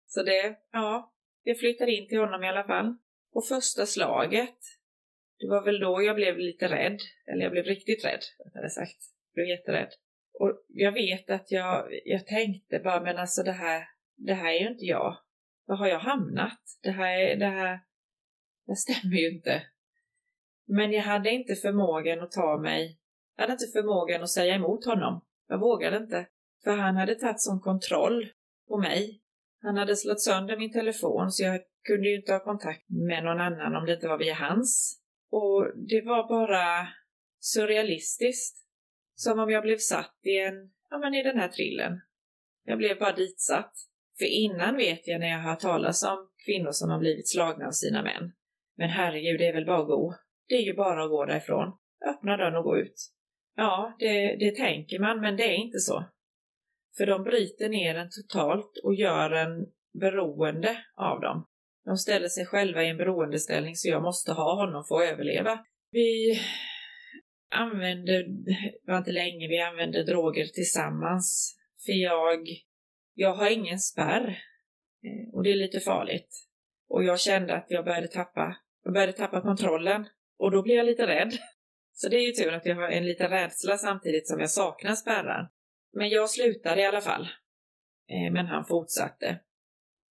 Så 0.07 0.23
det, 0.23 0.55
ja, 0.71 1.13
jag 1.43 1.59
flyttade 1.59 1.91
in 1.91 2.07
till 2.07 2.19
honom 2.19 2.43
i 2.43 2.49
alla 2.49 2.63
fall. 2.63 2.97
Och 3.33 3.45
första 3.47 3.85
slaget, 3.85 4.57
det 5.43 5.49
var 5.49 5.63
väl 5.65 5.79
då 5.79 6.01
jag 6.01 6.15
blev 6.15 6.37
lite 6.37 6.67
rädd. 6.67 6.99
Eller 7.27 7.43
jag 7.43 7.51
blev 7.51 7.65
riktigt 7.65 8.05
rädd, 8.05 8.19
rättare 8.45 8.69
sagt. 8.69 8.97
Jag 9.33 9.33
blev 9.33 9.47
jätterädd. 9.47 9.89
Och 10.39 10.65
jag 10.67 10.91
vet 10.91 11.29
att 11.29 11.51
jag, 11.51 11.87
jag 12.05 12.27
tänkte 12.27 12.79
bara, 12.79 13.01
men 13.01 13.17
alltså 13.17 13.43
det 13.43 13.51
här, 13.51 13.83
det 14.15 14.33
här 14.33 14.53
är 14.53 14.59
ju 14.59 14.67
inte 14.67 14.85
jag. 14.85 15.17
Var 15.65 15.75
har 15.75 15.87
jag 15.87 15.99
hamnat? 15.99 16.59
Det 16.83 16.91
här, 16.91 17.35
det 17.35 17.45
här, 17.45 17.79
det 18.67 18.75
stämmer 18.75 19.15
ju 19.15 19.31
inte. 19.35 19.63
Men 20.67 20.91
jag 20.91 21.01
hade 21.01 21.31
inte 21.31 21.55
förmågan 21.55 22.19
att 22.19 22.31
ta 22.31 22.57
mig, 22.57 22.99
jag 23.35 23.43
hade 23.43 23.53
inte 23.53 23.71
förmågan 23.73 24.23
att 24.23 24.29
säga 24.29 24.55
emot 24.55 24.85
honom. 24.85 25.25
Jag 25.47 25.59
vågade 25.59 25.97
inte. 25.97 26.27
För 26.63 26.71
han 26.71 26.95
hade 26.95 27.15
tagit 27.15 27.41
sån 27.41 27.59
kontroll 27.59 28.29
på 28.67 28.77
mig. 28.77 29.21
Han 29.61 29.77
hade 29.77 29.95
slått 29.95 30.21
sönder 30.21 30.57
min 30.57 30.71
telefon 30.71 31.31
så 31.31 31.43
jag 31.43 31.61
kunde 31.83 32.09
ju 32.09 32.15
inte 32.15 32.33
ha 32.33 32.39
kontakt 32.39 32.89
med 32.89 33.23
någon 33.23 33.39
annan 33.39 33.75
om 33.75 33.85
det 33.85 33.93
inte 33.93 34.07
var 34.07 34.17
via 34.17 34.33
hans. 34.33 35.02
Och 35.35 35.71
det 35.75 36.01
var 36.01 36.27
bara 36.27 36.87
surrealistiskt. 37.39 38.57
Som 39.15 39.39
om 39.39 39.49
jag 39.49 39.63
blev 39.63 39.77
satt 39.77 40.19
i 40.23 40.37
en, 40.37 40.71
ja 40.89 40.97
men 40.97 41.13
i 41.13 41.23
den 41.23 41.39
här 41.39 41.47
trillen. 41.47 42.01
Jag 42.63 42.77
blev 42.77 42.99
bara 42.99 43.15
ditsatt. 43.15 43.73
För 44.17 44.25
innan 44.25 44.77
vet 44.77 45.07
jag 45.07 45.19
när 45.19 45.27
jag 45.27 45.39
har 45.39 45.55
talat 45.55 45.95
om 46.03 46.29
kvinnor 46.45 46.71
som 46.71 46.89
har 46.89 46.99
blivit 46.99 47.29
slagna 47.29 47.67
av 47.67 47.71
sina 47.71 48.03
män. 48.03 48.31
Men 48.77 48.89
herregud, 48.89 49.39
det 49.39 49.47
är 49.47 49.53
väl 49.53 49.65
bara 49.65 49.81
att 49.81 49.87
gå. 49.87 50.15
Det 50.47 50.55
är 50.55 50.61
ju 50.61 50.73
bara 50.73 51.03
att 51.03 51.09
gå 51.09 51.25
därifrån. 51.25 51.77
Öppna 52.09 52.37
dörren 52.37 52.55
och 52.55 52.63
gå 52.63 52.77
ut. 52.77 52.95
Ja, 53.55 53.95
det, 53.99 54.35
det 54.35 54.55
tänker 54.55 54.99
man, 54.99 55.21
men 55.21 55.37
det 55.37 55.43
är 55.43 55.55
inte 55.55 55.79
så. 55.79 56.05
För 56.97 57.05
de 57.05 57.23
bryter 57.23 57.69
ner 57.69 57.95
en 57.95 58.09
totalt 58.09 58.77
och 58.83 58.95
gör 58.95 59.31
en 59.31 59.65
beroende 59.99 60.77
av 60.95 61.21
dem. 61.21 61.45
De 61.85 61.97
ställer 61.97 62.27
sig 62.27 62.45
själva 62.45 62.83
i 62.83 62.89
en 62.89 62.97
beroendeställning 62.97 63.75
så 63.75 63.89
jag 63.89 64.01
måste 64.01 64.31
ha 64.31 64.55
honom 64.55 64.83
för 64.83 64.95
att 64.95 65.11
överleva. 65.11 65.65
Vi 65.91 66.39
använde, 67.49 68.23
det 68.23 68.91
var 68.91 68.97
inte 68.97 69.11
länge, 69.11 69.47
vi 69.47 69.59
använde 69.59 70.03
droger 70.03 70.45
tillsammans. 70.45 71.57
För 71.85 71.93
jag, 71.93 72.47
jag 73.13 73.33
har 73.33 73.49
ingen 73.49 73.79
spärr. 73.79 74.27
Eh, 75.03 75.33
och 75.33 75.43
det 75.43 75.51
är 75.51 75.55
lite 75.55 75.79
farligt. 75.79 76.29
Och 76.89 77.03
jag 77.03 77.19
kände 77.19 77.55
att 77.55 77.65
jag 77.69 77.85
började 77.85 78.07
tappa, 78.07 78.57
jag 78.83 78.93
började 78.93 79.13
tappa 79.13 79.41
kontrollen. 79.41 80.05
Och 80.37 80.51
då 80.51 80.63
blev 80.63 80.77
jag 80.77 80.85
lite 80.85 81.07
rädd. 81.07 81.37
Så 81.95 82.09
det 82.09 82.17
är 82.17 82.25
ju 82.25 82.31
tur 82.31 82.53
att 82.53 82.65
jag 82.65 82.75
har 82.75 82.89
en 82.89 83.05
liten 83.05 83.29
rädsla 83.29 83.77
samtidigt 83.77 84.27
som 84.27 84.39
jag 84.39 84.49
saknar 84.49 84.95
spärrar. 84.95 85.49
Men 85.93 86.09
jag 86.09 86.29
slutade 86.29 86.81
i 86.81 86.85
alla 86.85 87.01
fall. 87.01 87.29
Eh, 88.09 88.33
men 88.33 88.45
han 88.45 88.65
fortsatte. 88.65 89.39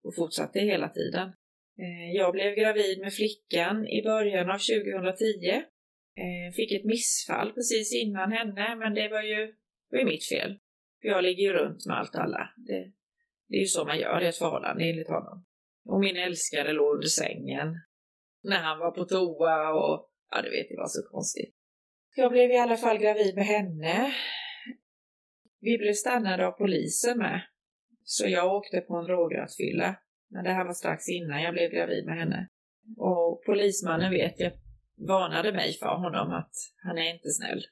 Och 0.03 0.15
fortsatte 0.15 0.60
hela 0.60 0.89
tiden. 0.89 1.34
Eh, 1.79 2.15
jag 2.15 2.33
blev 2.33 2.55
gravid 2.55 2.99
med 2.99 3.13
flickan 3.13 3.87
i 3.87 4.03
början 4.03 4.49
av 4.49 4.57
2010. 4.57 5.47
Eh, 6.17 6.53
fick 6.55 6.71
ett 6.71 6.85
missfall 6.85 7.53
precis 7.53 7.93
innan 7.93 8.31
henne, 8.31 8.75
men 8.75 8.93
det 8.93 9.09
var 9.09 9.21
ju, 9.21 9.53
var 9.91 10.05
mitt 10.05 10.27
fel. 10.27 10.59
För 11.01 11.07
jag 11.07 11.23
ligger 11.23 11.43
ju 11.43 11.53
runt 11.53 11.85
med 11.85 11.97
allt 11.97 12.15
och 12.15 12.21
alla. 12.21 12.49
Det, 12.57 12.91
det 13.47 13.55
är 13.57 13.61
ju 13.61 13.65
så 13.65 13.85
man 13.85 13.99
gör 13.99 14.21
i 14.21 14.27
ett 14.27 14.37
förhållande 14.37 14.83
enligt 14.83 15.07
honom. 15.07 15.45
Och 15.85 15.99
min 15.99 16.17
älskare 16.17 16.73
låg 16.73 16.95
under 16.95 17.07
sängen 17.07 17.67
när 18.43 18.57
han 18.57 18.79
var 18.79 18.91
på 18.91 19.05
toa 19.05 19.73
och 19.73 20.09
ja, 20.31 20.41
du 20.41 20.49
vet, 20.49 20.69
det 20.69 20.77
var 20.77 20.87
så 20.87 21.09
konstigt. 21.11 21.55
Jag 22.15 22.31
blev 22.31 22.51
i 22.51 22.57
alla 22.57 22.77
fall 22.77 22.97
gravid 22.97 23.35
med 23.35 23.45
henne. 23.45 24.13
Vi 25.59 25.77
blev 25.77 25.93
stannade 25.93 26.47
av 26.47 26.51
polisen 26.51 27.17
med. 27.17 27.41
Så 28.03 28.27
jag 28.27 28.53
åkte 28.55 28.81
på 28.81 28.95
en 28.95 29.05
drograttfylla. 29.05 29.95
Men 30.29 30.43
det 30.43 30.53
här 30.53 30.65
var 30.65 30.73
strax 30.73 31.09
innan 31.09 31.41
jag 31.41 31.53
blev 31.53 31.71
gravid 31.71 32.05
med 32.05 32.17
henne. 32.17 32.47
Och 32.97 33.43
polismannen 33.45 34.11
vet 34.11 34.39
jag 34.39 34.51
varnade 35.07 35.53
mig 35.53 35.73
för 35.73 35.95
honom 35.95 36.31
att 36.31 36.51
han 36.83 36.97
är 36.97 37.13
inte 37.13 37.29
snäll. 37.29 37.63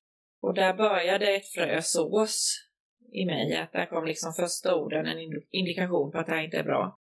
Och 0.41 0.53
där 0.53 0.73
började 0.73 1.35
ett 1.35 1.47
frö 1.47 1.81
sås 1.81 2.61
i 3.13 3.25
mig, 3.25 3.57
att 3.57 3.71
där 3.71 3.85
kom 3.85 4.05
liksom 4.05 4.33
första 4.33 4.75
orden, 4.75 5.05
en 5.05 5.19
indikation 5.51 6.11
på 6.11 6.17
att 6.17 6.25
det 6.25 6.31
här 6.31 6.43
inte 6.43 6.57
är 6.57 6.63
bra. 6.63 6.99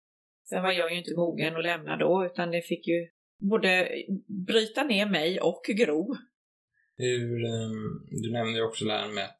Sen 0.50 0.64
var 0.64 0.72
jag 0.72 0.92
ju 0.92 0.98
inte 0.98 1.16
mogen 1.16 1.56
att 1.56 1.64
lämna 1.64 1.98
då, 1.98 2.26
utan 2.26 2.52
det 2.52 2.62
fick 2.62 2.88
ju 2.88 3.08
både 3.40 3.90
bryta 4.48 4.84
ner 4.84 5.06
mig 5.10 5.40
och 5.40 5.64
gro. 5.78 6.16
Hur, 6.98 7.44
um, 7.44 8.08
du 8.10 8.32
nämnde 8.32 8.60
ju 8.60 8.66
också 8.66 8.86
det 8.86 8.94
här 8.94 9.14
med 9.14 9.24
att 9.24 9.40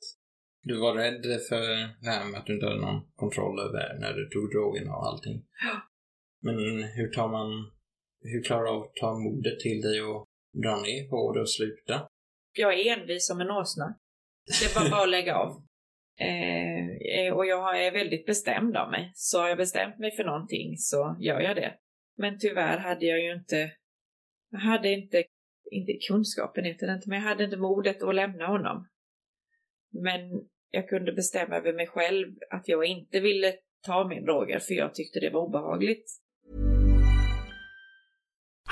du 0.64 0.80
var 0.80 0.94
rädd 0.94 1.24
för 1.50 1.62
det 2.04 2.10
här 2.10 2.26
med 2.26 2.40
att 2.40 2.46
du 2.46 2.54
inte 2.54 2.66
hade 2.66 2.82
någon 2.82 3.02
kontroll 3.16 3.60
över 3.60 4.00
när 4.00 4.14
du 4.14 4.30
tog 4.30 4.52
drogerna 4.52 4.96
och 4.96 5.08
allting. 5.08 5.46
Ja. 5.64 5.93
Men 6.44 6.84
hur 6.84 7.08
tar 7.08 7.28
man, 7.28 7.72
hur 8.22 8.44
klarar 8.44 8.64
du 8.64 8.70
av 8.70 8.82
att 8.82 8.96
ta 8.96 9.20
modet 9.20 9.60
till 9.60 9.82
dig 9.82 10.02
och 10.02 10.26
dra 10.64 10.76
ner 10.82 11.10
på 11.10 11.34
det 11.34 11.42
och 11.42 11.52
sluta? 11.52 12.08
Jag 12.54 12.80
är 12.80 12.98
envis 12.98 13.28
som 13.28 13.42
en 13.42 13.52
åsna. 13.52 13.96
Det 14.62 14.76
var 14.76 14.90
bara 14.90 15.04
att 15.04 15.10
lägga 15.18 15.36
av. 15.36 15.50
Eh, 16.20 17.34
och 17.34 17.46
jag 17.46 17.86
är 17.86 17.92
väldigt 17.92 18.26
bestämd 18.26 18.78
av 18.78 18.92
mig. 18.92 19.12
Så 19.16 19.40
har 19.40 19.50
jag 19.50 19.58
bestämt 19.58 20.00
mig 20.00 20.12
för 20.12 20.24
någonting 20.24 20.78
så 20.78 21.18
gör 21.20 21.40
jag 21.40 21.56
det. 21.56 21.74
Men 22.18 22.40
tyvärr 22.40 22.78
hade 22.78 23.06
jag 23.06 23.20
ju 23.24 23.34
inte, 23.34 23.72
jag 24.52 24.60
hade 24.60 24.90
inte, 24.90 25.24
inte 25.72 25.94
kunskapen 26.08 26.66
heter 26.66 26.88
det 26.88 26.94
inte, 26.94 27.10
men 27.10 27.22
jag 27.22 27.30
hade 27.30 27.44
inte 27.44 27.58
modet 27.58 28.04
att 28.04 28.16
lämna 28.16 28.48
honom. 28.48 28.88
Men 29.92 30.22
jag 30.72 30.90
kunde 30.90 31.14
bestämma 31.14 31.56
över 31.56 31.74
mig 31.74 31.88
själv 31.88 32.28
att 32.50 32.68
jag 32.68 32.86
inte 32.86 33.20
ville 33.20 33.54
ta 33.86 34.08
min 34.08 34.26
droger 34.26 34.60
för 34.60 34.74
jag 34.74 34.96
tyckte 34.96 35.20
det 35.20 35.30
var 35.30 35.42
obehagligt. 35.42 36.23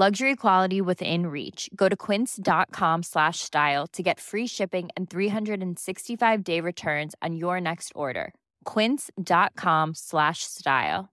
Luxury 0.00 0.34
quality 0.34 0.80
within 0.80 1.26
reach. 1.26 1.68
Go 1.74 1.86
to 1.90 1.94
quince.com 1.94 3.02
slash 3.02 3.38
style 3.40 3.86
to 3.88 4.02
get 4.02 4.18
free 4.18 4.46
shipping 4.46 4.88
and 4.96 5.10
365-day 5.10 6.60
returns 6.60 7.14
on 7.20 7.36
your 7.36 7.60
next 7.60 7.92
order. 7.94 8.32
quince.com 8.64 9.94
slash 9.94 10.38
style. 10.44 11.08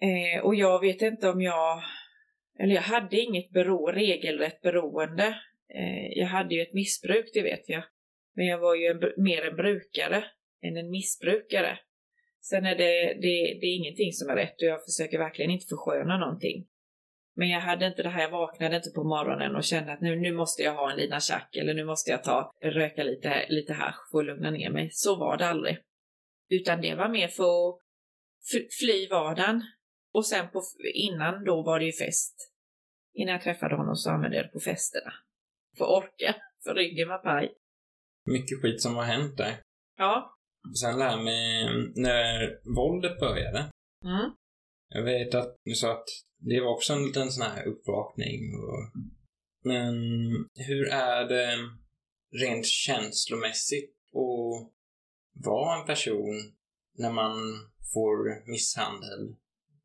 Eh, 0.00 0.44
och 0.44 0.54
jag 0.54 0.80
vet 0.80 1.02
inte 1.02 1.28
om 1.28 1.40
jag, 1.40 1.82
eller 2.58 2.74
jag 2.74 2.82
hade 2.82 3.20
inget 3.20 3.50
bero, 3.50 3.86
regelrätt 3.86 4.60
beroende. 4.60 5.26
Eh, 5.74 6.18
jag 6.18 6.26
hade 6.26 6.54
ju 6.54 6.62
ett 6.62 6.74
missbruk, 6.74 7.30
det 7.34 7.42
vet 7.42 7.68
jag. 7.68 7.84
Men 8.34 8.46
jag 8.46 8.58
var 8.58 8.74
ju 8.74 8.86
en, 8.86 9.24
mer 9.24 9.48
en 9.50 9.56
brukare 9.56 10.24
än 10.62 10.76
en 10.76 10.90
missbrukare. 10.90 11.78
Sen 12.50 12.66
är 12.66 12.76
det, 12.76 13.14
det, 13.14 13.58
det 13.60 13.66
är 13.66 13.76
ingenting 13.76 14.12
som 14.12 14.30
är 14.30 14.36
rätt 14.36 14.62
och 14.62 14.68
jag 14.68 14.84
försöker 14.84 15.18
verkligen 15.18 15.50
inte 15.50 15.66
försköna 15.66 16.18
någonting. 16.18 16.66
Men 17.36 17.48
jag 17.48 17.60
hade 17.60 17.86
inte 17.86 18.02
det 18.02 18.08
här, 18.08 18.22
jag 18.22 18.30
vaknade 18.30 18.76
inte 18.76 18.90
på 18.90 19.04
morgonen 19.04 19.56
och 19.56 19.64
kände 19.64 19.92
att 19.92 20.00
nu, 20.00 20.16
nu 20.16 20.32
måste 20.32 20.62
jag 20.62 20.74
ha 20.74 20.90
en 20.90 20.96
liten 20.96 21.20
tjack 21.20 21.56
eller 21.56 21.74
nu 21.74 21.84
måste 21.84 22.10
jag 22.10 22.24
ta, 22.24 22.52
röka 22.62 23.02
lite, 23.02 23.46
lite 23.48 23.72
hasch 23.72 24.10
för 24.10 24.18
att 24.18 24.26
lugna 24.26 24.50
ner 24.50 24.70
mig. 24.70 24.90
Så 24.92 25.16
var 25.16 25.36
det 25.36 25.48
aldrig. 25.48 25.78
Utan 26.48 26.80
det 26.80 26.94
var 26.94 27.08
mer 27.08 27.28
för 27.28 27.68
att 27.68 27.80
fly 28.80 29.08
vardagen. 29.08 29.62
Och 30.12 30.26
sen 30.26 30.48
på, 30.50 30.62
innan 30.94 31.44
då 31.44 31.62
var 31.62 31.78
det 31.78 31.84
ju 31.84 31.92
fest. 31.92 32.52
Innan 33.14 33.32
jag 33.32 33.42
träffade 33.42 33.76
honom 33.76 33.96
så 33.96 34.10
använde 34.10 34.36
jag 34.36 34.46
det 34.46 34.50
på 34.50 34.60
festerna. 34.60 35.12
För 35.78 35.84
orka, 35.84 36.34
för 36.64 36.74
ryggen 36.74 37.08
var 37.08 37.18
paj. 37.18 37.54
Mycket 38.26 38.62
skit 38.62 38.82
som 38.82 38.96
har 38.96 39.04
hänt 39.04 39.36
där. 39.36 39.56
Ja. 39.96 40.35
Sen 40.74 40.98
det 40.98 41.04
här 41.04 41.22
med 41.22 41.92
när 41.96 42.58
våldet 42.74 43.20
började. 43.20 43.58
Mm. 44.04 44.30
Jag 44.88 45.02
vet 45.02 45.34
att 45.34 45.56
du 45.64 45.74
sa 45.74 45.92
att 45.92 46.08
det 46.38 46.60
var 46.60 46.72
också 46.72 46.92
en 46.92 47.06
liten 47.06 47.30
sån 47.30 47.46
här 47.46 47.66
uppvakning. 47.66 48.40
Och... 48.54 49.02
Men 49.64 49.94
hur 50.66 50.88
är 50.88 51.28
det 51.28 51.58
rent 52.42 52.66
känslomässigt 52.66 53.96
att 54.12 54.72
vara 55.44 55.80
en 55.80 55.86
person 55.86 56.52
när 56.98 57.12
man 57.12 57.36
får 57.94 58.50
misshandel 58.50 59.36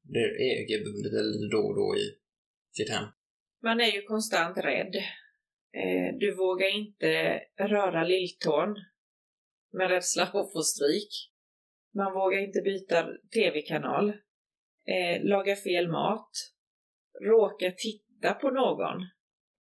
blir 0.04 0.30
regelbundet 0.44 1.13
eller 1.13 1.52
då 1.52 1.67
och 1.67 1.76
då 1.76 1.96
i 1.96 2.06
sitt 2.72 2.89
hem? 2.89 3.08
Man 3.63 3.82
är 3.82 3.91
ju 3.91 4.02
konstant 4.02 4.58
rädd. 4.58 4.96
Eh, 5.74 6.17
du 6.20 6.36
vågar 6.36 6.76
inte 6.76 7.41
röra 7.60 8.04
lilltån 8.04 8.76
med 9.74 9.90
rädsla 9.90 10.24
att 10.24 10.52
få 10.54 10.62
stryk. 10.62 11.32
Man 11.96 12.14
vågar 12.14 12.40
inte 12.40 12.62
byta 12.62 13.08
tv-kanal, 13.34 14.10
eh, 14.88 15.24
laga 15.24 15.56
fel 15.56 15.88
mat, 15.88 16.32
råka 17.22 17.72
titta 17.78 18.34
på 18.34 18.50
någon. 18.50 18.98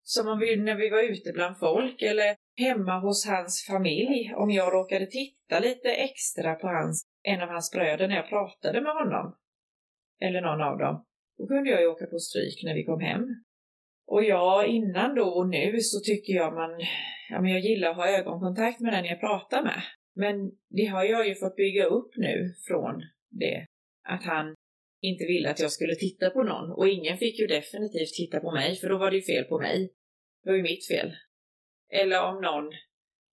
Som 0.02 0.28
om 0.28 0.38
vi, 0.38 0.56
när 0.56 0.74
vi 0.74 0.90
var 0.90 1.02
ute 1.02 1.32
bland 1.32 1.58
folk 1.58 2.02
eller 2.02 2.36
hemma 2.56 3.00
hos 3.00 3.26
hans 3.26 3.66
familj, 3.66 4.34
om 4.36 4.50
jag 4.50 4.72
råkade 4.74 5.06
titta 5.06 5.60
lite 5.60 5.88
extra 5.92 6.54
på 6.54 6.66
hans, 6.66 7.04
en 7.22 7.40
av 7.40 7.48
hans 7.48 7.70
bröder 7.70 8.08
när 8.08 8.16
jag 8.16 8.28
pratade 8.28 8.80
med 8.80 8.92
honom, 8.92 9.36
eller 10.20 10.40
någon 10.40 10.60
av 10.60 10.78
dem, 10.78 11.04
då 11.38 11.46
kunde 11.46 11.70
jag 11.70 11.80
ju 11.80 11.86
åka 11.86 12.06
på 12.06 12.18
stryk 12.18 12.64
när 12.64 12.74
vi 12.74 12.84
kom 12.84 13.00
hem. 13.00 13.24
Och 14.06 14.24
ja, 14.24 14.64
innan 14.66 15.14
då 15.14 15.28
och 15.28 15.48
nu 15.48 15.80
så 15.80 16.00
tycker 16.00 16.32
jag 16.32 16.54
man, 16.54 16.70
ja 17.30 17.40
men 17.40 17.50
jag 17.50 17.60
gillar 17.60 17.90
att 17.90 17.96
ha 17.96 18.08
ögonkontakt 18.08 18.80
med 18.80 18.92
den 18.92 19.04
jag 19.04 19.20
pratar 19.20 19.62
med. 19.62 19.82
Men 20.14 20.50
det 20.68 20.84
har 20.84 21.04
jag 21.04 21.28
ju 21.28 21.34
fått 21.34 21.56
bygga 21.56 21.84
upp 21.84 22.16
nu 22.16 22.54
från 22.68 23.02
det. 23.28 23.66
Att 24.02 24.24
han 24.24 24.54
inte 25.00 25.24
ville 25.24 25.50
att 25.50 25.60
jag 25.60 25.72
skulle 25.72 25.94
titta 25.94 26.30
på 26.30 26.42
någon. 26.42 26.72
Och 26.72 26.88
ingen 26.88 27.18
fick 27.18 27.38
ju 27.38 27.46
definitivt 27.46 28.14
titta 28.14 28.40
på 28.40 28.52
mig, 28.52 28.76
för 28.76 28.88
då 28.88 28.98
var 28.98 29.10
det 29.10 29.16
ju 29.16 29.22
fel 29.22 29.44
på 29.44 29.58
mig. 29.58 29.92
Det 30.44 30.50
var 30.50 30.56
ju 30.56 30.62
mitt 30.62 30.86
fel. 30.88 31.16
Eller 31.88 32.22
om 32.22 32.40
någon, 32.40 32.72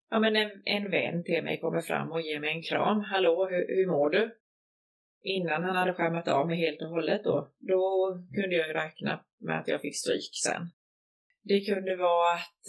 ja 0.09 0.19
men 0.19 0.35
en, 0.35 0.51
en 0.65 0.91
vän 0.91 1.23
till 1.23 1.43
mig 1.43 1.59
kommer 1.59 1.81
fram 1.81 2.11
och 2.11 2.21
ger 2.21 2.39
mig 2.39 2.51
en 2.51 2.63
kram. 2.63 2.99
Hallå, 2.99 3.47
hur, 3.49 3.75
hur 3.75 3.87
mår 3.87 4.09
du? 4.09 4.37
Innan 5.21 5.63
han 5.63 5.75
hade 5.75 5.93
skärmat 5.93 6.27
av 6.27 6.47
mig 6.47 6.57
helt 6.57 6.81
och 6.81 6.89
hållet 6.89 7.23
då, 7.23 7.53
då 7.59 8.13
kunde 8.33 8.55
jag 8.55 8.67
ju 8.67 8.73
räkna 8.73 9.25
med 9.39 9.59
att 9.59 9.67
jag 9.67 9.81
fick 9.81 9.97
stryk 9.97 10.29
sen. 10.43 10.69
Det 11.43 11.61
kunde 11.61 11.95
vara 11.95 12.33
att, 12.33 12.63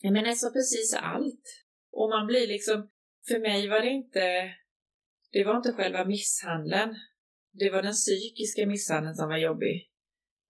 jag 0.00 0.12
menar 0.12 0.32
så 0.32 0.52
precis 0.52 0.94
allt. 0.94 1.67
Och 1.98 2.10
man 2.10 2.26
blir 2.26 2.46
liksom, 2.46 2.88
för 3.28 3.38
mig 3.38 3.68
var 3.68 3.80
det 3.80 3.90
inte, 3.90 4.54
det 5.32 5.44
var 5.44 5.56
inte 5.56 5.72
själva 5.72 6.04
misshandeln. 6.04 6.96
Det 7.52 7.70
var 7.70 7.82
den 7.82 7.92
psykiska 7.92 8.66
misshandeln 8.66 9.14
som 9.14 9.28
var 9.28 9.36
jobbig. 9.36 9.90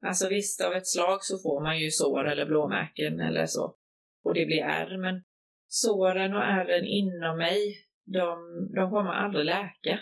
Alltså 0.06 0.28
visst, 0.28 0.60
av 0.60 0.72
ett 0.72 0.86
slag 0.86 1.24
så 1.24 1.38
får 1.38 1.62
man 1.62 1.80
ju 1.80 1.90
sår 1.90 2.28
eller 2.28 2.46
blåmärken 2.46 3.20
eller 3.20 3.46
så. 3.46 3.76
Och 4.24 4.34
det 4.34 4.46
blir 4.46 4.62
ärr, 4.62 4.98
men 4.98 5.22
såren 5.66 6.34
och 6.34 6.42
ärren 6.42 6.84
inom 6.84 7.38
mig, 7.38 7.76
de, 8.04 8.38
de 8.74 8.90
kommer 8.90 9.10
aldrig 9.10 9.44
läka. 9.44 10.00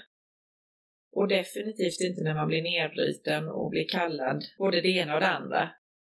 Och 1.13 1.29
definitivt 1.29 2.01
inte 2.01 2.23
när 2.23 2.35
man 2.35 2.49
blir 2.49 2.63
nedbruten 2.63 3.49
och 3.49 3.71
blir 3.71 3.89
kallad 3.89 4.45
både 4.59 4.81
det 4.81 4.89
ena 4.89 5.15
och 5.15 5.21
det 5.21 5.29
andra. 5.29 5.71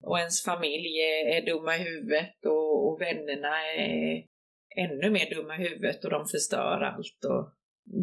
Och 0.04 0.20
ens 0.20 0.44
familj 0.44 1.00
är, 1.00 1.38
är 1.38 1.46
dumma 1.46 1.76
i 1.76 1.84
huvudet 1.84 2.46
och, 2.46 2.88
och 2.88 3.02
vännerna 3.02 3.74
är 3.76 4.37
ännu 4.78 5.10
mer 5.10 5.36
dumma 5.36 5.56
i 5.58 5.70
huvudet 5.70 6.06
och 6.06 6.12
de 6.12 6.28
förstör 6.28 6.82
allt. 6.82 7.26
Och 7.26 7.54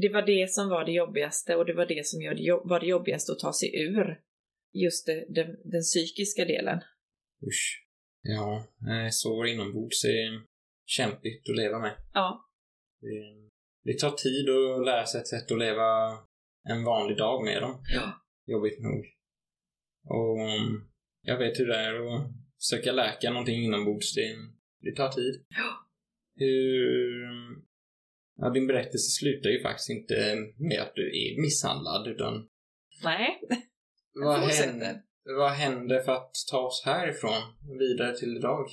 det 0.03 0.09
var 0.09 0.23
det 0.23 0.51
som 0.51 0.69
var 0.69 0.85
det 0.85 0.93
jobbigaste 0.93 1.57
och 1.57 1.67
det 1.67 1.75
var 1.75 1.87
det 1.87 2.07
som 2.07 2.21
var 2.65 2.81
det 2.81 2.87
jobbigaste 2.87 3.33
att 3.33 3.39
ta 3.39 3.53
sig 3.53 3.83
ur. 3.83 4.21
Just 4.73 5.07
det, 5.07 5.27
den, 5.29 5.57
den 5.65 5.83
psykiska 5.83 6.45
delen. 6.45 6.81
Usch. 7.47 7.87
Ja, 8.23 8.67
sår 9.11 9.47
inombords 9.47 10.05
är 10.05 10.43
kämpigt 10.87 11.51
att 11.51 11.57
leva 11.57 11.79
med. 11.79 11.97
Ja. 12.13 12.51
Det, 13.01 13.51
det 13.85 13.99
tar 13.99 14.11
tid 14.11 14.49
att 14.49 14.85
lära 14.85 15.07
sig 15.07 15.21
ett 15.21 15.29
sätt 15.29 15.53
att 15.53 15.59
leva 15.59 16.19
en 16.69 16.85
vanlig 16.85 17.17
dag 17.17 17.45
med 17.45 17.63
dem. 17.63 17.85
Ja. 17.95 18.27
Jobbigt 18.47 18.81
nog. 18.81 19.05
Och 20.05 20.39
jag 21.23 21.39
vet 21.39 21.61
hur 21.61 21.67
det 21.67 21.77
är 21.77 22.15
att 22.15 22.31
försöka 22.61 22.93
läka 22.93 23.31
någonting 23.31 23.65
inombords. 23.65 24.15
Det, 24.15 24.37
det 24.81 24.97
tar 24.97 25.09
tid. 25.09 25.45
Ja. 25.49 25.84
Hur... 26.37 27.27
Ja, 28.37 28.51
din 28.51 28.67
berättelse 28.67 29.11
slutar 29.11 29.51
ju 29.51 29.63
faktiskt 29.63 29.91
inte 29.91 30.15
med 30.59 30.83
att 30.83 30.95
du 30.95 31.07
är 31.07 31.41
misshandlad, 31.43 32.09
utan... 32.09 32.49
Nej. 33.05 33.41
Vad 34.15 34.41
händer, 34.41 35.03
vad 35.25 35.51
händer 35.51 36.01
för 36.01 36.13
att 36.13 36.33
ta 36.51 36.59
oss 36.59 36.83
härifrån 36.85 37.43
vidare 37.79 38.17
till 38.17 38.37
idag? 38.37 38.67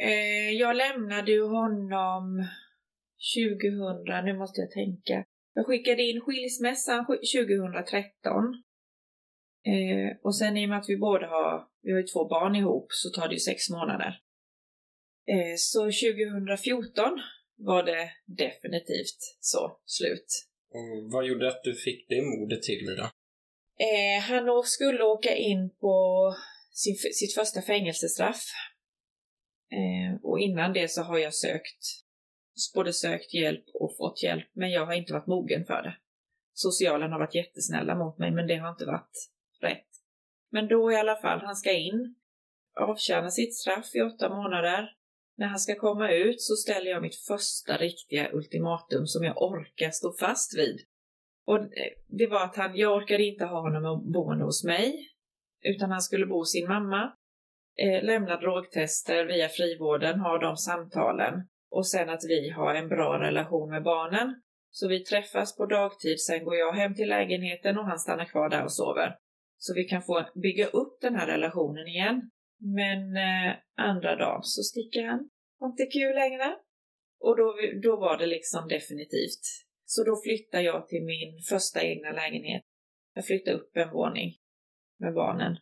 Eh, 0.00 0.50
jag 0.50 0.76
lämnade 0.76 1.32
ju 1.32 1.42
honom 1.42 2.46
2000, 3.36 4.24
nu 4.24 4.38
måste 4.38 4.60
jag 4.60 4.70
tänka. 4.70 5.24
Jag 5.54 5.66
skickade 5.66 6.02
in 6.02 6.20
skilsmässan 6.20 7.06
2013. 7.06 8.62
Eh, 9.66 10.16
och 10.22 10.36
sen 10.36 10.56
i 10.56 10.64
och 10.66 10.68
med 10.68 10.78
att 10.78 10.88
vi 10.88 10.96
båda 10.96 11.26
har, 11.26 11.64
vi 11.82 11.92
har 11.92 11.98
ju 11.98 12.06
två 12.06 12.28
barn 12.28 12.56
ihop, 12.56 12.86
så 12.90 13.10
tar 13.10 13.28
det 13.28 13.34
ju 13.34 13.40
sex 13.40 13.70
månader. 13.70 14.20
Eh, 15.32 15.54
så 15.56 15.80
2014 15.80 17.20
var 17.56 17.82
det 17.82 18.10
definitivt 18.26 19.36
så 19.40 19.80
slut. 19.84 20.46
Och 20.70 21.12
vad 21.12 21.26
gjorde 21.26 21.48
att 21.48 21.64
du 21.64 21.74
fick 21.74 22.08
det 22.08 22.22
modet 22.22 22.62
till 22.62 22.86
dig 22.86 22.96
då? 22.96 23.10
Eh, 23.84 24.22
han 24.22 24.62
skulle 24.64 25.04
åka 25.04 25.36
in 25.36 25.70
på 25.80 26.34
sin, 26.72 26.96
sitt 26.96 27.34
första 27.34 27.62
fängelsestraff. 27.62 28.42
Eh, 29.70 30.20
och 30.22 30.40
innan 30.40 30.72
det 30.72 30.88
så 30.88 31.02
har 31.02 31.18
jag 31.18 31.34
sökt, 31.34 31.84
både 32.74 32.92
sökt 32.92 33.34
hjälp 33.34 33.64
och 33.74 33.96
fått 33.96 34.22
hjälp, 34.22 34.48
men 34.52 34.70
jag 34.70 34.86
har 34.86 34.92
inte 34.92 35.12
varit 35.12 35.26
mogen 35.26 35.64
för 35.64 35.82
det. 35.82 35.96
Socialen 36.52 37.12
har 37.12 37.18
varit 37.18 37.34
jättesnälla 37.34 37.94
mot 37.94 38.18
mig, 38.18 38.30
men 38.30 38.46
det 38.46 38.56
har 38.56 38.70
inte 38.70 38.86
varit 38.86 39.30
rätt. 39.60 39.86
Men 40.50 40.68
då 40.68 40.92
i 40.92 40.96
alla 40.96 41.16
fall, 41.16 41.40
han 41.40 41.56
ska 41.56 41.72
in, 41.72 42.14
avtjäna 42.80 43.30
sitt 43.30 43.56
straff 43.56 43.94
i 43.94 44.00
åtta 44.00 44.28
månader. 44.28 44.97
När 45.38 45.46
han 45.46 45.58
ska 45.58 45.74
komma 45.74 46.10
ut 46.10 46.40
så 46.40 46.54
ställer 46.56 46.90
jag 46.90 47.02
mitt 47.02 47.16
första 47.16 47.76
riktiga 47.76 48.32
ultimatum 48.32 49.06
som 49.06 49.24
jag 49.24 49.42
orkar 49.42 49.90
stå 49.90 50.12
fast 50.12 50.58
vid. 50.58 50.80
Och 51.46 51.58
eh, 51.58 51.92
det 52.06 52.26
var 52.26 52.44
att 52.44 52.56
han, 52.56 52.76
jag 52.76 52.96
orkade 52.96 53.24
inte 53.24 53.44
ha 53.44 53.60
honom 53.60 54.12
boende 54.12 54.44
hos 54.44 54.64
mig, 54.64 55.08
utan 55.62 55.90
han 55.90 56.00
skulle 56.00 56.26
bo 56.26 56.38
hos 56.38 56.52
sin 56.52 56.68
mamma, 56.68 57.12
eh, 57.78 58.04
lämna 58.04 58.36
drogtester 58.36 59.24
via 59.24 59.48
frivården, 59.48 60.20
ha 60.20 60.38
de 60.38 60.56
samtalen 60.56 61.34
och 61.70 61.86
sen 61.86 62.10
att 62.10 62.24
vi 62.28 62.50
har 62.50 62.74
en 62.74 62.88
bra 62.88 63.20
relation 63.20 63.70
med 63.70 63.82
barnen. 63.82 64.42
Så 64.70 64.88
vi 64.88 65.04
träffas 65.04 65.56
på 65.56 65.66
dagtid, 65.66 66.20
sen 66.20 66.44
går 66.44 66.56
jag 66.56 66.72
hem 66.72 66.94
till 66.94 67.08
lägenheten 67.08 67.78
och 67.78 67.84
han 67.84 67.98
stannar 67.98 68.24
kvar 68.24 68.48
där 68.48 68.64
och 68.64 68.72
sover. 68.72 69.16
Så 69.58 69.74
vi 69.74 69.84
kan 69.84 70.02
få 70.02 70.24
bygga 70.34 70.66
upp 70.66 71.00
den 71.00 71.14
här 71.14 71.26
relationen 71.26 71.86
igen. 71.86 72.30
Men 72.58 73.16
eh, 73.16 73.56
andra 73.76 74.16
dagen 74.16 74.42
så 74.42 74.62
sticker 74.62 75.04
han. 75.04 75.30
Var 75.58 75.68
inte 75.68 75.86
kul 75.86 76.14
längre. 76.14 76.56
Och 77.20 77.36
då, 77.36 77.54
då 77.82 77.96
var 77.96 78.18
det 78.18 78.26
liksom 78.26 78.68
definitivt. 78.68 79.44
Så 79.84 80.04
då 80.04 80.20
flyttar 80.24 80.60
jag 80.60 80.88
till 80.88 81.04
min 81.04 81.42
första 81.48 81.82
egna 81.82 82.12
lägenhet. 82.12 82.62
Jag 83.14 83.26
flyttar 83.26 83.52
upp 83.52 83.76
en 83.76 83.90
våning 83.90 84.36
med 84.98 85.14
barnen. 85.14 85.52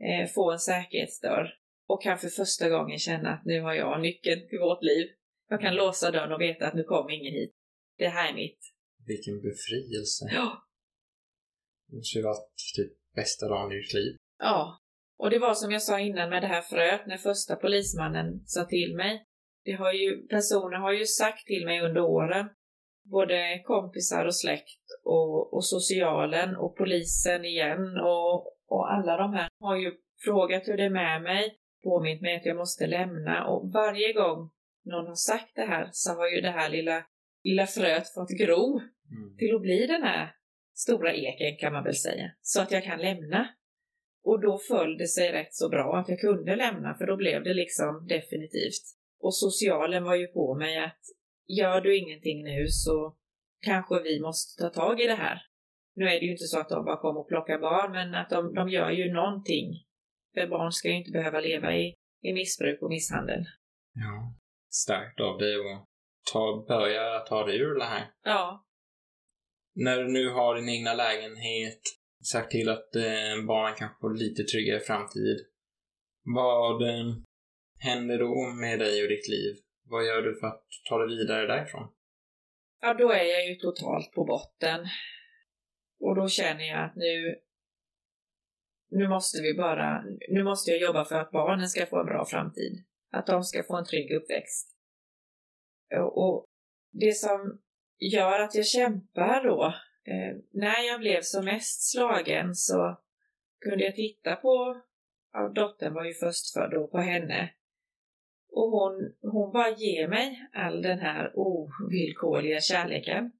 Eh, 0.00 0.28
får 0.34 0.52
en 0.52 0.58
säkerhetsdörr 0.58 1.58
och 1.86 2.02
kan 2.02 2.18
för 2.18 2.28
första 2.28 2.68
gången 2.68 2.98
känna 2.98 3.30
att 3.30 3.44
nu 3.44 3.60
har 3.60 3.74
jag 3.74 4.00
nyckeln 4.00 4.48
till 4.48 4.58
vårt 4.58 4.82
liv. 4.82 5.06
Jag 5.48 5.60
kan 5.60 5.74
låsa 5.74 6.10
dörren 6.10 6.32
och 6.32 6.40
veta 6.40 6.66
att 6.66 6.74
nu 6.74 6.82
kommer 6.82 7.10
ingen 7.10 7.32
hit. 7.32 7.52
Det 7.98 8.08
här 8.08 8.30
är 8.30 8.34
mitt. 8.34 8.58
Vilken 9.06 9.40
befrielse. 9.40 10.24
Ja. 10.32 10.68
Det 11.88 11.96
måste 11.96 12.18
ju 12.18 12.24
varit 12.24 12.54
typ 12.76 12.92
bästa 13.14 13.48
dagen 13.48 13.72
i 13.72 13.76
ditt 13.76 13.94
liv. 13.94 14.16
Ja. 14.38 14.80
Och 15.18 15.30
det 15.30 15.38
var 15.38 15.54
som 15.54 15.70
jag 15.72 15.82
sa 15.82 16.00
innan 16.00 16.30
med 16.30 16.42
det 16.42 16.46
här 16.46 16.62
fröet 16.62 17.06
när 17.06 17.16
första 17.16 17.56
polismannen 17.56 18.40
sa 18.44 18.64
till 18.64 18.96
mig. 18.96 19.24
Det 19.64 19.72
har 19.72 19.92
ju, 19.92 20.26
personer 20.26 20.76
har 20.76 20.92
ju 20.92 21.04
sagt 21.04 21.46
till 21.46 21.64
mig 21.64 21.80
under 21.80 22.00
åren, 22.00 22.48
både 23.04 23.62
kompisar 23.64 24.24
och 24.24 24.36
släkt 24.36 24.82
och, 25.04 25.54
och 25.54 25.64
socialen 25.64 26.56
och 26.56 26.76
polisen 26.76 27.44
igen 27.44 28.00
och, 28.00 28.46
och 28.68 28.92
alla 28.92 29.16
de 29.16 29.32
här 29.32 29.48
har 29.60 29.76
ju 29.76 29.92
frågat 30.24 30.68
hur 30.68 30.76
det 30.76 30.84
är 30.84 30.90
med 30.90 31.22
mig, 31.22 31.58
påmint 31.84 32.22
mig 32.22 32.36
att 32.36 32.46
jag 32.46 32.56
måste 32.56 32.86
lämna 32.86 33.46
och 33.46 33.72
varje 33.72 34.12
gång 34.12 34.50
någon 34.84 35.06
har 35.06 35.14
sagt 35.14 35.52
det 35.54 35.66
här 35.66 35.88
så 35.92 36.12
har 36.12 36.28
ju 36.28 36.40
det 36.40 36.50
här 36.50 36.68
lilla, 36.68 37.04
lilla 37.44 37.66
fröet 37.66 38.14
fått 38.14 38.30
gro 38.30 38.80
Mm. 39.10 39.36
till 39.36 39.54
att 39.54 39.60
bli 39.60 39.86
den 39.86 40.02
här 40.02 40.32
stora 40.74 41.14
eken 41.14 41.56
kan 41.60 41.72
man 41.72 41.84
väl 41.84 41.96
säga, 41.96 42.30
så 42.40 42.62
att 42.62 42.70
jag 42.70 42.84
kan 42.84 43.00
lämna. 43.00 43.48
Och 44.28 44.40
då 44.40 44.58
föll 44.58 44.98
det 44.98 45.06
sig 45.06 45.32
rätt 45.32 45.54
så 45.54 45.68
bra 45.68 45.96
att 45.96 46.08
jag 46.08 46.20
kunde 46.20 46.56
lämna, 46.56 46.94
för 46.94 47.06
då 47.06 47.16
blev 47.16 47.44
det 47.44 47.54
liksom 47.54 48.06
definitivt. 48.08 48.84
Och 49.20 49.34
socialen 49.34 50.04
var 50.04 50.14
ju 50.14 50.26
på 50.26 50.54
mig 50.54 50.78
att 50.84 51.00
gör 51.46 51.80
du 51.80 51.98
ingenting 51.98 52.44
nu 52.44 52.68
så 52.68 53.16
kanske 53.60 54.02
vi 54.02 54.20
måste 54.20 54.62
ta 54.62 54.68
tag 54.68 55.00
i 55.00 55.06
det 55.06 55.14
här. 55.14 55.42
Nu 55.94 56.04
är 56.04 56.20
det 56.20 56.26
ju 56.26 56.32
inte 56.32 56.44
så 56.44 56.60
att 56.60 56.68
de 56.68 56.84
bara 56.84 57.00
kommer 57.00 57.20
och 57.20 57.28
plockar 57.28 57.58
barn, 57.58 57.92
men 57.92 58.14
att 58.14 58.30
de, 58.30 58.54
de 58.54 58.68
gör 58.68 58.90
ju 58.90 59.12
någonting. 59.12 59.84
För 60.34 60.46
barn 60.46 60.72
ska 60.72 60.88
ju 60.88 60.94
inte 60.94 61.10
behöva 61.10 61.40
leva 61.40 61.76
i, 61.76 61.94
i 62.22 62.32
missbruk 62.32 62.82
och 62.82 62.90
misshandel. 62.90 63.44
Ja. 63.94 64.34
Starkt 64.70 65.20
av 65.20 65.38
dig 65.38 65.54
att 65.54 65.84
ta, 66.32 66.64
börja 66.68 67.20
ta 67.20 67.46
dig 67.46 67.58
ur 67.60 67.78
det 67.78 67.84
här. 67.84 68.10
Ja, 68.24 68.64
När 69.74 69.96
du 69.98 70.12
nu 70.12 70.30
har 70.30 70.54
din 70.54 70.68
egna 70.68 70.94
lägenhet, 70.94 71.80
sagt 72.32 72.50
till 72.50 72.68
att 72.68 72.96
eh, 72.96 73.44
barnen 73.46 73.74
kanske 73.78 74.00
får 74.00 74.14
lite 74.14 74.42
tryggare 74.42 74.80
framtid. 74.80 75.46
Vad 76.24 76.82
eh, 76.82 77.14
händer 77.78 78.18
då 78.18 78.46
med 78.60 78.78
dig 78.78 79.02
och 79.02 79.08
ditt 79.08 79.28
liv? 79.28 79.56
Vad 79.84 80.06
gör 80.06 80.22
du 80.22 80.40
för 80.40 80.46
att 80.46 80.64
ta 80.88 80.98
dig 80.98 81.16
vidare 81.16 81.46
därifrån? 81.46 81.88
Ja, 82.80 82.94
då 82.94 83.10
är 83.10 83.24
jag 83.24 83.48
ju 83.48 83.54
totalt 83.54 84.12
på 84.12 84.24
botten. 84.24 84.86
Och 86.00 86.16
då 86.16 86.28
känner 86.28 86.64
jag 86.64 86.84
att 86.84 86.96
nu, 86.96 87.36
nu 88.90 89.08
måste 89.08 89.42
vi 89.42 89.54
bara, 89.54 90.04
nu 90.28 90.44
måste 90.44 90.70
jag 90.70 90.80
jobba 90.80 91.04
för 91.04 91.16
att 91.16 91.30
barnen 91.30 91.68
ska 91.68 91.86
få 91.86 92.00
en 92.00 92.06
bra 92.06 92.24
framtid. 92.24 92.84
Att 93.12 93.26
de 93.26 93.42
ska 93.42 93.62
få 93.62 93.76
en 93.76 93.84
trygg 93.84 94.12
uppväxt. 94.12 94.76
Och, 95.94 96.18
och 96.24 96.44
det 96.92 97.12
som 97.12 97.60
gör 97.98 98.40
att 98.40 98.54
jag 98.54 98.66
kämpar 98.66 99.44
då, 99.44 99.74
eh, 100.06 100.36
när 100.52 100.82
jag 100.82 101.00
blev 101.00 101.22
som 101.22 101.44
mest 101.44 101.90
slagen 101.90 102.54
så 102.54 103.00
kunde 103.60 103.84
jag 103.84 103.94
titta 103.94 104.36
på, 104.36 104.82
ja, 105.32 105.48
dottern 105.54 105.94
var 105.94 106.04
ju 106.04 106.14
förstfödd 106.14 106.70
då, 106.70 106.86
på 106.86 106.98
henne. 106.98 107.50
Och 108.50 108.70
hon, 108.70 109.14
hon 109.22 109.52
bara 109.52 109.70
ger 109.70 110.08
mig 110.08 110.48
all 110.52 110.82
den 110.82 110.98
här 110.98 111.32
ovillkorliga 111.34 112.60
kärleken. 112.60 113.32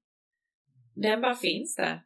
Den 0.95 1.21
bara 1.21 1.35
finns 1.35 1.75
där. 1.75 2.03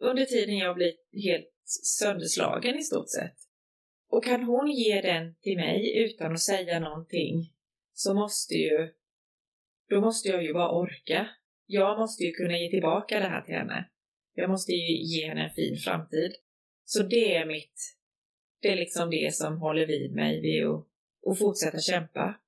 Under 0.00 0.24
tiden 0.24 0.56
jag 0.56 0.74
blir 0.74 0.92
helt 1.12 1.52
sönderslagen 1.98 2.78
i 2.78 2.82
stort 2.82 3.10
sett. 3.10 3.36
Och 4.08 4.24
kan 4.24 4.42
hon 4.42 4.70
ge 4.70 5.00
den 5.00 5.34
till 5.34 5.56
mig 5.56 6.04
utan 6.04 6.32
att 6.32 6.40
säga 6.40 6.80
någonting 6.80 7.52
så 7.92 8.14
måste 8.14 8.54
ju, 8.54 8.92
då 9.88 10.00
måste 10.00 10.28
jag 10.28 10.44
ju 10.44 10.52
bara 10.52 10.70
orka. 10.70 11.28
Jag 11.70 11.98
måste 11.98 12.24
ju 12.24 12.32
kunna 12.32 12.58
ge 12.58 12.70
tillbaka 12.70 13.20
det 13.20 13.28
här 13.28 13.42
till 13.42 13.54
henne. 13.54 13.88
Jag 14.34 14.50
måste 14.50 14.72
ju 14.72 14.96
ge 14.96 15.28
henne 15.28 15.44
en 15.44 15.54
fin 15.54 15.76
framtid. 15.76 16.32
Så 16.84 17.02
det 17.02 17.36
är 17.36 17.46
mitt, 17.46 17.96
det 18.62 18.68
är 18.68 18.76
liksom 18.76 19.10
det 19.10 19.34
som 19.34 19.58
håller 19.58 19.86
vid 19.86 20.14
mig 20.14 20.40
vid 20.40 20.66
att, 20.66 20.86
att 21.30 21.38
fortsätta 21.38 21.78
kämpa 21.78 22.40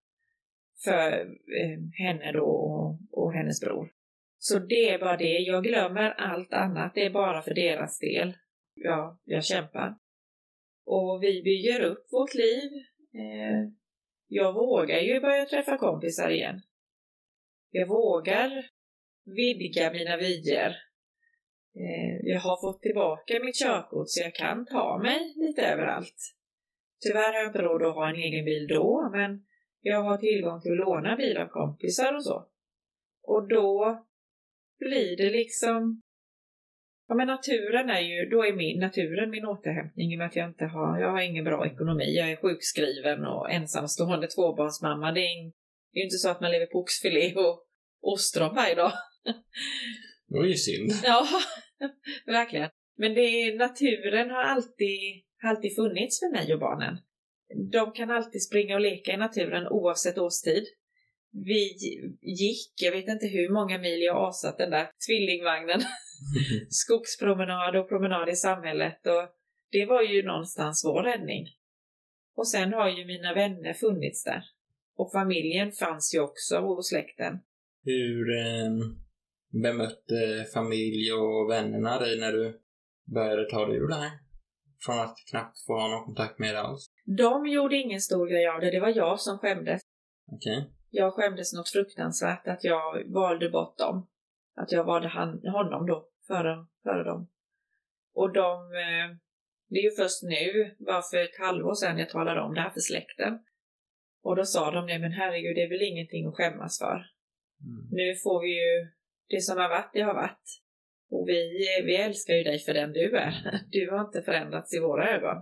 för 0.85 1.13
eh, 1.61 2.05
henne 2.05 2.33
då 2.33 2.45
och, 2.45 2.99
och 3.11 3.33
hennes 3.33 3.61
bror. 3.61 3.93
Så 4.39 4.59
det 4.59 4.91
är 4.91 4.99
bara 4.99 5.17
det, 5.17 5.39
jag 5.39 5.65
glömmer 5.65 6.11
allt 6.11 6.53
annat, 6.53 6.95
det 6.95 7.05
är 7.05 7.11
bara 7.11 7.43
för 7.43 7.55
deras 7.55 7.99
del. 7.99 8.37
Ja, 8.75 9.21
jag 9.25 9.45
kämpar. 9.45 9.99
Och 10.87 11.23
vi 11.23 11.43
bygger 11.43 11.81
upp 11.81 12.07
vårt 12.13 12.35
liv. 12.35 12.71
Eh, 13.15 13.73
jag 14.29 14.53
vågar 14.53 14.99
ju 14.99 15.21
börja 15.21 15.47
träffa 15.47 15.79
kompisar 15.79 16.31
igen. 16.31 16.61
Jag 17.71 17.89
vågar 17.89 18.71
vidga 19.25 19.93
mina 19.93 20.17
vyer. 20.17 20.77
Eh, 21.77 22.17
jag 22.23 22.41
har 22.41 22.61
fått 22.61 22.83
tillbaka 22.83 23.41
mitt 23.45 23.59
körkort 23.59 24.09
så 24.09 24.21
jag 24.21 24.35
kan 24.35 24.67
ta 24.67 24.99
mig 25.03 25.35
lite 25.37 25.63
överallt. 25.63 26.17
Tyvärr 27.03 27.33
har 27.33 27.39
jag 27.39 27.47
inte 27.47 27.63
råd 27.63 27.83
att 27.83 27.95
ha 27.95 28.09
en 28.09 28.17
egen 28.17 28.45
bil 28.45 28.67
då, 28.69 29.11
men 29.13 29.45
jag 29.81 30.03
har 30.03 30.17
tillgång 30.17 30.61
till 30.61 30.73
att 30.73 30.79
låna 30.79 31.17
bil 31.17 31.37
av 31.37 31.47
kompisar 31.47 32.15
och 32.15 32.25
så. 32.25 32.47
Och 33.23 33.49
då 33.49 34.07
blir 34.79 35.17
det 35.17 35.31
liksom... 35.31 36.03
Ja 37.09 37.15
men 37.15 37.27
naturen 37.27 37.91
är 37.91 38.01
ju, 38.01 38.29
då 38.31 38.45
är 38.45 38.53
min, 38.53 38.81
naturen 38.81 39.31
min 39.31 39.45
återhämtning 39.45 40.13
i 40.13 40.17
och 40.17 40.19
med 40.19 40.27
att 40.27 40.37
jag 40.37 40.49
inte 40.49 40.65
har, 40.65 41.01
jag 41.01 41.11
har 41.11 41.21
ingen 41.21 41.45
bra 41.45 41.67
ekonomi. 41.67 42.17
Jag 42.17 42.31
är 42.31 42.37
sjukskriven 42.37 43.25
och 43.25 43.51
ensamstående 43.51 44.27
tvåbarnsmamma. 44.27 45.13
Det 45.13 45.21
är, 45.21 45.39
in, 45.39 45.53
det 45.93 45.99
är 45.99 46.01
ju 46.01 46.05
inte 46.05 46.17
så 46.17 46.31
att 46.31 46.41
man 46.41 46.51
lever 46.51 46.67
på 46.67 46.79
oxfilé 46.79 47.35
och 47.35 47.67
ostron 48.01 48.55
varje 48.55 48.75
dag. 48.75 48.93
Det 50.29 50.39
var 50.39 50.45
ju 50.45 50.55
synd. 50.55 50.93
Ja, 51.05 51.27
verkligen. 52.27 52.71
Men 52.97 53.15
det 53.15 53.55
naturen 53.55 54.31
har 54.31 54.43
alltid, 54.43 55.25
alltid 55.43 55.75
funnits 55.77 56.21
för 56.21 56.31
mig 56.31 56.55
och 56.55 56.61
barnen. 56.61 56.99
De 57.73 57.93
kan 57.93 58.11
alltid 58.11 58.43
springa 58.43 58.75
och 58.75 58.81
leka 58.81 59.13
i 59.13 59.17
naturen 59.17 59.67
oavsett 59.69 60.19
årstid. 60.19 60.65
Vi 61.33 61.77
gick, 62.23 62.73
jag 62.83 62.93
vet 62.93 63.09
inte 63.09 63.27
hur 63.27 63.49
många 63.49 63.79
mil 63.79 64.03
jag 64.03 64.17
asat 64.29 64.59
den 64.59 64.71
där 64.71 64.91
tvillingvagnen. 65.07 65.81
Skogspromenad 66.69 67.77
och 67.77 67.89
promenad 67.89 68.29
i 68.29 68.37
samhället 68.37 69.07
och 69.07 69.29
det 69.71 69.87
var 69.87 70.03
ju 70.03 70.23
någonstans 70.23 70.85
vår 70.85 71.03
räddning. 71.03 71.47
Och 72.37 72.49
sen 72.49 72.73
har 72.73 72.89
ju 72.89 73.05
mina 73.05 73.35
vänner 73.35 73.73
funnits 73.73 74.25
där. 74.25 74.43
Och 74.97 75.13
familjen 75.13 75.73
fanns 75.73 76.15
ju 76.15 76.21
också, 76.21 76.59
och 76.59 76.87
släkten. 76.87 77.39
Hur 77.85 78.39
eh, 78.39 78.71
bemötte 79.51 80.45
familj 80.55 81.13
och 81.13 81.51
vännerna 81.51 81.99
dig 81.99 82.21
när 82.21 82.33
du 82.33 82.61
började 83.15 83.51
ta 83.51 83.67
dig 83.67 83.77
ur 83.77 83.89
det 83.89 83.95
här? 83.95 84.11
Från 84.87 85.01
att 85.01 85.17
knappt 85.31 85.65
få 85.67 85.73
ha 85.73 85.89
någon 85.89 86.05
kontakt 86.05 86.39
med 86.39 86.55
det 86.55 86.61
alls. 86.61 86.87
De 87.19 87.47
gjorde 87.47 87.77
ingen 87.77 88.01
stor 88.01 88.27
grej 88.27 88.49
av 88.49 88.61
det, 88.61 88.71
det 88.71 88.81
var 88.81 88.97
jag 88.97 89.21
som 89.21 89.39
skämdes. 89.39 89.81
Okej. 90.33 90.71
Jag 90.91 91.15
skämdes 91.15 91.53
något 91.53 91.69
fruktansvärt 91.69 92.47
att 92.49 92.65
jag 92.65 93.13
valde 93.13 93.51
bort 93.51 93.79
dem. 93.79 94.09
Att 94.57 94.73
jag 94.73 94.85
valde 94.85 95.09
han, 95.09 95.29
honom 95.47 95.87
då, 95.87 96.09
före, 96.27 96.67
före 96.83 97.05
dem. 97.05 97.29
Och 98.15 98.33
de, 98.33 98.53
eh, 98.63 99.17
det 99.69 99.79
är 99.79 99.83
ju 99.83 99.91
först 99.91 100.23
nu, 100.23 100.75
bara 100.87 101.03
för 101.03 101.17
ett 101.17 101.39
halvår 101.39 101.75
sedan, 101.75 101.99
jag 101.99 102.09
talade 102.09 102.41
om 102.41 102.55
det 102.55 102.61
här 102.61 102.71
för 102.71 102.81
släkten. 102.81 103.39
Och 104.23 104.37
då 104.37 104.45
sa 104.45 104.71
de, 104.71 104.87
nej 104.87 104.99
men 104.99 105.13
herregud, 105.13 105.57
det 105.57 105.63
är 105.63 105.69
väl 105.69 105.83
ingenting 105.83 106.27
att 106.27 106.35
skämmas 106.35 106.79
för. 106.79 106.99
Mm. 107.65 107.89
Nu 107.91 108.15
får 108.15 108.41
vi 108.41 108.49
ju, 108.49 108.89
det 109.31 109.41
som 109.41 109.59
har 109.59 109.69
varit, 109.69 109.91
det 109.93 110.01
har 110.01 110.15
varit. 110.15 110.47
Och 111.11 111.29
vi, 111.29 111.59
vi 111.85 111.97
älskar 111.97 112.35
ju 112.35 112.43
dig 112.43 112.59
för 112.59 112.75
den 112.75 112.93
du 112.93 113.17
är. 113.17 113.61
Du 113.71 113.91
har 113.91 114.01
inte 114.07 114.23
förändrats 114.23 114.75
i 114.75 114.79
våra 114.79 115.17
ögon. 115.17 115.37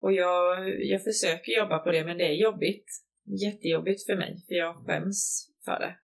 Och 0.00 0.12
jag, 0.12 0.68
jag 0.84 1.04
försöker 1.04 1.52
jobba 1.52 1.78
på 1.78 1.90
det, 1.90 2.04
men 2.04 2.18
det 2.18 2.24
är 2.24 2.34
jobbigt. 2.34 2.86
Jättejobbigt 3.44 4.06
för 4.06 4.16
mig, 4.16 4.44
för 4.48 4.54
jag 4.54 4.76
skäms 4.76 5.48
för 5.64 5.78
det. 5.78 5.96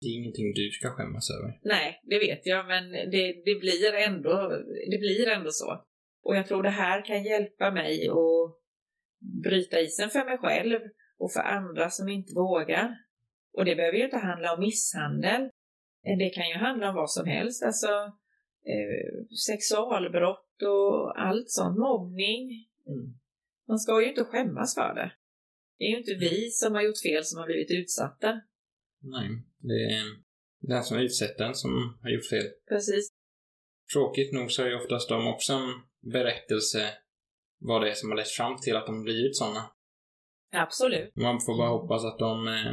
Det 0.00 0.06
är 0.06 0.16
ingenting 0.18 0.52
du 0.54 0.70
ska 0.70 0.90
skämmas 0.90 1.30
över. 1.30 1.58
Nej, 1.62 2.00
det 2.02 2.18
vet 2.18 2.46
jag, 2.46 2.66
men 2.66 2.90
det, 2.90 3.42
det, 3.44 3.54
blir 3.60 3.94
ändå, 3.94 4.48
det 4.90 4.98
blir 4.98 5.28
ändå 5.28 5.50
så. 5.50 5.84
Och 6.22 6.36
jag 6.36 6.46
tror 6.46 6.62
det 6.62 6.70
här 6.70 7.04
kan 7.04 7.24
hjälpa 7.24 7.70
mig 7.70 8.08
att 8.08 8.58
bryta 9.42 9.80
isen 9.80 10.10
för 10.10 10.24
mig 10.24 10.38
själv 10.38 10.80
och 11.18 11.32
för 11.32 11.40
andra 11.40 11.90
som 11.90 12.08
inte 12.08 12.34
vågar. 12.34 12.90
Och 13.52 13.64
det 13.64 13.76
behöver 13.76 13.98
ju 13.98 14.04
inte 14.04 14.16
handla 14.16 14.54
om 14.54 14.60
misshandel. 14.60 15.50
Det 16.16 16.30
kan 16.30 16.48
ju 16.48 16.54
handla 16.54 16.88
om 16.88 16.94
vad 16.94 17.10
som 17.10 17.26
helst, 17.26 17.62
alltså 17.62 17.88
eh, 18.72 19.26
sexualbrott 19.46 20.62
och 20.62 21.20
allt 21.20 21.50
sånt, 21.50 21.78
mobbning. 21.78 22.66
Mm. 22.86 23.14
Man 23.68 23.78
ska 23.78 24.02
ju 24.02 24.08
inte 24.08 24.24
skämmas 24.24 24.74
för 24.74 24.94
det. 24.94 25.12
Det 25.78 25.84
är 25.84 25.90
ju 25.90 25.98
inte 25.98 26.14
vi 26.14 26.50
som 26.50 26.74
har 26.74 26.82
gjort 26.82 27.02
fel 27.02 27.24
som 27.24 27.38
har 27.38 27.46
blivit 27.46 27.70
utsatta. 27.70 28.40
Nej, 29.02 29.28
det 29.58 29.94
är 29.94 30.04
den 30.60 30.84
som 30.84 30.98
utsätter 30.98 31.44
en 31.44 31.54
som 31.54 31.98
har 32.02 32.10
gjort 32.10 32.28
fel. 32.28 32.46
Precis. 32.68 33.08
Tråkigt 33.92 34.32
nog 34.32 34.52
så 34.52 34.62
är 34.62 34.68
ju 34.68 34.76
oftast 34.76 35.08
de 35.08 35.26
också 35.26 35.52
en 35.52 35.70
berättelse 36.12 36.90
vad 37.58 37.82
det 37.82 37.90
är 37.90 37.94
som 37.94 38.10
har 38.10 38.16
lett 38.16 38.28
fram 38.28 38.60
till 38.60 38.76
att 38.76 38.86
de 38.86 39.02
blivit 39.02 39.36
sådana. 39.36 39.70
Absolut. 40.52 41.16
Man 41.16 41.40
får 41.40 41.56
bara 41.56 41.68
hoppas 41.68 42.04
att 42.04 42.18
de 42.18 42.48
eh, 42.48 42.72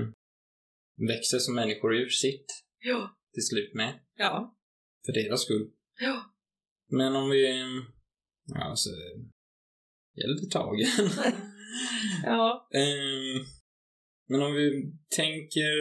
växer 1.07 1.37
som 1.37 1.55
människor 1.55 1.95
ur 1.95 2.09
sitt 2.09 2.65
Ja. 2.79 3.15
Till 3.35 3.45
slut 3.45 3.73
med. 3.73 3.99
Ja. 4.17 4.57
För 5.05 5.13
deras 5.13 5.41
skull. 5.41 5.69
Ja. 5.99 6.35
Men 6.89 7.15
om 7.15 7.29
vi... 7.29 7.63
Ja, 8.45 8.63
alltså... 8.63 8.89
Jag 10.13 10.29
är 10.29 10.33
lite 10.33 10.51
tagen. 10.51 10.87
Ja. 12.23 12.69
Ehm, 12.73 13.45
men 14.29 14.41
om 14.41 14.53
vi 14.53 14.93
tänker 15.15 15.73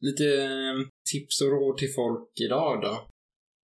lite 0.00 0.42
eh, 0.42 0.88
tips 1.12 1.40
och 1.40 1.50
råd 1.50 1.76
till 1.78 1.92
folk 1.94 2.40
idag 2.40 2.82
då. 2.82 3.08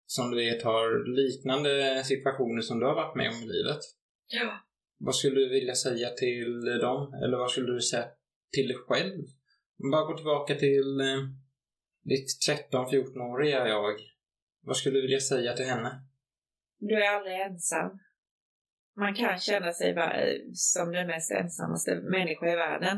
Som 0.07 0.32
du 0.32 0.38
vet 0.38 0.63
har 0.63 1.16
liknande 1.16 2.03
situationer 2.05 2.61
som 2.61 2.80
du 2.80 2.86
har 2.86 2.95
varit 2.95 3.16
med 3.16 3.30
om 3.30 3.43
i 3.43 3.53
livet. 3.53 3.80
Ja. 4.30 4.59
Vad 4.97 5.16
skulle 5.16 5.39
du 5.39 5.49
vilja 5.49 5.76
säga 5.76 6.09
till 6.09 6.66
dem? 6.66 7.13
Eller 7.24 7.38
vad 7.38 7.51
skulle 7.51 7.74
du 7.74 7.82
säga 7.82 8.05
till 8.53 8.68
dig 8.68 8.78
själv? 8.78 9.24
Bara 9.91 10.05
gå 10.05 10.18
tillbaka 10.18 10.55
till 10.55 10.99
eh, 10.99 11.22
ditt 12.06 12.28
13-14-åriga 12.72 13.68
jag. 13.68 13.95
Vad 14.62 14.78
skulle 14.78 14.97
du 14.97 15.01
vilja 15.01 15.20
säga 15.20 15.53
till 15.53 15.66
henne? 15.66 16.01
Du 16.80 16.95
är 17.03 17.16
aldrig 17.16 17.41
ensam. 17.41 17.99
Man 18.97 19.16
kan 19.16 19.39
känna 19.39 19.74
sig 19.74 19.95
som 20.53 20.91
den 20.91 21.08
mest 21.08 21.32
ensammaste 21.32 21.95
människa 21.95 22.51
i 22.51 22.56
världen. 22.56 22.97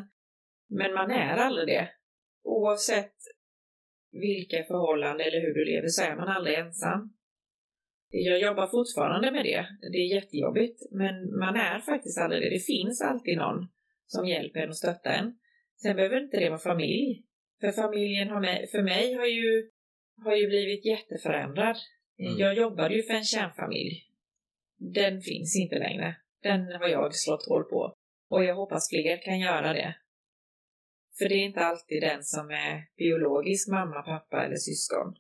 Men 0.69 0.93
man 0.93 1.11
är 1.11 1.37
aldrig 1.37 1.67
det. 1.67 1.89
Oavsett 2.43 3.15
vilka 4.11 4.63
förhållanden 4.63 5.27
eller 5.27 5.41
hur 5.41 5.53
du 5.53 5.65
lever 5.65 5.87
så 5.87 6.03
är 6.03 6.15
man 6.15 6.27
aldrig 6.27 6.55
ensam. 6.55 7.13
Jag 8.09 8.39
jobbar 8.39 8.67
fortfarande 8.67 9.31
med 9.31 9.45
det. 9.45 9.67
Det 9.91 9.97
är 9.97 10.15
jättejobbigt, 10.15 10.81
men 10.91 11.37
man 11.39 11.55
är 11.55 11.79
faktiskt 11.79 12.17
aldrig 12.17 12.41
det. 12.41 12.49
Det 12.49 12.59
finns 12.59 13.01
alltid 13.01 13.37
någon 13.37 13.67
som 14.05 14.27
hjälper 14.27 14.59
en 14.59 14.69
och 14.69 14.77
stöttar 14.77 15.11
en. 15.11 15.39
Sen 15.81 15.95
behöver 15.95 16.23
inte 16.23 16.39
det 16.39 16.49
vara 16.49 16.59
familj. 16.59 17.26
För 17.61 17.71
familjen 17.71 18.29
har 18.29 18.41
mig, 18.41 18.67
för 18.67 18.81
mig 18.81 19.13
har 19.13 19.25
ju, 19.25 19.69
har 20.23 20.35
ju 20.35 20.47
blivit 20.47 20.85
jätteförändrad. 20.85 21.77
Mm. 22.19 22.37
Jag 22.37 22.57
jobbade 22.57 22.95
ju 22.95 23.03
för 23.03 23.13
en 23.13 23.23
kärnfamilj. 23.23 24.03
Den 24.77 25.21
finns 25.21 25.55
inte 25.55 25.79
längre. 25.79 26.15
Den 26.43 26.71
har 26.71 26.87
jag 26.87 27.15
slått 27.15 27.47
hål 27.47 27.63
på. 27.63 27.93
Och 28.29 28.43
jag 28.43 28.55
hoppas 28.55 28.89
fler 28.89 29.21
kan 29.21 29.39
göra 29.39 29.73
det. 29.73 29.95
För 31.17 31.29
det 31.29 31.35
är 31.35 31.45
inte 31.45 31.59
alltid 31.59 32.01
den 32.01 32.23
som 32.23 32.49
är 32.49 32.87
biologisk 32.97 33.67
mamma, 33.69 34.01
pappa 34.01 34.45
eller 34.45 34.55
syskon 34.55 35.15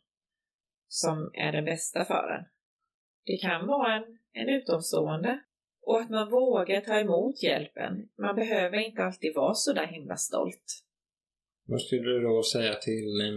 som 0.87 1.31
är 1.33 1.51
den 1.51 1.65
bästa 1.65 2.05
för 2.05 2.29
en. 2.39 2.45
Det 3.25 3.37
kan 3.37 3.67
vara 3.67 3.95
en, 3.95 4.17
en 4.33 4.49
utomstående. 4.49 5.39
Och 5.81 5.99
att 5.99 6.09
man 6.09 6.29
vågar 6.29 6.81
ta 6.81 6.99
emot 6.99 7.43
hjälpen. 7.43 8.09
Man 8.17 8.35
behöver 8.35 8.77
inte 8.77 9.03
alltid 9.03 9.35
vara 9.35 9.53
så 9.53 9.73
där 9.73 9.87
himla 9.87 10.15
stolt. 10.15 10.83
Vad 11.67 11.81
skulle 11.81 12.01
du 12.01 12.21
då 12.21 12.43
säga 12.43 12.75
till 12.75 13.21
eh, 13.21 13.35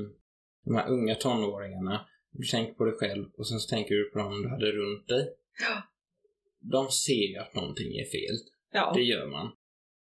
de 0.65 0.75
här 0.75 0.89
unga 0.89 1.15
tonåringarna? 1.15 2.07
Du 2.33 2.47
tänker 2.47 2.73
på 2.73 2.85
dig 2.85 2.95
själv 2.95 3.25
och 3.39 3.49
sen 3.49 3.59
så 3.59 3.69
tänker 3.69 3.95
du 3.95 4.11
på 4.11 4.19
dem 4.19 4.43
du 4.43 4.49
hade 4.49 4.73
runt 4.73 5.09
dig. 5.09 5.29
Ja. 5.61 5.83
De 6.61 6.91
ser 6.91 7.31
ju 7.33 7.37
att 7.37 7.55
någonting 7.55 7.97
är 7.99 8.05
fel. 8.05 8.37
Ja. 8.73 8.93
Det 8.97 9.03
gör 9.03 9.27
man. 9.27 9.53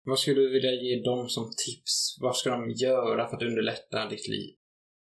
Vad 0.03 0.19
skulle 0.19 0.41
du 0.41 0.49
vilja 0.49 0.71
ge 0.71 1.01
dem 1.01 1.29
som 1.29 1.51
tips? 1.65 2.17
Vad 2.21 2.35
ska 2.35 2.49
de 2.49 2.69
göra 2.69 3.27
för 3.29 3.35
att 3.35 3.43
underlätta 3.43 4.09
ditt 4.09 4.27
liv? 4.27 4.55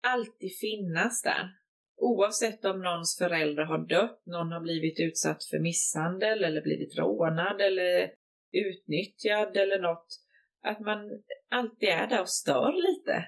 alltid 0.02 0.56
finnas 0.60 1.22
där. 1.22 1.48
Oavsett 1.96 2.64
om 2.64 2.82
någons 2.82 3.18
förälder 3.18 3.64
har 3.64 3.78
dött, 3.78 4.22
någon 4.26 4.52
har 4.52 4.60
blivit 4.60 5.00
utsatt 5.00 5.44
för 5.44 5.58
misshandel 5.58 6.44
eller 6.44 6.62
blivit 6.62 6.98
rånad 6.98 7.60
eller 7.60 8.10
utnyttjad 8.52 9.56
eller 9.56 9.78
något. 9.78 10.06
Att 10.62 10.80
man 10.80 10.98
alltid 11.50 11.88
är 11.88 12.06
där 12.06 12.20
och 12.20 12.28
stör 12.28 12.72
lite. 12.88 13.24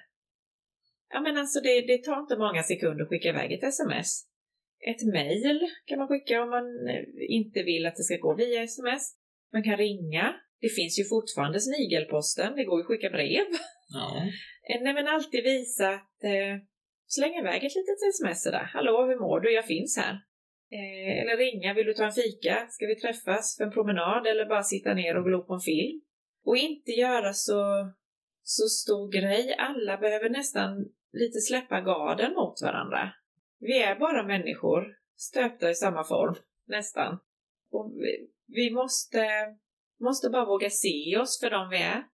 Ja 1.13 1.21
men 1.21 1.37
alltså 1.37 1.61
det, 1.61 1.81
det 1.81 1.99
tar 2.05 2.21
inte 2.21 2.37
många 2.37 2.63
sekunder 2.63 3.03
att 3.03 3.09
skicka 3.09 3.29
iväg 3.29 3.53
ett 3.53 3.63
sms. 3.63 4.11
Ett 4.91 5.03
mejl 5.13 5.61
kan 5.85 5.99
man 5.99 6.09
skicka 6.09 6.43
om 6.43 6.51
man 6.51 6.89
eh, 6.89 7.05
inte 7.29 7.63
vill 7.63 7.87
att 7.87 7.97
det 7.97 8.03
ska 8.03 8.17
gå 8.17 8.35
via 8.35 8.63
sms. 8.63 9.03
Man 9.53 9.63
kan 9.63 9.77
ringa. 9.77 10.35
Det 10.61 10.69
finns 10.69 10.99
ju 10.99 11.05
fortfarande 11.05 11.61
snigelposten, 11.61 12.57
det 12.57 12.65
går 12.65 12.79
ju 12.79 12.83
att 12.83 12.87
skicka 12.87 13.11
brev. 13.11 13.47
Ja. 13.89 14.23
Eh, 14.71 14.81
Nej 14.83 14.95
men 14.95 15.07
alltid 15.07 15.45
visa 15.45 15.89
att 15.89 16.25
eh, 16.25 16.55
slänga 17.07 17.41
iväg 17.41 17.65
ett 17.65 17.75
litet 17.75 18.03
sms 18.15 18.45
där. 18.45 18.71
Hallå, 18.75 19.07
hur 19.07 19.19
mår 19.21 19.41
du? 19.41 19.53
Jag 19.53 19.67
finns 19.67 19.97
här. 19.97 20.15
Eh, 20.77 21.21
eller 21.21 21.37
ringa, 21.37 21.75
vill 21.75 21.87
du 21.87 21.95
ta 21.95 22.05
en 22.05 22.13
fika? 22.13 22.67
Ska 22.71 22.87
vi 22.87 22.97
träffas 22.97 23.57
för 23.57 23.65
en 23.65 23.71
promenad 23.71 24.27
eller 24.27 24.47
bara 24.47 24.63
sitta 24.63 24.95
ner 24.95 25.17
och 25.17 25.25
glo 25.25 25.45
på 25.47 25.55
en 25.55 25.61
film? 25.61 26.01
Och 26.45 26.57
inte 26.57 26.91
göra 26.91 27.33
så, 27.33 27.91
så 28.43 28.69
stor 28.69 29.13
grej. 29.13 29.55
Alla 29.59 29.97
behöver 29.97 30.31
nästan 30.31 30.89
lite 31.13 31.41
släppa 31.41 31.81
garden 31.81 32.35
mot 32.35 32.63
varandra. 32.63 33.13
Vi 33.59 33.83
är 33.83 33.99
bara 33.99 34.23
människor, 34.23 34.97
stöpta 35.17 35.71
i 35.71 35.75
samma 35.75 36.05
form, 36.05 36.35
nästan. 36.67 37.19
Och 37.71 37.93
vi, 37.97 38.29
vi 38.47 38.71
måste, 38.71 39.27
måste 40.01 40.31
bara 40.31 40.45
våga 40.45 40.71
se 40.71 41.17
oss 41.19 41.41
för 41.41 41.51
dem 41.51 41.69
vi 41.71 41.79
är 41.79 42.05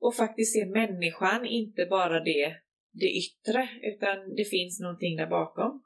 och 0.00 0.14
faktiskt 0.14 0.52
se 0.52 0.66
människan, 0.66 1.46
inte 1.46 1.86
bara 1.86 2.20
det, 2.20 2.56
det 2.92 3.06
yttre, 3.06 3.68
utan 3.82 4.34
det 4.34 4.44
finns 4.44 4.80
någonting 4.80 5.16
där 5.16 5.26
bakom. 5.26 5.82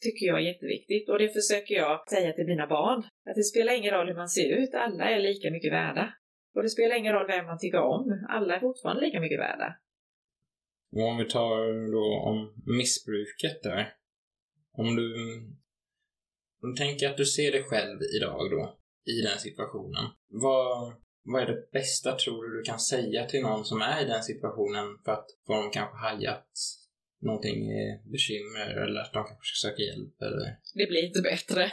Tycker 0.00 0.26
jag 0.26 0.38
är 0.38 0.42
jätteviktigt 0.42 1.08
och 1.08 1.18
det 1.18 1.28
försöker 1.28 1.74
jag 1.74 2.08
säga 2.08 2.32
till 2.32 2.46
mina 2.46 2.66
barn. 2.66 2.98
Att 2.98 3.34
det 3.34 3.42
spelar 3.42 3.72
ingen 3.72 3.94
roll 3.94 4.08
hur 4.08 4.14
man 4.14 4.28
ser 4.28 4.56
ut, 4.56 4.74
alla 4.74 5.10
är 5.10 5.20
lika 5.20 5.50
mycket 5.50 5.72
värda. 5.72 6.14
Och 6.58 6.64
det 6.64 6.70
spelar 6.70 6.96
ingen 6.96 7.12
roll 7.12 7.26
vem 7.26 7.46
man 7.46 7.58
tycker 7.58 7.80
om, 7.80 8.26
alla 8.28 8.56
är 8.56 8.60
fortfarande 8.60 9.02
lika 9.02 9.20
mycket 9.20 9.40
värda. 9.40 9.76
Och 10.92 11.08
om 11.08 11.16
vi 11.16 11.24
tar 11.24 11.92
då 11.92 12.06
om 12.30 12.38
missbruket 12.78 13.62
där. 13.62 13.92
Om 14.72 14.96
du... 14.96 15.14
Om 16.62 16.70
du 16.70 16.76
tänker 16.76 17.10
att 17.10 17.16
du 17.16 17.24
ser 17.24 17.52
dig 17.52 17.62
själv 17.62 17.98
idag 18.16 18.50
då, 18.50 18.78
i 19.12 19.22
den 19.22 19.38
situationen. 19.38 20.04
Vad, 20.28 20.94
vad 21.24 21.42
är 21.42 21.46
det 21.46 21.70
bästa 21.72 22.16
tror 22.16 22.44
du 22.44 22.58
du 22.58 22.62
kan 22.62 22.80
säga 22.80 23.26
till 23.26 23.42
någon 23.42 23.64
som 23.64 23.80
är 23.82 24.02
i 24.02 24.08
den 24.08 24.22
situationen 24.22 24.86
för 25.04 25.12
att 25.12 25.26
få 25.46 25.52
dem 25.52 25.70
kanske 25.70 25.96
hajat 25.96 26.50
någonting 27.20 27.60
bekymmer 28.12 28.70
eller 28.84 29.00
att 29.00 29.12
de 29.12 29.24
kanske 29.24 29.44
ska 29.44 29.68
söka 29.68 29.82
hjälp 29.82 30.22
eller... 30.22 30.46
Det 30.74 30.86
blir 30.86 31.04
inte 31.06 31.20
bättre. 31.20 31.72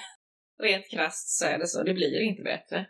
Rent 0.60 0.90
krasst 0.92 1.30
så 1.38 1.46
är 1.46 1.58
det 1.58 1.68
så, 1.68 1.84
det 1.84 1.94
blir 1.94 2.22
inte 2.22 2.44
bättre. 2.44 2.88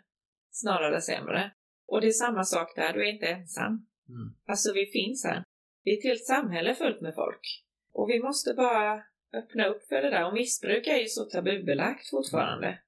Snarare 0.50 1.00
sämre. 1.00 1.52
Och 1.86 2.00
det 2.00 2.06
är 2.06 2.12
samma 2.12 2.44
sak 2.44 2.72
där, 2.76 2.92
du 2.92 3.08
är 3.08 3.12
inte 3.12 3.26
ensam. 3.26 3.86
Mm. 4.08 4.34
Alltså 4.46 4.72
vi 4.72 4.86
finns 4.86 5.24
här. 5.24 5.44
Det 5.84 5.90
är 5.90 5.98
ett 5.98 6.04
helt 6.04 6.24
samhälle 6.24 6.74
fullt 6.74 7.00
med 7.00 7.14
folk. 7.14 7.64
Och 7.92 8.10
vi 8.10 8.22
måste 8.22 8.54
bara 8.54 9.02
öppna 9.32 9.66
upp 9.66 9.88
för 9.88 10.02
det 10.02 10.10
där. 10.10 10.26
Och 10.26 10.34
missbruk 10.34 10.86
är 10.86 10.96
ju 10.96 11.06
så 11.06 11.24
tabubelagt 11.24 12.10
fortfarande. 12.10 12.78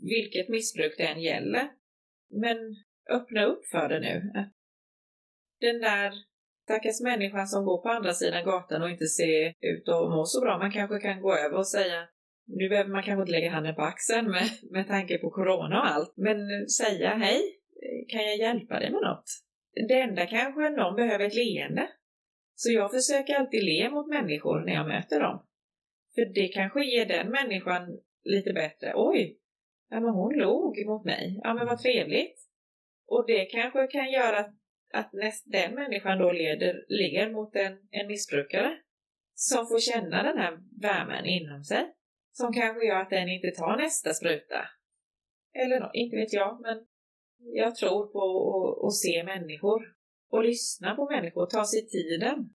Vilket 0.00 0.48
missbruk 0.48 0.94
det 0.96 1.06
än 1.06 1.22
gäller. 1.22 1.70
Men 2.30 2.56
öppna 3.10 3.44
upp 3.44 3.66
för 3.66 3.88
det 3.88 4.00
nu. 4.00 4.32
Den 5.60 5.80
där 5.80 6.12
stackars 6.64 7.00
människan 7.00 7.46
som 7.46 7.64
går 7.64 7.82
på 7.82 7.88
andra 7.88 8.12
sidan 8.12 8.44
gatan 8.44 8.82
och 8.82 8.90
inte 8.90 9.06
ser 9.06 9.54
ut 9.60 9.88
att 9.88 10.10
må 10.10 10.24
så 10.26 10.40
bra. 10.40 10.58
Man 10.58 10.72
kanske 10.72 11.00
kan 11.00 11.20
gå 11.20 11.34
över 11.34 11.56
och 11.56 11.68
säga 11.68 12.08
nu 12.48 12.68
behöver 12.68 12.90
man 12.90 13.02
kanske 13.02 13.20
inte 13.20 13.32
lägga 13.32 13.50
handen 13.50 13.74
på 13.74 13.82
axeln 13.82 14.30
med, 14.30 14.48
med 14.70 14.88
tanke 14.88 15.18
på 15.18 15.30
corona 15.30 15.80
och 15.80 15.86
allt. 15.86 16.12
Men 16.16 16.68
säga 16.68 17.14
hej, 17.14 17.57
kan 18.08 18.24
jag 18.24 18.36
hjälpa 18.36 18.78
dig 18.78 18.90
med 18.90 19.00
något? 19.00 19.24
Det 19.88 20.00
enda 20.00 20.26
kanske 20.26 20.70
någon 20.70 20.96
behöver 20.96 21.24
ett 21.24 21.34
leende. 21.34 21.88
Så 22.54 22.72
jag 22.72 22.90
försöker 22.90 23.34
alltid 23.34 23.64
le 23.64 23.90
mot 23.90 24.08
människor 24.08 24.60
när 24.60 24.72
jag 24.72 24.88
möter 24.88 25.20
dem. 25.20 25.46
För 26.14 26.34
det 26.34 26.48
kanske 26.48 26.84
ger 26.84 27.06
den 27.06 27.30
människan 27.30 28.00
lite 28.24 28.52
bättre. 28.52 28.92
Oj, 28.94 29.38
ja 29.90 30.00
men 30.00 30.10
hon 30.10 30.34
log 30.34 30.86
mot 30.86 31.04
mig. 31.04 31.40
Ja 31.42 31.54
men 31.54 31.66
vad 31.66 31.78
trevligt. 31.78 32.38
Och 33.06 33.24
det 33.26 33.44
kanske 33.44 33.86
kan 33.86 34.10
göra 34.10 34.38
att, 34.38 34.54
att 34.94 35.12
näst, 35.12 35.44
den 35.46 35.74
människan 35.74 36.18
då 36.18 36.32
leder, 36.32 36.84
ler 36.88 37.32
mot 37.32 37.56
en, 37.56 37.78
en 37.90 38.06
missbrukare. 38.06 38.78
som 39.34 39.66
får 39.66 39.80
känna 39.80 40.22
den 40.22 40.38
här 40.38 40.58
värmen 40.82 41.26
inom 41.26 41.64
sig. 41.64 41.94
Som 42.32 42.52
kanske 42.52 42.86
gör 42.86 43.00
att 43.00 43.10
den 43.10 43.28
inte 43.28 43.50
tar 43.50 43.76
nästa 43.76 44.14
spruta. 44.14 44.68
Eller 45.54 45.80
no, 45.80 45.90
inte 45.92 46.16
vet 46.16 46.32
jag, 46.32 46.60
men 46.60 46.86
jag 47.38 47.76
tror 47.76 48.06
på 48.06 48.86
att 48.86 48.94
se 48.94 49.24
människor 49.24 49.80
och 50.30 50.44
lyssna 50.44 50.94
på 50.94 51.10
människor, 51.10 51.46
ta 51.46 51.64
sig 51.64 51.86
tiden. 51.86 52.50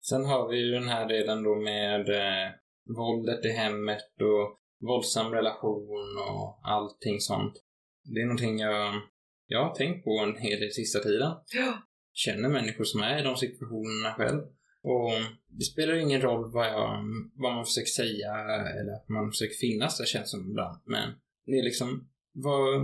Sen 0.00 0.24
har 0.24 0.48
vi 0.48 0.56
ju 0.56 0.70
den 0.72 0.88
här 0.88 1.08
delen 1.08 1.42
då 1.42 1.54
med 1.54 2.08
eh, 2.08 2.50
våldet 2.96 3.44
i 3.44 3.48
hemmet 3.48 4.20
och 4.20 4.60
våldsam 4.80 5.32
relation 5.32 6.18
och 6.28 6.60
allting 6.62 7.20
sånt. 7.20 7.54
Det 8.04 8.20
är 8.20 8.24
någonting 8.24 8.58
jag, 8.58 8.94
jag 9.46 9.64
har 9.64 9.74
tänkt 9.74 10.04
på 10.04 10.10
en 10.10 10.36
hel 10.36 10.60
del 10.60 10.72
sista 10.72 10.98
tiden. 10.98 11.32
Ja. 11.52 11.82
Känner 12.12 12.48
människor 12.48 12.84
som 12.84 13.00
är 13.00 13.20
i 13.20 13.22
de 13.22 13.36
situationerna 13.36 14.14
själv. 14.16 14.40
Och 14.82 15.10
det 15.46 15.64
spelar 15.64 15.94
ingen 15.94 16.20
roll 16.20 16.52
vad, 16.52 16.66
jag, 16.66 17.04
vad 17.34 17.54
man 17.54 17.64
försöker 17.64 17.86
säga 17.86 18.34
eller 18.80 18.92
att 18.92 19.08
man 19.08 19.30
försöker 19.30 19.54
finnas 19.54 19.98
där 19.98 20.04
känns 20.04 20.30
som 20.30 20.50
ibland. 20.50 20.78
Men 20.84 21.14
det 21.46 21.58
är 21.58 21.64
liksom, 21.64 22.08
vad, 22.32 22.82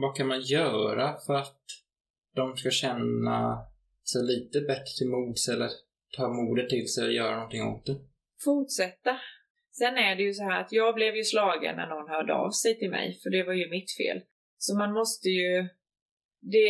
vad 0.00 0.16
kan 0.16 0.26
man 0.26 0.40
göra 0.40 1.16
för 1.26 1.34
att 1.34 1.62
de 2.34 2.56
ska 2.56 2.70
känna 2.70 3.58
sig 4.12 4.22
lite 4.22 4.60
bättre 4.60 4.92
till 4.98 5.08
mods 5.08 5.48
eller 5.48 5.70
ta 6.16 6.28
modet 6.28 6.68
till 6.70 6.88
sig 6.88 7.04
och 7.06 7.12
göra 7.12 7.34
någonting 7.34 7.62
åt 7.62 7.86
det? 7.86 7.96
Fortsätta. 8.44 9.20
Sen 9.72 9.96
är 9.96 10.16
det 10.16 10.22
ju 10.22 10.34
så 10.34 10.42
här 10.42 10.60
att 10.60 10.72
jag 10.72 10.94
blev 10.94 11.16
ju 11.16 11.24
slagen 11.24 11.76
när 11.76 11.86
någon 11.86 12.08
hörde 12.08 12.34
av 12.34 12.50
sig 12.50 12.78
till 12.78 12.90
mig, 12.90 13.18
för 13.22 13.30
det 13.30 13.42
var 13.42 13.52
ju 13.52 13.70
mitt 13.70 13.96
fel. 13.96 14.20
Så 14.58 14.78
man 14.78 14.92
måste 14.92 15.28
ju... 15.28 15.68
Det, 16.42 16.68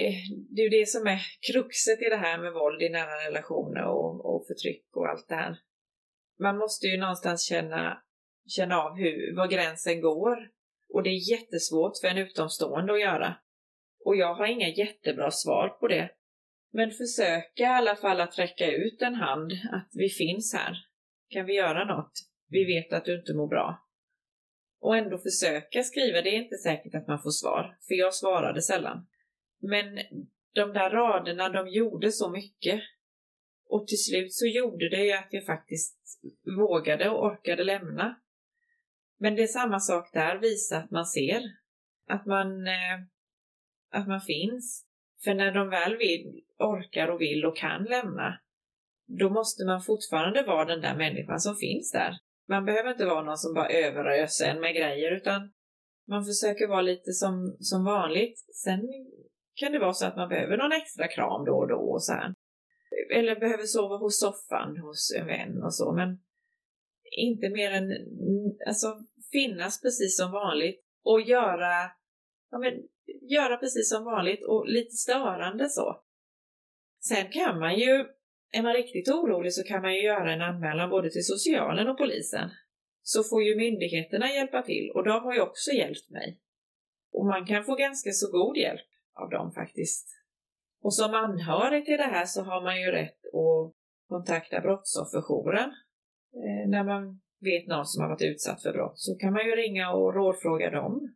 det 0.50 0.62
är 0.62 0.70
ju 0.70 0.78
det 0.80 0.88
som 0.88 1.06
är 1.06 1.20
kruxet 1.52 2.02
i 2.02 2.08
det 2.08 2.16
här 2.16 2.38
med 2.38 2.52
våld 2.52 2.82
i 2.82 2.88
nära 2.88 3.28
relationer 3.28 3.84
och, 3.84 4.34
och 4.34 4.46
förtryck 4.46 4.96
och 4.96 5.08
allt 5.08 5.28
det 5.28 5.34
här. 5.34 5.58
Man 6.38 6.58
måste 6.58 6.86
ju 6.86 6.96
någonstans 6.96 7.48
känna, 7.48 8.02
känna 8.46 8.76
av 8.76 8.96
hur, 8.96 9.36
var 9.36 9.46
gränsen 9.46 10.00
går. 10.00 10.36
Och 10.92 11.02
det 11.02 11.10
är 11.10 11.30
jättesvårt 11.30 11.92
för 12.00 12.08
en 12.08 12.18
utomstående 12.18 12.92
att 12.92 13.00
göra. 13.00 13.34
Och 14.04 14.16
jag 14.16 14.34
har 14.34 14.46
inga 14.46 14.68
jättebra 14.68 15.30
svar 15.30 15.68
på 15.68 15.88
det. 15.88 16.10
Men 16.72 16.90
försöka 16.90 17.62
i 17.62 17.64
alla 17.64 17.96
fall 17.96 18.20
att 18.20 18.38
räcka 18.38 18.70
ut 18.70 19.02
en 19.02 19.14
hand, 19.14 19.52
att 19.72 19.88
vi 19.92 20.08
finns 20.08 20.54
här. 20.54 20.76
Kan 21.28 21.46
vi 21.46 21.54
göra 21.54 21.84
något? 21.84 22.12
Vi 22.48 22.64
vet 22.64 22.92
att 22.92 23.04
du 23.04 23.18
inte 23.18 23.34
mår 23.34 23.48
bra. 23.48 23.86
Och 24.80 24.96
ändå 24.96 25.18
försöka 25.18 25.82
skriva, 25.82 26.22
det 26.22 26.30
är 26.30 26.42
inte 26.42 26.56
säkert 26.56 26.94
att 26.94 27.06
man 27.06 27.22
får 27.22 27.30
svar, 27.30 27.76
för 27.88 27.94
jag 27.94 28.14
svarade 28.14 28.62
sällan. 28.62 29.06
Men 29.58 29.98
de 30.54 30.72
där 30.72 30.90
raderna, 30.90 31.48
de 31.48 31.68
gjorde 31.68 32.12
så 32.12 32.30
mycket. 32.30 32.80
Och 33.66 33.86
till 33.86 34.04
slut 34.04 34.32
så 34.32 34.46
gjorde 34.46 34.88
det 34.88 35.04
ju 35.04 35.12
att 35.12 35.28
jag 35.30 35.46
faktiskt 35.46 35.96
vågade 36.58 37.10
och 37.10 37.24
orkade 37.24 37.64
lämna. 37.64 38.20
Men 39.20 39.36
det 39.36 39.42
är 39.42 39.46
samma 39.46 39.80
sak 39.80 40.10
där, 40.12 40.38
visa 40.38 40.76
att 40.76 40.90
man 40.90 41.06
ser. 41.06 41.42
Att 42.08 42.26
man, 42.26 42.66
eh, 42.66 42.98
att 43.90 44.08
man 44.08 44.20
finns. 44.20 44.86
För 45.24 45.34
när 45.34 45.52
de 45.52 45.68
väl 45.68 45.96
vill, 45.96 46.42
orkar 46.58 47.08
och 47.08 47.20
vill 47.20 47.44
och 47.44 47.56
kan 47.56 47.84
lämna, 47.84 48.40
då 49.06 49.30
måste 49.30 49.64
man 49.64 49.82
fortfarande 49.82 50.42
vara 50.42 50.64
den 50.64 50.80
där 50.80 50.96
människan 50.96 51.40
som 51.40 51.56
finns 51.56 51.92
där. 51.92 52.14
Man 52.48 52.64
behöver 52.64 52.90
inte 52.90 53.06
vara 53.06 53.22
någon 53.22 53.38
som 53.38 53.54
bara 53.54 53.68
överöser 53.68 54.50
en 54.50 54.60
med 54.60 54.74
grejer, 54.74 55.16
utan 55.16 55.52
man 56.08 56.24
försöker 56.24 56.68
vara 56.68 56.82
lite 56.82 57.12
som, 57.12 57.56
som 57.60 57.84
vanligt. 57.84 58.38
Sen 58.64 58.80
kan 59.54 59.72
det 59.72 59.78
vara 59.78 59.92
så 59.92 60.06
att 60.06 60.16
man 60.16 60.28
behöver 60.28 60.56
någon 60.56 60.72
extra 60.72 61.08
kram 61.08 61.44
då 61.44 61.52
och 61.52 61.68
då 61.68 61.92
och 61.94 62.04
så 62.04 62.12
här. 62.12 62.34
Eller 63.14 63.40
behöver 63.40 63.64
sova 63.64 63.96
hos 63.96 64.20
soffan 64.20 64.76
hos 64.76 65.14
en 65.18 65.26
vän 65.26 65.62
och 65.62 65.74
så, 65.74 65.92
men 65.92 66.20
inte 67.16 67.48
mer 67.48 67.70
än, 67.72 67.90
alltså 68.66 68.98
finnas 69.32 69.80
precis 69.80 70.16
som 70.16 70.32
vanligt 70.32 70.84
och 71.04 71.20
göra, 71.20 71.90
ja 72.50 72.58
men, 72.58 72.72
göra 73.30 73.56
precis 73.56 73.90
som 73.90 74.04
vanligt 74.04 74.44
och 74.44 74.68
lite 74.68 74.96
störande 74.96 75.68
så. 75.68 76.02
Sen 77.00 77.30
kan 77.30 77.58
man 77.58 77.78
ju, 77.78 78.06
är 78.52 78.62
man 78.62 78.72
riktigt 78.72 79.08
orolig 79.08 79.54
så 79.54 79.62
kan 79.62 79.82
man 79.82 79.94
ju 79.94 80.02
göra 80.02 80.32
en 80.32 80.42
anmälan 80.42 80.90
både 80.90 81.10
till 81.10 81.26
socialen 81.26 81.88
och 81.88 81.98
polisen. 81.98 82.50
Så 83.02 83.22
får 83.24 83.42
ju 83.42 83.56
myndigheterna 83.56 84.32
hjälpa 84.32 84.62
till 84.62 84.90
och 84.94 85.04
de 85.04 85.22
har 85.24 85.34
ju 85.34 85.40
också 85.40 85.70
hjälpt 85.70 86.10
mig. 86.10 86.40
Och 87.12 87.26
man 87.26 87.46
kan 87.46 87.64
få 87.64 87.74
ganska 87.74 88.10
så 88.10 88.30
god 88.30 88.56
hjälp 88.56 88.86
av 89.14 89.30
dem 89.30 89.52
faktiskt. 89.52 90.08
Och 90.82 90.94
som 90.94 91.14
anhörig 91.14 91.84
till 91.84 91.96
det 91.96 92.10
här 92.14 92.26
så 92.26 92.42
har 92.42 92.62
man 92.62 92.80
ju 92.80 92.86
rätt 92.90 93.26
att 93.26 93.74
kontakta 94.08 94.60
Brottsofferjouren 94.60 95.70
eh, 96.34 96.68
när 96.68 96.84
man 96.84 97.20
vet 97.40 97.66
någon 97.66 97.86
som 97.86 98.02
har 98.02 98.08
varit 98.08 98.22
utsatt 98.22 98.62
för 98.62 98.72
brott 98.72 98.98
så 98.98 99.14
kan 99.14 99.32
man 99.32 99.46
ju 99.46 99.52
ringa 99.56 99.92
och 99.92 100.14
rådfråga 100.14 100.70
dem. 100.70 101.14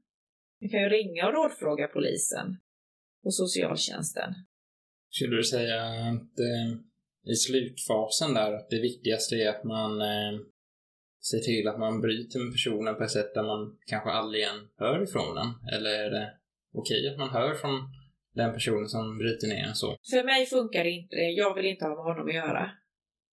Man 0.61 0.71
kan 0.71 0.81
ju 0.81 0.89
ringa 0.89 1.27
och 1.27 1.35
rådfråga 1.35 1.89
polisen 1.89 2.57
och 3.25 3.35
socialtjänsten. 3.35 4.35
Skulle 5.11 5.37
du 5.37 5.45
säga 5.45 5.83
att 5.85 6.39
eh, 6.39 6.69
i 7.33 7.35
slutfasen 7.35 8.35
där 8.35 8.53
att 8.53 8.71
det 8.71 8.81
viktigaste 8.81 9.35
är 9.37 9.49
att 9.49 9.65
man 9.65 10.01
eh, 10.01 10.39
ser 11.31 11.39
till 11.39 11.69
att 11.69 11.79
man 11.79 12.01
bryter 12.01 12.39
med 12.39 12.53
personen 12.53 12.95
på 12.95 13.05
ett 13.05 13.11
sätt 13.11 13.35
där 13.35 13.43
man 13.43 13.79
kanske 13.87 14.11
aldrig 14.11 14.43
igen 14.43 14.69
hör 14.77 15.03
ifrån 15.03 15.35
den? 15.35 15.75
Eller 15.75 15.91
är 15.91 16.11
det 16.11 16.33
okej 16.75 17.09
att 17.09 17.19
man 17.19 17.31
hör 17.31 17.55
från 17.55 17.77
den 18.35 18.53
personen 18.53 18.89
som 18.89 19.19
bryter 19.19 19.49
ner 19.49 19.65
en 19.69 19.75
så? 19.75 19.97
För 20.11 20.25
mig 20.25 20.47
funkar 20.47 20.85
det 20.85 20.91
inte 20.91 21.17
det. 21.17 21.31
Jag 21.31 21.55
vill 21.55 21.67
inte 21.67 21.85
ha 21.85 21.95
med 21.95 22.05
honom 22.05 22.29
att 22.29 22.35
göra. 22.35 22.71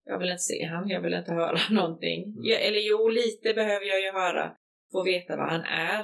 Jag 0.05 0.19
vill 0.19 0.29
inte 0.29 0.43
se 0.43 0.65
han, 0.65 0.89
jag 0.89 1.01
vill 1.01 1.13
inte 1.13 1.33
höra 1.33 1.57
någonting. 1.71 2.23
Mm. 2.23 2.43
Jag, 2.43 2.65
eller 2.65 2.79
jo, 2.79 3.09
lite 3.09 3.53
behöver 3.53 3.85
jag 3.85 4.01
ju 4.01 4.11
höra. 4.11 4.55
Få 4.91 5.03
veta 5.03 5.37
vad 5.37 5.49
han 5.49 5.61
är. 5.61 5.99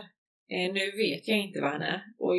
Eh, 0.50 0.74
nu 0.74 0.91
vet 0.91 1.28
jag 1.28 1.38
inte 1.38 1.62
vad 1.62 1.72
han 1.72 1.82
är. 1.82 2.02
Och 2.18 2.36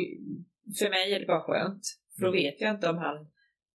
för 0.79 0.89
mig 0.89 1.13
är 1.13 1.19
det 1.19 1.25
bara 1.25 1.41
skönt. 1.41 1.81
För 2.15 2.21
då 2.21 2.27
Mm. 2.27 2.43
vet 2.43 2.61
jag 2.61 2.71
inte 2.75 2.89
om 2.89 2.97
han... 2.97 3.17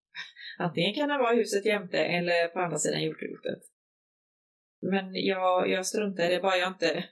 Antingen 0.59 0.95
kan 0.95 1.11
han 1.11 1.21
vara 1.21 1.35
i 1.35 1.37
huset 1.37 1.67
jämte 1.67 1.99
eller 1.99 2.49
på 2.49 2.59
andra 2.61 2.79
sidan 2.79 3.03
jordklotet. 3.03 3.63
Men 4.83 5.15
jag, 5.15 5.71
jag 5.71 5.87
struntar 5.87 6.25
i 6.31 6.35
det, 6.35 6.41
bara 6.41 6.57
jag 6.57 6.69
inte... 6.69 7.05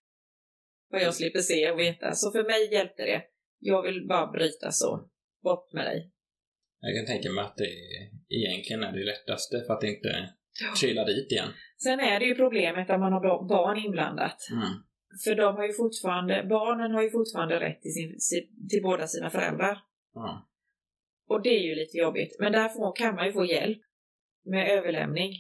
Vad 0.91 1.03
jag 1.03 1.15
slipper 1.15 1.39
se 1.39 1.71
och 1.71 1.79
veta. 1.79 2.13
Så 2.13 2.33
för 2.33 2.45
mig 2.45 2.73
hjälpte 2.75 3.03
det. 3.03 3.23
Jag 3.59 3.83
vill 3.83 4.07
bara 4.09 4.33
bryta 4.33 4.71
så. 4.71 5.09
Bort 5.43 5.73
med 5.73 5.87
dig. 5.87 6.11
Jag 6.81 6.97
kan 6.97 7.15
tänka 7.15 7.31
mig 7.31 7.45
att 7.45 7.57
det 7.57 7.69
egentligen 8.37 8.83
är 8.83 8.93
det 8.93 9.05
lättaste 9.05 9.65
för 9.67 9.75
att 9.75 9.85
inte 9.85 10.29
trilla 10.81 11.05
dit 11.05 11.33
igen. 11.33 11.49
Sen 11.83 12.01
är 12.01 12.21
det 12.21 12.27
ju 12.27 12.35
problemet 12.35 12.91
att 12.91 13.01
man 13.01 13.13
har 13.13 13.21
ba- 13.21 13.43
barn 13.49 13.79
inblandat. 13.79 14.49
Mm. 14.53 14.69
För 15.25 15.35
de 15.35 15.57
har 15.57 15.67
ju 15.67 15.73
fortfarande, 15.73 16.47
barnen 16.49 16.91
har 16.91 17.03
ju 17.03 17.11
fortfarande 17.11 17.61
rätt 17.61 17.83
till, 17.83 17.93
sin, 17.95 18.21
si- 18.21 18.69
till 18.71 18.83
båda 18.83 19.07
sina 19.07 19.31
föräldrar. 19.31 19.79
Ja. 20.15 20.49
Och 21.29 21.43
det 21.43 21.49
är 21.49 21.63
ju 21.69 21.75
lite 21.75 21.99
jobbigt. 21.99 22.37
Men 22.41 22.53
där 22.53 22.69
får, 22.69 22.97
kan 22.97 23.15
man 23.15 23.27
ju 23.27 23.33
få 23.33 23.45
hjälp 23.45 23.79
med 24.45 24.71
överlämning 24.79 25.33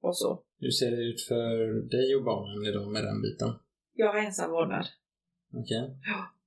och 0.00 0.18
så. 0.18 0.42
Hur 0.60 0.70
ser 0.70 0.90
det 0.90 1.02
ut 1.02 1.20
för 1.22 1.56
dig 1.90 2.16
och 2.16 2.24
barnen 2.24 2.66
idag 2.74 2.92
med 2.92 3.04
den 3.04 3.22
biten? 3.22 3.48
Jag 3.94 4.12
har 4.12 4.18
ensam 4.18 4.50
vårdnad 4.50 4.86
Okej. 5.54 5.90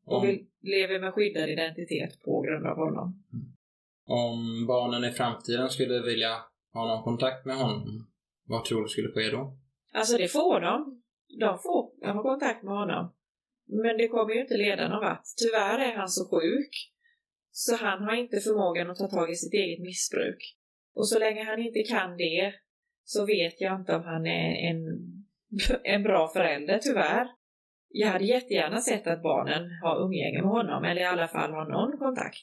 och 0.05 0.17
Om, 0.17 0.27
vi 0.27 0.47
lever 0.61 0.99
med 0.99 1.13
skyddad 1.13 1.49
identitet 1.49 2.21
på 2.23 2.41
grund 2.41 2.65
av 2.65 2.75
honom. 2.77 3.23
om 4.05 4.65
barnen 4.67 5.03
i 5.09 5.11
framtiden 5.11 5.69
skulle 5.69 6.01
vilja 6.01 6.37
ha 6.73 6.87
någon 6.87 7.03
kontakt 7.03 7.45
med 7.45 7.55
honom, 7.55 8.07
vad 8.51 8.65
tror 8.65 8.81
du 8.81 8.89
skulle 8.89 9.11
ske 9.11 9.29
då? 9.37 9.57
Alltså 9.93 10.17
det 10.17 10.27
får 10.27 10.61
de. 10.61 11.01
De 11.39 11.59
får 11.59 12.13
ha 12.13 12.21
kontakt 12.23 12.63
med 12.63 12.73
honom. 12.73 13.13
Men 13.83 13.97
det 13.97 14.07
kommer 14.07 14.33
ju 14.33 14.41
inte 14.41 14.57
leda 14.57 14.89
någon 14.89 14.99
vart. 14.99 15.23
Tyvärr 15.41 15.79
är 15.79 15.95
han 15.97 16.09
så 16.09 16.23
sjuk. 16.29 16.73
Så 17.51 17.75
han 17.75 18.03
har 18.03 18.15
inte 18.15 18.39
förmågan 18.39 18.89
att 18.89 18.97
ta 18.97 19.07
tag 19.07 19.31
i 19.31 19.35
sitt 19.35 19.53
eget 19.53 19.79
missbruk. 19.79 20.57
Och 20.95 21.07
så 21.07 21.19
länge 21.19 21.43
han 21.43 21.59
inte 21.59 21.83
kan 21.83 22.17
det 22.17 22.53
så 23.03 23.25
vet 23.25 23.61
jag 23.61 23.79
inte 23.79 23.95
om 23.95 24.03
han 24.03 24.25
är 24.25 24.69
en, 24.69 24.79
en 25.83 26.03
bra 26.03 26.27
förälder, 26.27 26.79
tyvärr. 26.79 27.27
Jag 27.89 28.07
hade 28.07 28.25
jättegärna 28.25 28.81
sett 28.81 29.07
att 29.07 29.23
barnen 29.23 29.63
har 29.83 30.05
umgänge 30.05 30.41
med 30.41 30.51
honom, 30.51 30.83
eller 30.83 31.01
i 31.01 31.05
alla 31.05 31.27
fall 31.27 31.51
har 31.51 31.69
någon 31.69 31.97
kontakt. 31.97 32.37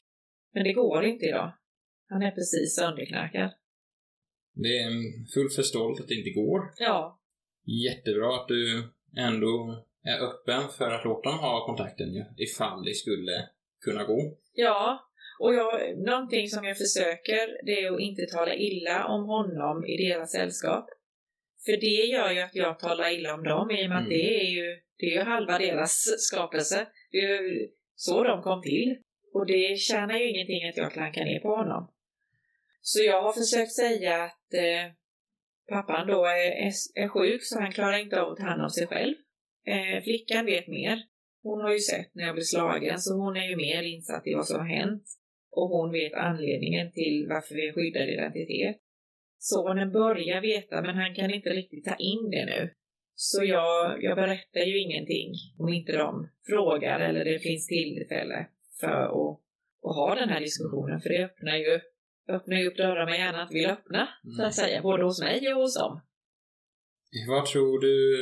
Men 0.55 0.65
det 0.65 0.73
går 0.73 1.05
inte 1.05 1.27
idag. 1.27 1.53
Han 2.09 2.23
är 2.23 2.31
precis 2.31 2.77
sönderknarkad. 2.77 3.51
Det 4.63 4.79
är 4.79 4.91
fullt 5.35 5.55
förståeligt 5.55 6.01
att 6.01 6.09
det 6.09 6.15
inte 6.15 6.31
går. 6.31 6.61
Ja, 6.79 7.21
Jättebra 7.87 8.35
att 8.37 8.49
du 8.49 8.83
ändå 9.17 9.85
är 10.05 10.19
öppen 10.29 10.63
för 10.79 10.91
att 10.91 11.05
låta 11.05 11.29
dem 11.31 11.39
ha 11.39 11.67
kontakten 11.67 12.15
ju, 12.15 12.25
ifall 12.37 12.85
det 12.85 12.95
skulle 12.95 13.49
kunna 13.85 14.05
gå. 14.05 14.37
Ja, 14.53 15.09
och 15.41 15.55
jag, 15.55 15.99
någonting 15.99 16.49
som 16.49 16.65
jag 16.65 16.77
försöker 16.79 17.67
det 17.67 17.83
är 17.83 17.95
att 17.95 18.01
inte 18.01 18.27
tala 18.27 18.55
illa 18.55 19.07
om 19.07 19.25
honom 19.25 19.85
i 19.87 19.97
deras 20.09 20.31
sällskap. 20.33 20.87
För 21.65 21.77
det 21.81 22.07
gör 22.15 22.31
ju 22.31 22.41
att 22.41 22.55
jag 22.55 22.79
talar 22.79 23.11
illa 23.15 23.35
om 23.35 23.45
dem 23.45 23.71
i 23.71 23.85
och 23.85 23.89
med 23.89 23.99
att 23.99 24.07
Mm. 24.07 24.19
det 24.19 24.41
är 24.41 24.51
ju, 24.51 24.81
det 24.99 25.07
är 25.07 25.11
ju 25.11 25.21
halva 25.21 25.59
deras 25.59 26.05
skapelse. 26.19 26.87
Det 27.11 27.19
är 27.19 27.43
ju 27.43 27.69
så 27.95 28.25
de 28.25 28.43
kom 28.43 28.63
till. 28.63 28.97
Och 29.35 29.47
det 29.47 29.79
tjänar 29.79 30.19
ju 30.19 30.29
ingenting 30.31 30.69
att 30.69 30.77
jag 30.77 30.93
klankar 30.93 31.25
ner 31.25 31.41
på 31.41 31.49
honom. 31.57 31.91
Så 32.81 33.03
jag 33.03 33.23
har 33.23 33.33
försökt 33.33 33.73
säga 33.73 34.23
att 34.23 34.55
eh, 34.55 34.93
pappan 35.69 36.07
då 36.07 36.25
är, 36.25 36.71
är, 36.95 37.09
sjuk 37.09 37.43
så 37.45 37.61
han 37.61 37.73
klarar 37.73 37.99
inte 37.99 38.21
av 38.21 38.33
att 38.33 38.39
ta 38.39 38.45
hand 38.45 38.63
om 38.63 38.71
sig 38.71 38.87
själv. 38.87 39.15
Eh, 39.67 40.03
flickan 40.03 40.47
vet 40.47 40.69
mer. 40.69 41.03
Hon 41.43 41.61
har 41.61 41.73
ju 41.73 41.79
sett 41.79 42.15
när 42.15 42.25
jag 42.25 42.35
blev 42.35 42.45
slagen 42.45 42.99
så 42.99 43.15
hon 43.15 43.37
är 43.37 43.49
ju 43.51 43.57
mer 43.57 43.83
insatt 43.83 44.27
i 44.27 44.35
vad 44.35 44.47
som 44.47 44.59
har 44.59 44.69
hänt. 44.69 45.05
Och 45.51 45.69
hon 45.69 45.93
vet 45.93 46.13
anledningen 46.13 46.93
till 46.93 47.27
varför 47.29 47.55
vi 47.55 47.69
är 47.69 47.73
skyddad 47.73 48.09
identitet. 48.09 48.77
Sonen 49.39 49.93
börjar 49.93 50.41
veta 50.41 50.83
men 50.83 50.97
han 50.97 51.15
kan 51.15 51.35
inte 51.35 51.51
riktigt 51.51 51.85
ta 51.85 51.95
in 51.95 52.31
det 52.31 52.45
nu. 52.45 52.71
Så 53.15 53.45
jag, 53.45 54.03
jag 54.03 54.17
berättar 54.17 54.61
ju 54.61 54.79
ingenting 54.81 55.33
om 55.59 55.69
inte 55.69 55.93
de 55.93 56.29
frågar 56.47 57.01
eller 57.01 57.25
det 57.25 57.39
finns 57.39 57.67
tillfälle 57.67 58.47
för 58.81 59.03
att, 59.03 59.41
att 59.87 59.97
ha 59.97 60.15
den 60.15 60.29
här 60.29 60.41
diskussionen. 60.41 61.01
För 61.01 61.09
det 61.09 61.25
öppnar 61.25 61.57
ju, 61.57 61.67
upp 61.77 61.98
öppnar 62.29 62.57
ju 62.57 62.69
upp 62.69 62.77
dörrar 62.77 63.07
man 63.07 63.19
gärna 63.19 63.43
inte 63.43 63.55
vill 63.55 63.71
öppna, 63.71 64.09
så 64.37 64.45
att 64.45 64.55
säga, 64.55 64.83
både 64.83 65.05
hos 65.05 65.21
mig 65.21 65.53
och 65.55 65.61
hos 65.61 65.79
dem. 65.79 66.01
Vad 67.29 67.47
tror 67.47 67.81
du 67.81 68.17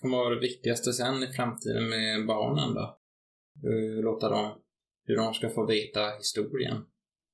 kommer 0.00 0.16
vara 0.16 0.34
det 0.34 0.40
viktigaste 0.40 0.92
sen 0.92 1.22
i 1.22 1.32
framtiden 1.32 1.88
med 1.88 2.26
barnen 2.26 2.74
då? 2.74 2.98
Låta 4.02 4.28
dem, 4.28 4.62
hur 5.06 5.16
de 5.16 5.34
ska 5.34 5.48
få 5.48 5.66
veta 5.66 6.16
historien? 6.18 6.76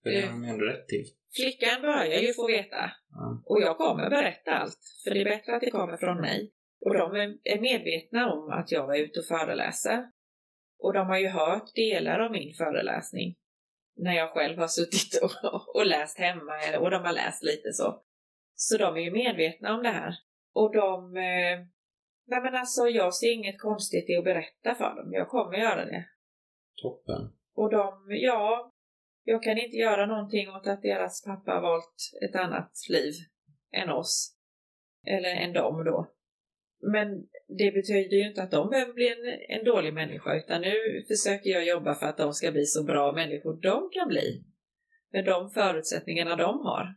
För 0.02 0.10
det 0.10 0.20
har 0.20 0.32
de 0.32 0.44
ändå 0.44 0.64
rätt 0.64 0.88
till. 0.88 1.04
Flickan 1.34 1.82
börjar 1.82 2.20
ju 2.20 2.32
få 2.32 2.46
veta. 2.46 2.92
Ja. 3.10 3.42
Och 3.46 3.60
jag 3.60 3.76
kommer 3.76 4.10
berätta 4.10 4.50
allt, 4.50 4.78
för 5.04 5.14
det 5.14 5.20
är 5.20 5.24
bättre 5.24 5.54
att 5.54 5.60
det 5.60 5.70
kommer 5.70 5.96
från 5.96 6.20
mig. 6.20 6.52
Och 6.80 6.94
de 6.94 7.16
är 7.44 7.60
medvetna 7.60 8.32
om 8.32 8.50
att 8.50 8.72
jag 8.72 8.86
var 8.86 8.96
ute 8.96 9.20
och 9.20 9.26
föreläser. 9.26 10.04
Och 10.78 10.92
de 10.92 11.06
har 11.06 11.18
ju 11.18 11.28
hört 11.28 11.74
delar 11.74 12.20
av 12.20 12.32
min 12.32 12.54
föreläsning 12.54 13.36
när 13.96 14.12
jag 14.12 14.30
själv 14.30 14.58
har 14.58 14.68
suttit 14.68 15.22
och, 15.22 15.76
och 15.76 15.86
läst 15.86 16.18
hemma 16.18 16.78
och 16.80 16.90
de 16.90 17.04
har 17.04 17.12
läst 17.12 17.42
lite 17.42 17.72
så. 17.72 18.02
Så 18.54 18.78
de 18.78 18.96
är 18.96 19.00
ju 19.00 19.10
medvetna 19.10 19.74
om 19.74 19.82
det 19.82 19.88
här. 19.88 20.14
Och 20.52 20.72
de... 20.72 21.16
Eh, 21.16 21.66
nej 22.26 22.40
men 22.42 22.54
alltså 22.54 22.88
jag 22.88 23.14
ser 23.14 23.32
inget 23.32 23.60
konstigt 23.60 24.10
i 24.10 24.16
att 24.16 24.24
berätta 24.24 24.74
för 24.74 24.96
dem. 24.96 25.12
Jag 25.12 25.28
kommer 25.28 25.58
göra 25.58 25.84
det. 25.84 26.04
Toppen. 26.82 27.32
Och 27.54 27.70
de, 27.70 28.06
ja, 28.08 28.72
jag 29.24 29.42
kan 29.42 29.58
inte 29.58 29.76
göra 29.76 30.06
någonting 30.06 30.48
åt 30.48 30.66
att 30.66 30.82
deras 30.82 31.24
pappa 31.24 31.52
har 31.52 31.60
valt 31.62 32.10
ett 32.28 32.36
annat 32.36 32.72
liv 32.88 33.14
än 33.72 33.90
oss. 33.90 34.36
Eller 35.06 35.34
än 35.34 35.52
dem 35.52 35.84
då. 35.84 36.15
Men 36.92 37.08
det 37.48 37.70
betyder 37.70 38.16
ju 38.16 38.28
inte 38.28 38.42
att 38.42 38.50
de 38.50 38.70
behöver 38.70 38.92
bli 38.92 39.08
en, 39.08 39.58
en 39.58 39.64
dålig 39.64 39.94
människa 39.94 40.36
utan 40.36 40.60
nu 40.60 41.04
försöker 41.08 41.50
jag 41.50 41.66
jobba 41.66 41.94
för 41.94 42.06
att 42.06 42.16
de 42.16 42.32
ska 42.32 42.52
bli 42.52 42.64
så 42.64 42.84
bra 42.84 43.12
människor 43.12 43.60
de 43.62 43.90
kan 43.92 44.08
bli. 44.08 44.44
Med 45.12 45.24
de 45.24 45.50
förutsättningarna 45.50 46.36
de 46.36 46.60
har. 46.60 46.94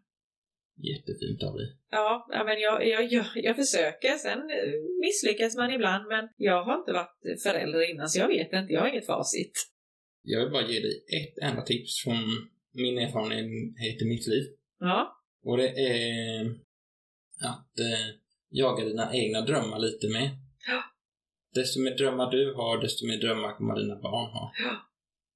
Jättefint 0.78 1.44
av 1.44 1.54
dig. 1.58 1.68
Ja, 1.92 2.28
men 2.46 2.60
jag, 2.60 2.88
jag, 2.88 3.04
jag, 3.12 3.26
jag 3.36 3.56
försöker. 3.56 4.14
Sen 4.18 4.40
eh, 4.40 4.74
misslyckas 5.00 5.56
man 5.58 5.72
ibland 5.72 6.08
men 6.08 6.30
jag 6.38 6.64
har 6.64 6.80
inte 6.80 6.94
varit 6.94 7.42
förälder 7.44 7.92
innan 7.92 8.10
så 8.10 8.20
jag 8.20 8.28
vet 8.28 8.54
inte. 8.54 8.74
Jag 8.74 8.82
har 8.82 8.90
inget 8.90 9.06
facit. 9.06 9.54
Jag 10.24 10.40
vill 10.40 10.52
bara 10.52 10.68
ge 10.68 10.80
dig 10.80 11.04
ett 11.20 11.44
enda 11.50 11.62
tips 11.62 12.04
från 12.04 12.24
min 12.74 12.98
erfarenhet 12.98 14.02
i 14.02 14.06
mitt 14.06 14.28
liv. 14.28 14.44
Ja, 14.80 15.22
Och 15.44 15.58
det 15.58 15.70
är 15.70 16.42
att 17.42 17.80
eh, 17.80 18.19
jaga 18.50 18.86
dina 18.86 19.14
egna 19.14 19.42
drömmar 19.42 19.80
lite 19.80 20.08
mer. 20.08 20.30
Ja. 20.68 20.84
Desto 21.54 21.82
mer 21.82 21.98
drömmar 21.98 22.32
du 22.32 22.54
har, 22.54 22.82
desto 22.82 23.08
mer 23.08 23.18
drömmar 23.18 23.56
kommer 23.58 23.76
dina 23.76 23.96
barn 23.96 24.32
ha. 24.32 24.52
Ja. 24.66 24.76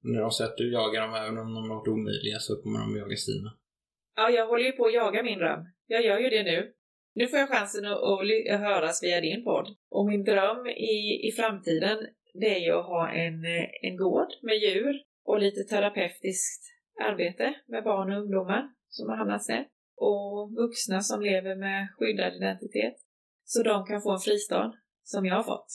När 0.02 0.22
de 0.22 0.32
ser 0.32 0.46
att 0.46 0.58
du 0.58 0.72
jagar 0.72 1.02
dem, 1.02 1.14
även 1.14 1.38
om 1.38 1.54
de 1.54 1.68
låter 1.68 1.92
omöjliga, 1.92 2.40
så 2.40 2.62
kommer 2.62 2.80
de 2.80 2.98
jaga 2.98 3.16
sina. 3.16 3.50
Ja, 4.16 4.30
jag 4.30 4.48
håller 4.48 4.64
ju 4.64 4.72
på 4.72 4.86
att 4.86 4.94
jaga 4.94 5.24
min 5.24 5.40
dröm. 5.40 5.60
Jag 5.88 6.06
gör 6.06 6.20
ju 6.20 6.30
det 6.30 6.44
nu. 6.44 6.74
Nu 7.16 7.28
får 7.28 7.40
jag 7.40 7.50
chansen 7.50 7.86
att, 7.86 8.04
att 8.54 8.60
höras 8.60 9.04
via 9.04 9.22
din 9.22 9.44
podd. 9.44 9.68
Och 9.90 10.06
min 10.06 10.24
dröm 10.24 10.68
i, 10.68 11.28
i 11.28 11.32
framtiden, 11.32 11.98
det 12.34 12.56
är 12.56 12.60
ju 12.60 12.72
att 12.72 12.86
ha 12.86 13.10
en, 13.10 13.46
eh, 13.46 13.68
en 13.82 13.98
gård 13.98 14.28
med 14.42 14.58
djur 14.58 15.02
och 15.26 15.40
lite 15.40 15.64
terapeutiskt 15.64 16.64
arbete 17.04 17.54
med 17.68 17.84
barn 17.84 18.12
och 18.12 18.22
ungdomar 18.22 18.70
som 18.90 19.10
har 19.10 19.18
hamnat 19.18 19.46
snett. 19.46 19.68
Och 19.96 20.52
vuxna 20.56 21.02
som 21.02 21.22
lever 21.22 21.56
med 21.56 21.88
skyddad 21.98 22.36
identitet. 22.36 22.96
Så 23.54 23.64
de 23.64 23.86
kan 23.86 24.02
få 24.02 24.12
en 24.12 24.20
fristad, 24.20 24.74
som 25.04 25.26
jag 25.26 25.36
har 25.36 25.44
fått. 25.44 25.68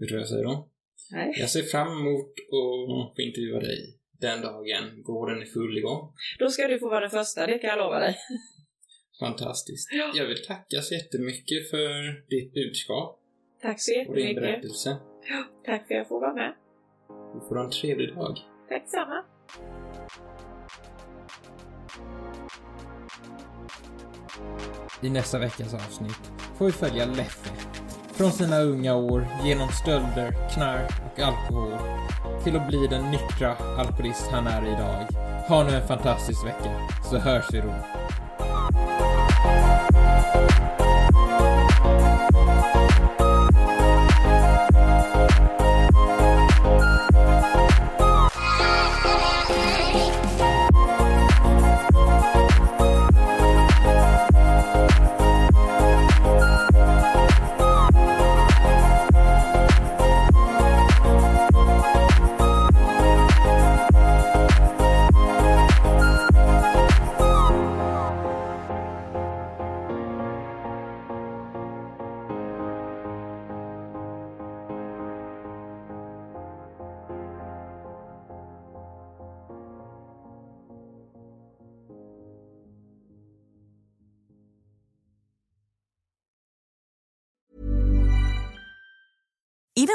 Vet 0.00 0.08
du 0.08 0.14
vad 0.14 0.20
jag 0.20 0.28
säger 0.28 0.44
då? 0.44 0.68
Nej. 1.10 1.34
Jag 1.42 1.50
ser 1.50 1.62
fram 1.62 1.88
emot 2.00 2.32
att 2.58 3.16
få 3.16 3.22
intervjua 3.28 3.60
dig 3.60 3.78
den 4.20 4.40
dagen 4.42 5.02
gården 5.02 5.42
är 5.42 5.46
full 5.46 5.78
igång. 5.78 6.12
Då 6.38 6.48
ska 6.48 6.68
du 6.68 6.78
få 6.78 6.88
vara 6.88 7.00
den 7.00 7.10
första, 7.10 7.46
det 7.46 7.58
kan 7.58 7.70
jag 7.70 7.78
lova 7.78 7.98
dig. 7.98 8.16
Fantastiskt. 9.20 9.88
Ja. 9.92 10.12
Jag 10.14 10.26
vill 10.26 10.42
tacka 10.46 10.80
så 10.82 10.94
jättemycket 10.94 11.70
för 11.70 11.92
ditt 12.30 12.54
budskap 12.54 13.20
Tack 13.62 13.80
så 13.80 13.92
och 14.08 14.14
din 14.14 14.28
jättemycket. 14.28 14.42
berättelse. 14.42 14.96
Tack 15.64 15.86
för 15.86 15.94
att 15.94 15.98
jag 15.98 16.08
får 16.08 16.20
vara 16.20 16.34
med. 16.34 16.54
Du 17.34 17.40
får 17.48 17.56
ha 17.56 17.64
en 17.64 17.70
trevlig 17.70 18.14
dag. 18.14 18.38
Tack 18.68 18.88
samma. 18.88 19.24
I 25.00 25.10
nästa 25.10 25.38
veckas 25.38 25.74
avsnitt 25.74 26.32
får 26.56 26.66
vi 26.66 26.72
följa 26.72 27.06
Leffe. 27.06 27.50
Från 28.12 28.32
sina 28.32 28.60
unga 28.60 28.94
år, 28.94 29.26
genom 29.44 29.68
stölder, 29.68 30.50
knark 30.54 30.92
och 31.12 31.18
alkohol, 31.18 31.72
till 32.44 32.56
att 32.56 32.68
bli 32.68 32.86
den 32.86 33.10
nyktra 33.10 33.56
alkoholist 33.78 34.28
han 34.30 34.46
är 34.46 34.66
idag. 34.66 35.06
Ha 35.48 35.64
nu 35.64 35.74
en 35.74 35.86
fantastisk 35.86 36.46
vecka, 36.46 36.88
så 37.10 37.18
hörs 37.18 37.44
vi 37.52 37.60
då. 37.60 37.74